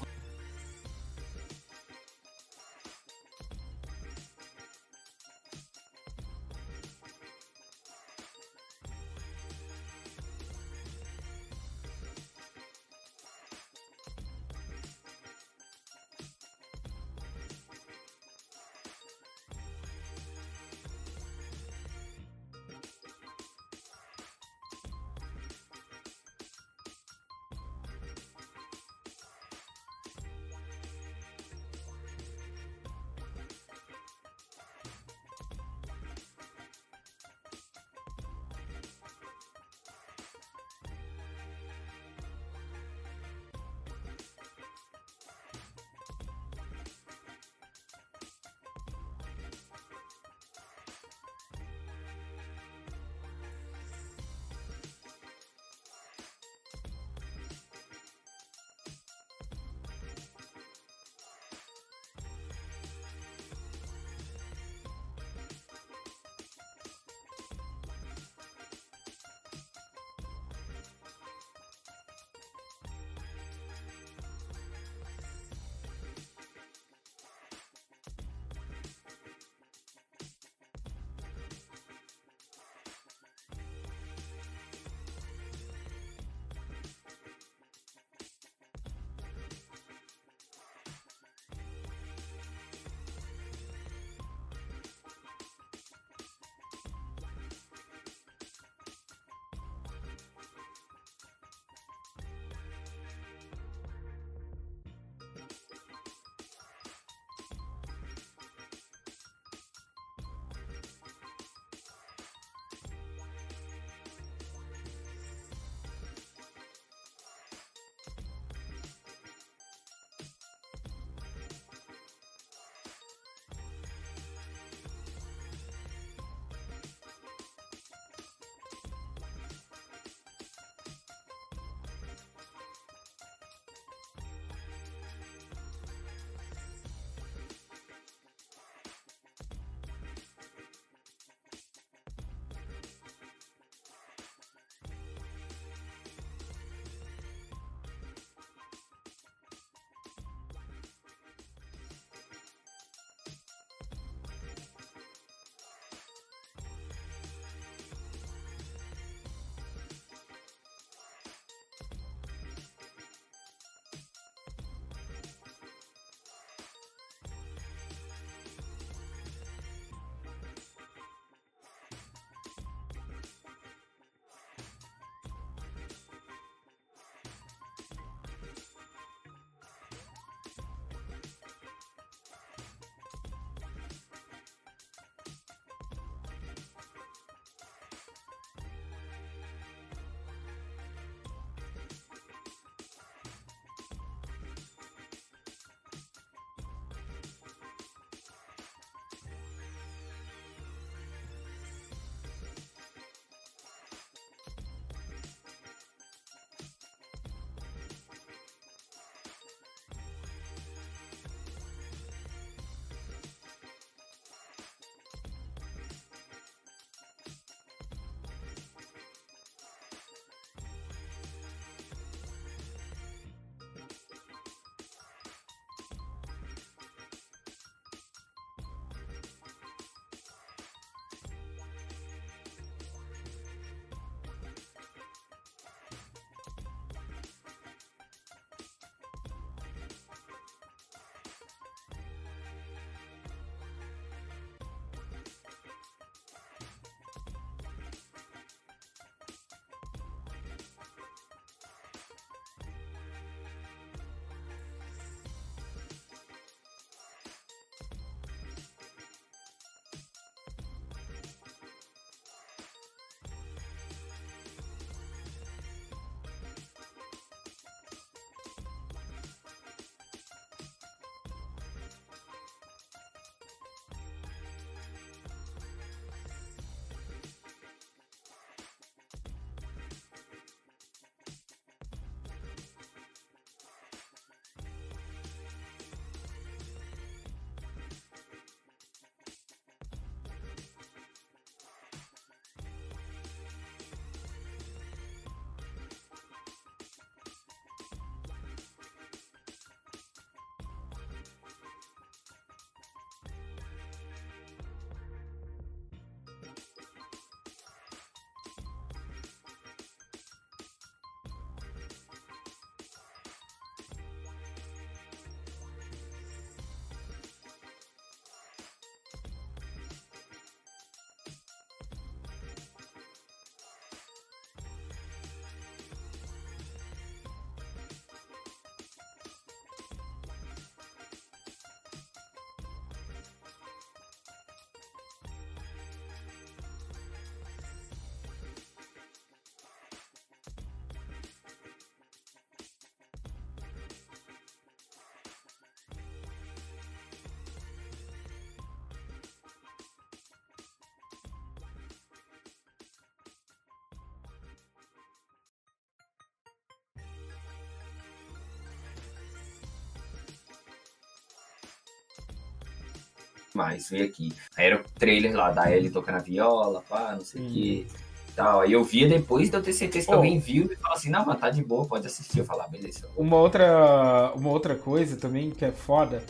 Mais 363.53 363.89
ver 363.89 364.03
aqui. 364.03 364.33
Aí 364.57 364.65
era 364.65 364.77
o 364.79 364.83
trailer 364.97 365.35
lá 365.35 365.51
da 365.51 365.71
Ellie 365.75 365.89
tocando 365.89 366.15
a 366.15 366.19
viola, 366.19 366.83
pá, 366.87 367.13
não 367.17 367.25
sei 367.25 367.41
o 367.41 367.49
que. 367.49 367.87
Tal. 368.35 368.61
Aí 368.61 368.71
eu 368.71 368.83
via 368.83 369.07
depois 369.07 369.49
de 369.49 369.57
eu 369.57 369.61
ter 369.63 369.73
certeza 369.73 370.07
que 370.07 370.13
Oh. 370.13 370.17
alguém 370.17 370.39
viu 370.39 370.71
e 370.71 370.75
falou 370.77 370.95
assim, 370.97 371.09
não, 371.09 371.25
mano, 371.25 371.39
tá 371.39 371.49
de 371.49 371.63
boa, 371.63 371.85
pode 371.85 372.07
assistir. 372.07 372.39
Eu 372.39 372.45
falar, 372.45 372.67
beleza. 372.67 373.05
eu 373.05 373.09
vou." 373.13 373.23
Uma 373.23 373.37
outra, 373.37 374.31
uma 374.35 374.49
outra 374.49 374.75
coisa 374.75 375.17
também 375.17 375.51
que 375.51 375.65
é 375.65 375.71
foda. 375.71 376.23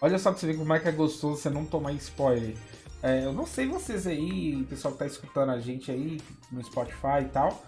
Olha 0.00 0.18
só 0.18 0.30
pra 0.32 0.40
você 0.40 0.46
ver 0.48 0.56
como 0.56 0.72
é 0.72 0.80
que 0.80 0.88
é 0.88 0.92
gostoso 0.92 1.40
você 1.40 1.48
não 1.50 1.64
tomar 1.64 1.92
spoiler. 1.92 2.54
É, 3.02 3.24
eu 3.24 3.32
não 3.32 3.46
sei 3.46 3.66
vocês 3.66 4.06
aí, 4.06 4.64
pessoal 4.68 4.92
que 4.92 4.98
tá 5.00 5.06
escutando 5.06 5.50
a 5.50 5.58
gente 5.60 5.90
aí 5.90 6.20
no 6.50 6.62
Spotify 6.64 7.22
e 7.22 7.24
tal. 7.26 7.62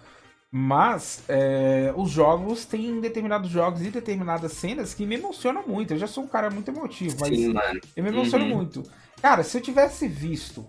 Mas 0.56 1.24
é, 1.28 1.92
os 1.96 2.10
jogos 2.12 2.64
têm 2.64 3.00
determinados 3.00 3.50
jogos 3.50 3.82
e 3.82 3.90
determinadas 3.90 4.52
cenas 4.52 4.94
que 4.94 5.04
me 5.04 5.16
emocionam 5.16 5.66
muito. 5.66 5.92
Eu 5.94 5.98
já 5.98 6.06
sou 6.06 6.22
um 6.22 6.28
cara 6.28 6.48
muito 6.48 6.70
emotivo, 6.70 7.16
mas 7.18 7.36
Sim, 7.36 7.54
eu 7.96 8.04
me 8.04 8.10
emociono 8.10 8.44
Uhum. 8.44 8.56
muito. 8.58 8.84
Cara, 9.20 9.42
se 9.42 9.58
eu 9.58 9.60
tivesse 9.60 10.06
visto. 10.06 10.64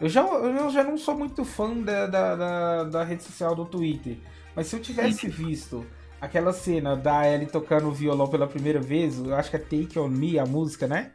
Eu 0.00 0.08
já, 0.08 0.22
eu 0.22 0.70
já 0.70 0.82
não 0.82 0.96
sou 0.96 1.14
muito 1.14 1.44
fã 1.44 1.76
da, 1.76 2.06
da, 2.06 2.36
da, 2.36 2.84
da 2.84 3.04
rede 3.04 3.22
social 3.22 3.54
do 3.54 3.66
Twitter. 3.66 4.16
Mas 4.56 4.68
se 4.68 4.76
eu 4.76 4.80
tivesse 4.80 5.28
visto 5.28 5.84
aquela 6.18 6.54
cena 6.54 6.96
da 6.96 7.28
Ellie 7.28 7.48
tocando 7.48 7.88
o 7.88 7.92
violão 7.92 8.28
pela 8.28 8.46
primeira 8.46 8.80
vez, 8.80 9.18
eu 9.18 9.34
acho 9.36 9.50
que 9.50 9.56
é 9.56 9.58
Take 9.58 9.98
On 9.98 10.08
Me, 10.08 10.38
a 10.38 10.46
música, 10.46 10.86
né? 10.88 11.12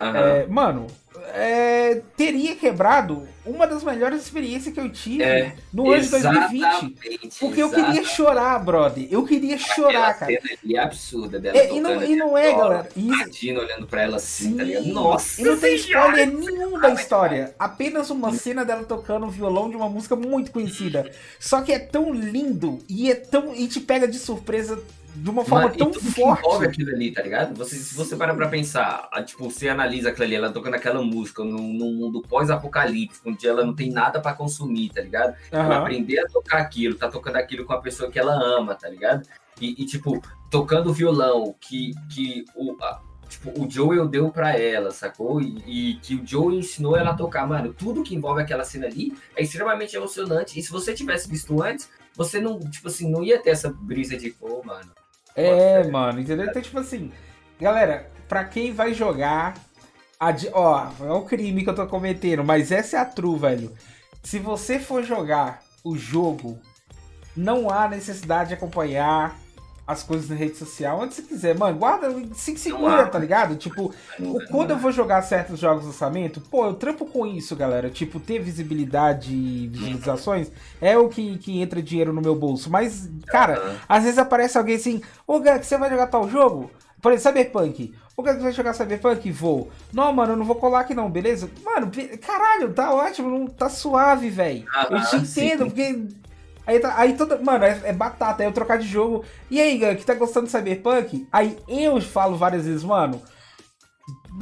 É, 0.00 0.46
mano, 0.46 0.86
é, 1.34 2.00
teria 2.16 2.56
quebrado 2.56 3.28
uma 3.44 3.66
das 3.66 3.82
melhores 3.82 4.22
experiências 4.22 4.72
que 4.72 4.80
eu 4.80 4.88
tive 4.90 5.22
É, 5.22 5.54
no 5.72 5.90
ano 5.90 6.02
de 6.02 6.08
2020. 6.08 6.62
Exatamente, 6.62 7.38
Porque 7.38 7.62
eu 7.62 7.70
queria 7.70 8.04
chorar, 8.04 8.58
brother. 8.64 9.06
Eu 9.10 9.24
queria 9.24 9.58
chorar, 9.58 10.10
Aquela 10.10 10.14
cara. 10.14 10.32
cena 10.32 10.58
ali 10.64 10.76
é 10.76 10.78
absurda 10.80 11.38
dela 11.38 11.56
É, 11.58 11.74
e, 11.74 11.80
não, 11.80 12.02
e 12.02 12.16
não 12.16 12.38
é, 12.38 12.52
galera. 12.54 12.88
Isso, 12.96 13.18
Tadinho 13.24 13.60
olhando 13.60 13.86
pra 13.86 14.02
ela 14.02 14.16
assim, 14.16 14.50
Sim. 14.52 14.56
tá 14.56 14.64
ligado? 14.64 14.86
Nossa 14.86 15.40
E 15.40 15.44
não 15.44 15.58
tem 15.58 15.74
spoiler 15.76 16.26
nenhum 16.30 16.78
da 16.80 16.90
história. 16.90 17.54
Apenas 17.58 18.08
uma 18.10 18.32
cena 18.32 18.64
dela 18.64 18.84
tocando 18.84 19.26
o 19.26 19.30
violão 19.30 19.68
de 19.68 19.76
uma 19.76 19.88
música 19.88 20.16
muito 20.16 20.50
conhecida. 20.50 21.10
Só 21.38 21.60
que 21.60 21.72
é 21.72 21.78
tão 21.78 22.12
lindo 22.14 22.78
e 22.88 23.10
é 23.10 23.14
tão. 23.14 23.54
e 23.54 23.68
te 23.68 23.80
pega 23.80 24.06
de 24.08 24.18
surpresa 24.18 24.80
de 25.20 25.30
uma 25.30 25.44
forma 25.44 25.72
e 25.74 25.78
tão 25.78 25.90
tudo 25.90 26.00
que 26.12 26.20
envolve 26.20 26.40
forte. 26.42 26.64
aquilo 26.66 26.90
ali, 26.90 27.12
tá 27.12 27.22
ligado? 27.22 27.54
Você, 27.56 27.76
se 27.76 27.94
você 27.94 28.16
parar 28.16 28.34
pra 28.34 28.48
pensar, 28.48 29.08
a, 29.12 29.22
tipo, 29.22 29.50
você 29.50 29.68
analisa 29.68 30.08
aquilo 30.08 30.24
ali, 30.24 30.34
ela 30.34 30.50
tocando 30.50 30.74
aquela 30.74 31.02
música 31.02 31.44
num, 31.44 31.72
num 31.72 31.94
mundo 31.94 32.22
pós-apocalíptico, 32.22 33.28
onde 33.30 33.46
ela 33.46 33.64
não 33.64 33.74
tem 33.74 33.90
nada 33.90 34.20
pra 34.20 34.32
consumir, 34.34 34.90
tá 34.90 35.00
ligado? 35.00 35.34
Ela 35.50 35.64
Aham. 35.64 35.80
aprender 35.82 36.18
a 36.20 36.26
tocar 36.28 36.58
aquilo, 36.58 36.94
tá 36.96 37.08
tocando 37.08 37.36
aquilo 37.36 37.64
com 37.64 37.72
a 37.72 37.80
pessoa 37.80 38.10
que 38.10 38.18
ela 38.18 38.34
ama, 38.34 38.74
tá 38.74 38.88
ligado? 38.88 39.26
E, 39.60 39.82
e, 39.82 39.86
tipo, 39.86 40.22
tocando 40.50 40.92
violão 40.92 41.54
que, 41.60 41.92
que 42.14 42.44
o, 42.56 42.74
a- 42.82 43.00
tipo, 43.28 43.50
o 43.62 43.70
Joel 43.70 44.08
deu 44.08 44.30
pra 44.30 44.56
ela, 44.58 44.90
sacou? 44.90 45.40
E, 45.40 45.90
e 45.92 45.94
que 45.96 46.14
o 46.16 46.26
Joel 46.26 46.58
ensinou 46.58 46.96
ela 46.96 47.10
a 47.10 47.14
tocar, 47.14 47.46
mano. 47.46 47.74
Tudo 47.74 48.02
que 48.02 48.14
envolve 48.14 48.40
aquela 48.42 48.64
cena 48.64 48.86
ali 48.86 49.12
é 49.36 49.42
extremamente 49.42 49.94
emocionante. 49.94 50.58
E 50.58 50.62
se 50.62 50.70
você 50.70 50.94
tivesse 50.94 51.28
visto 51.28 51.62
antes, 51.62 51.88
você 52.16 52.40
não, 52.40 52.58
tipo 52.58 52.88
assim, 52.88 53.10
não 53.10 53.22
ia 53.22 53.38
ter 53.38 53.50
essa 53.50 53.70
brisa 53.70 54.16
de, 54.16 54.30
pô, 54.30 54.62
mano. 54.64 54.90
É, 55.34 55.84
mano, 55.84 56.20
entendeu? 56.20 56.46
Então, 56.46 56.60
tipo 56.60 56.78
assim, 56.78 57.12
galera, 57.60 58.10
pra 58.28 58.44
quem 58.44 58.72
vai 58.72 58.94
jogar. 58.94 59.54
Ó, 60.52 60.88
é 61.00 61.12
um 61.12 61.24
crime 61.24 61.64
que 61.64 61.70
eu 61.70 61.74
tô 61.74 61.86
cometendo, 61.86 62.44
mas 62.44 62.70
essa 62.70 62.98
é 62.98 63.00
a 63.00 63.04
true, 63.04 63.38
velho. 63.38 63.74
Se 64.22 64.38
você 64.38 64.78
for 64.78 65.02
jogar 65.02 65.62
o 65.82 65.96
jogo, 65.96 66.58
não 67.34 67.70
há 67.70 67.88
necessidade 67.88 68.48
de 68.48 68.54
acompanhar 68.54 69.39
as 69.90 70.02
coisas 70.02 70.28
na 70.28 70.36
rede 70.36 70.56
social. 70.56 70.98
Onde 71.00 71.14
você 71.14 71.22
quiser, 71.22 71.56
mano, 71.58 71.78
guarda, 71.78 72.08
se 72.34 72.56
segura, 72.56 73.06
tá 73.06 73.18
ligado? 73.18 73.56
Tipo, 73.56 73.92
o- 74.18 74.40
quando 74.50 74.70
eu 74.70 74.78
vou 74.78 74.92
jogar 74.92 75.22
certos 75.22 75.58
jogos 75.58 75.82
de 75.82 75.88
lançamento, 75.88 76.40
pô, 76.40 76.66
eu 76.66 76.74
trampo 76.74 77.04
com 77.06 77.26
isso, 77.26 77.54
galera. 77.56 77.90
Tipo, 77.90 78.18
ter 78.20 78.38
visibilidade 78.38 79.32
e 79.32 79.68
visualizações 79.68 80.50
é 80.80 80.96
o 80.96 81.08
que, 81.08 81.38
que 81.38 81.60
entra 81.60 81.82
dinheiro 81.82 82.12
no 82.12 82.20
meu 82.20 82.34
bolso. 82.34 82.70
Mas, 82.70 83.10
cara, 83.26 83.78
às 83.88 84.02
vezes 84.04 84.18
aparece 84.18 84.56
alguém 84.56 84.76
assim, 84.76 85.00
ô 85.26 85.38
Gak, 85.40 85.64
você 85.66 85.76
vai 85.76 85.90
jogar 85.90 86.06
tal 86.06 86.28
jogo? 86.28 86.70
Por 87.02 87.12
exemplo, 87.12 87.38
Cyberpunk. 87.40 87.94
Ô 88.16 88.22
Gak, 88.22 88.36
você 88.36 88.42
vai 88.42 88.52
jogar 88.52 88.74
Cyberpunk? 88.74 89.30
Vou. 89.32 89.70
Não, 89.92 90.12
mano, 90.12 90.34
eu 90.34 90.36
não 90.36 90.44
vou 90.44 90.56
colar 90.56 90.80
aqui 90.80 90.94
não, 90.94 91.10
beleza? 91.10 91.50
Mano, 91.64 91.90
caralho, 92.20 92.72
tá 92.72 92.92
ótimo, 92.92 93.30
não 93.30 93.46
tá 93.46 93.68
suave, 93.70 94.28
velho. 94.28 94.64
Eu 94.90 95.00
te 95.00 95.16
Aham, 95.16 95.24
sim. 95.24 95.46
entendo, 95.46 95.64
porque. 95.66 96.08
Aí, 96.66 96.78
tá, 96.78 96.94
aí 96.96 97.16
toda. 97.16 97.38
Mano, 97.38 97.64
é, 97.64 97.80
é 97.84 97.92
batata, 97.92 98.42
é 98.42 98.46
eu 98.46 98.52
trocar 98.52 98.78
de 98.78 98.86
jogo. 98.86 99.24
E 99.50 99.60
aí, 99.60 99.78
Gak, 99.78 100.04
tá 100.04 100.14
gostando 100.14 100.46
de 100.46 100.52
Cyberpunk? 100.52 101.26
Aí 101.32 101.58
eu 101.66 102.00
falo 102.00 102.36
várias 102.36 102.64
vezes, 102.64 102.84
mano. 102.84 103.20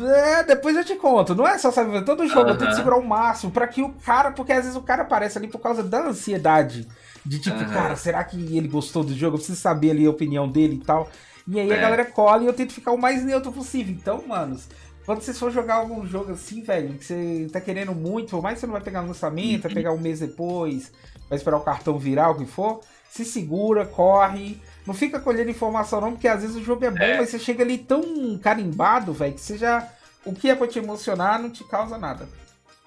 É, 0.01 0.45
depois 0.45 0.77
eu 0.77 0.85
te 0.85 0.95
conto. 0.97 1.35
Não 1.35 1.47
é 1.47 1.59
só 1.59 1.71
saber 1.71 2.05
todo 2.05 2.27
jogo, 2.27 2.51
eu 2.51 2.59
tenho 2.59 2.71
que 2.71 2.77
segurar 2.77 2.99
o 2.99 3.07
máximo 3.07 3.51
pra 3.51 3.67
que 3.67 3.83
o 3.83 3.91
cara, 3.95 4.31
porque 4.31 4.53
às 4.53 4.63
vezes 4.65 4.77
o 4.77 4.83
cara 4.83 5.03
aparece 5.03 5.39
ali 5.39 5.49
por 5.49 5.61
causa 5.61 5.83
da 5.83 6.07
ansiedade. 6.07 6.87
De 7.25 7.39
tipo, 7.41 7.57
Aham. 7.57 7.73
cara, 7.73 7.97
será 7.97 8.23
que 8.25 8.37
ele 8.57 8.69
gostou 8.69 9.03
do 9.03 9.15
jogo? 9.15 9.35
Eu 9.37 9.39
preciso 9.39 9.61
saber 9.61 9.91
ali 9.91 10.07
a 10.07 10.11
opinião 10.11 10.49
dele 10.49 10.77
e 10.77 10.85
tal. 10.85 11.09
E 11.47 11.59
aí 11.59 11.71
a 11.73 11.77
É. 11.77 11.81
galera 11.81 12.05
cola 12.05 12.43
e 12.43 12.47
eu 12.47 12.53
tento 12.53 12.73
ficar 12.73 12.93
o 12.93 12.99
mais 12.99 13.25
neutro 13.25 13.51
possível. 13.51 13.93
Então, 13.95 14.23
manos, 14.27 14.69
quando 15.05 15.23
vocês 15.23 15.39
for 15.39 15.51
jogar 15.51 15.77
algum 15.77 16.07
jogo 16.07 16.33
assim, 16.33 16.63
velho, 16.63 16.95
que 16.95 17.05
você 17.05 17.49
tá 17.51 17.61
querendo 17.61 17.95
muito, 17.95 18.31
por 18.31 18.43
mais 18.43 18.55
que 18.55 18.61
você 18.61 18.67
não 18.67 18.75
vai 18.75 18.83
pegar 18.83 19.01
no 19.03 19.09
lançamento, 19.09 19.63
vai 19.63 19.73
pegar 19.73 19.93
um 19.93 19.99
mês 19.99 20.21
depois, 20.21 20.93
vai 21.29 21.37
esperar 21.39 21.57
o 21.57 21.63
cartão 21.63 21.99
virar, 21.99 22.31
o 22.31 22.35
que 22.37 22.47
for, 22.47 22.81
se 23.11 23.25
segura, 23.25 23.85
corre. 23.87 24.61
Não 24.87 24.95
fica 24.95 25.21
colhendo 25.21 25.51
informação 25.51 26.01
não, 26.01 26.13
porque 26.13 26.29
às 26.29 26.41
vezes 26.43 26.57
o 26.57 26.65
jogo 26.65 26.85
é 26.85 26.91
bom, 26.91 26.99
É. 26.99 27.19
mas 27.19 27.31
você 27.31 27.39
chega 27.39 27.63
ali 27.63 27.79
tão 27.79 28.39
carimbado, 28.39 29.13
velho, 29.13 29.35
que 29.35 29.41
você 29.41 29.59
já... 29.59 29.87
O 30.25 30.35
que 30.35 30.51
é 30.51 30.55
pra 30.55 30.67
te 30.67 30.79
emocionar 30.79 31.41
não 31.41 31.49
te 31.51 31.65
causa 31.65 31.97
nada. 31.97 32.29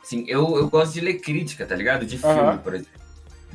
Sim, 0.04 0.26
eu, 0.28 0.58
eu 0.58 0.68
gosto 0.70 0.94
de 0.94 1.02
ler 1.02 1.20
crítica, 1.20 1.66
tá 1.66 1.76
ligado? 1.76 2.06
De 2.06 2.18
filme, 2.18 2.58
por 2.64 2.74
exemplo. 2.74 3.02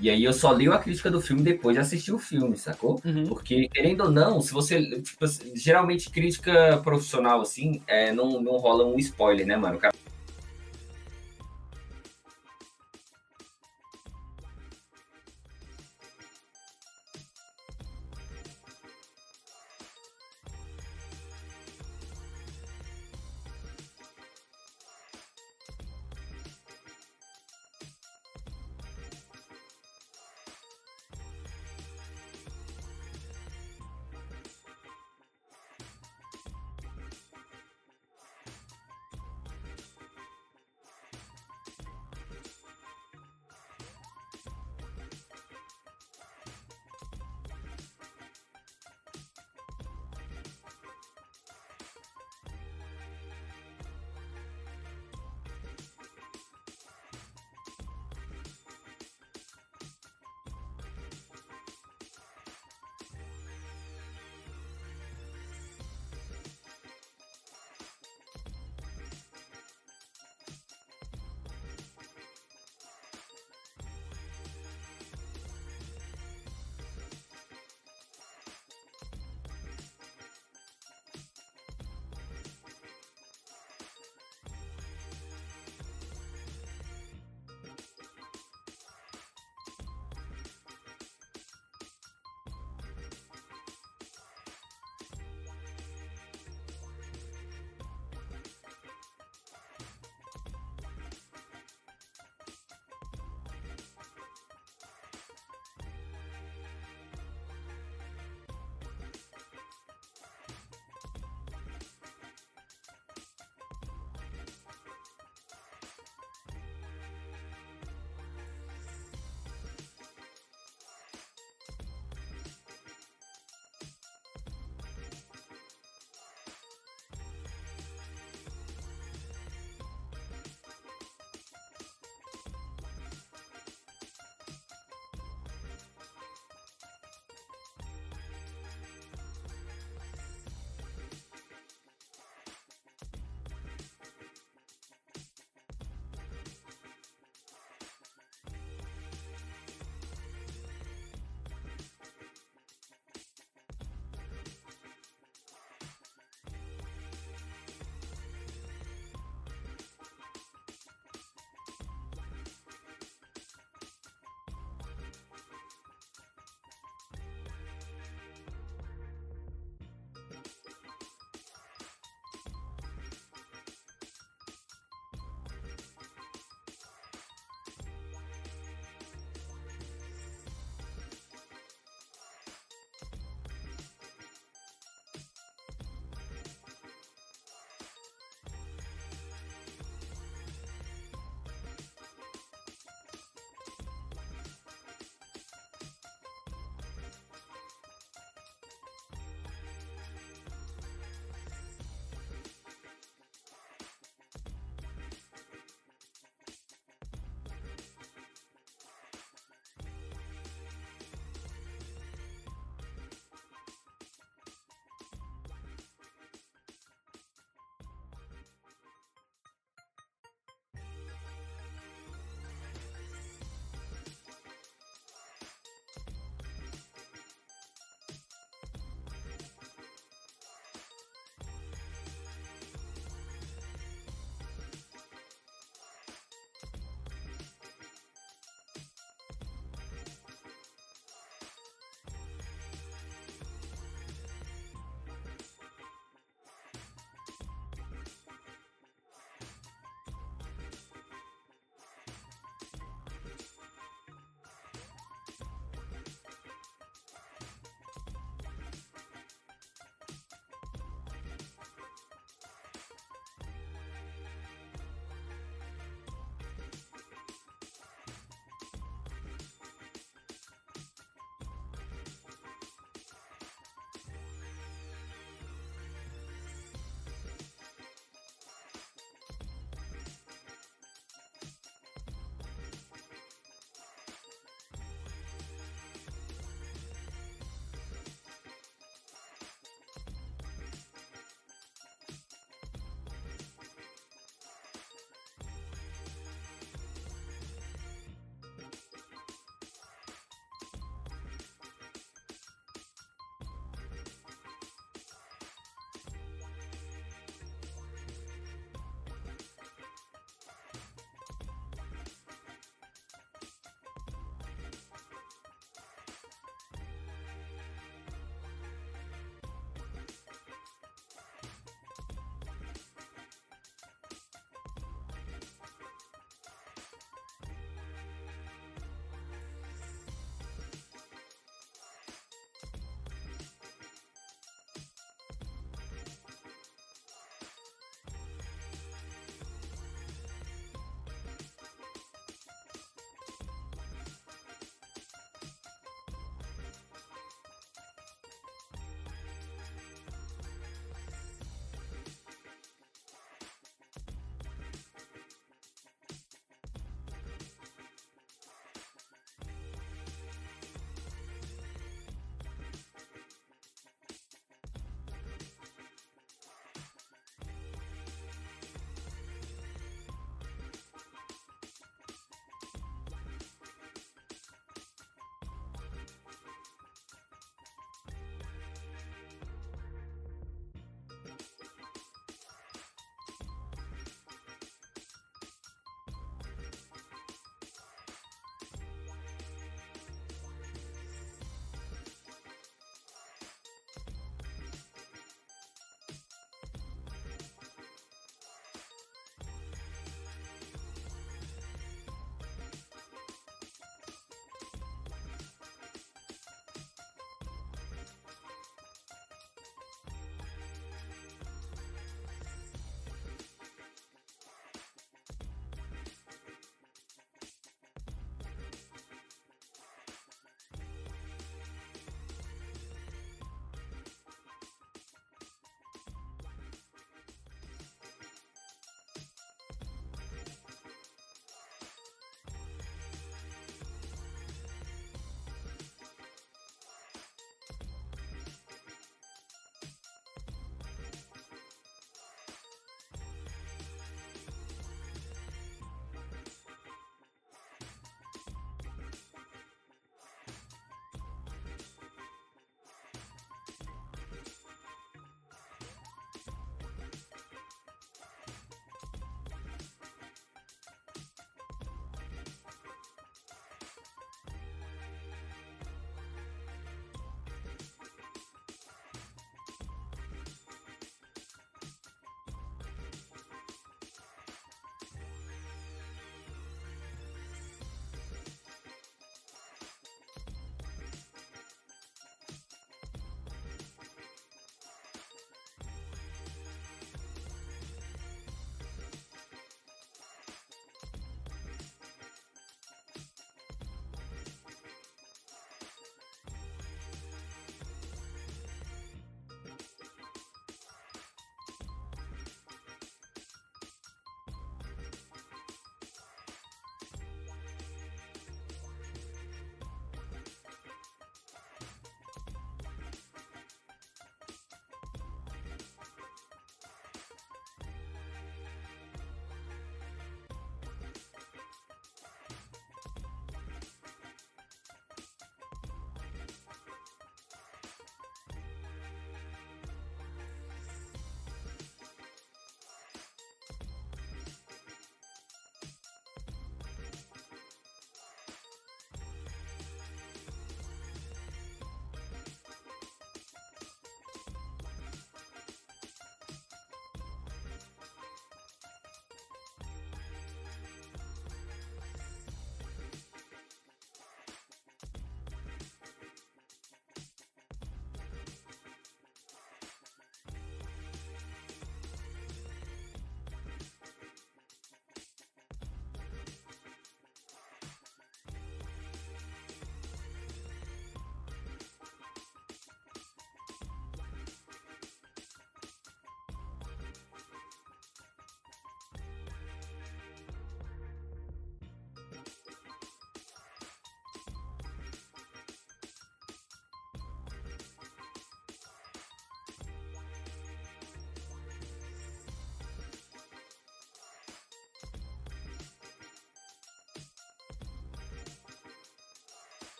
E 0.00 0.10
aí 0.10 0.22
eu 0.24 0.32
só 0.32 0.50
leio 0.50 0.72
a 0.72 0.78
crítica 0.78 1.10
do 1.10 1.20
filme 1.20 1.42
depois 1.42 1.74
de 1.74 1.80
assistir 1.80 2.12
o 2.12 2.18
filme, 2.18 2.56
sacou? 2.56 3.00
Porque, 3.28 3.68
querendo 3.68 4.02
ou 4.04 4.10
não, 4.10 4.40
se 4.40 4.52
você. 4.52 4.80
Tipo, 5.00 5.24
geralmente 5.54 6.10
crítica 6.10 6.78
profissional, 6.84 7.40
assim, 7.40 7.80
é, 7.86 8.12
não, 8.12 8.40
não 8.40 8.56
rola 8.58 8.84
um 8.84 8.98
spoiler, 8.98 9.46
né, 9.46 9.56
mano? 9.56 9.76
O 9.76 9.80
cara 9.80 9.94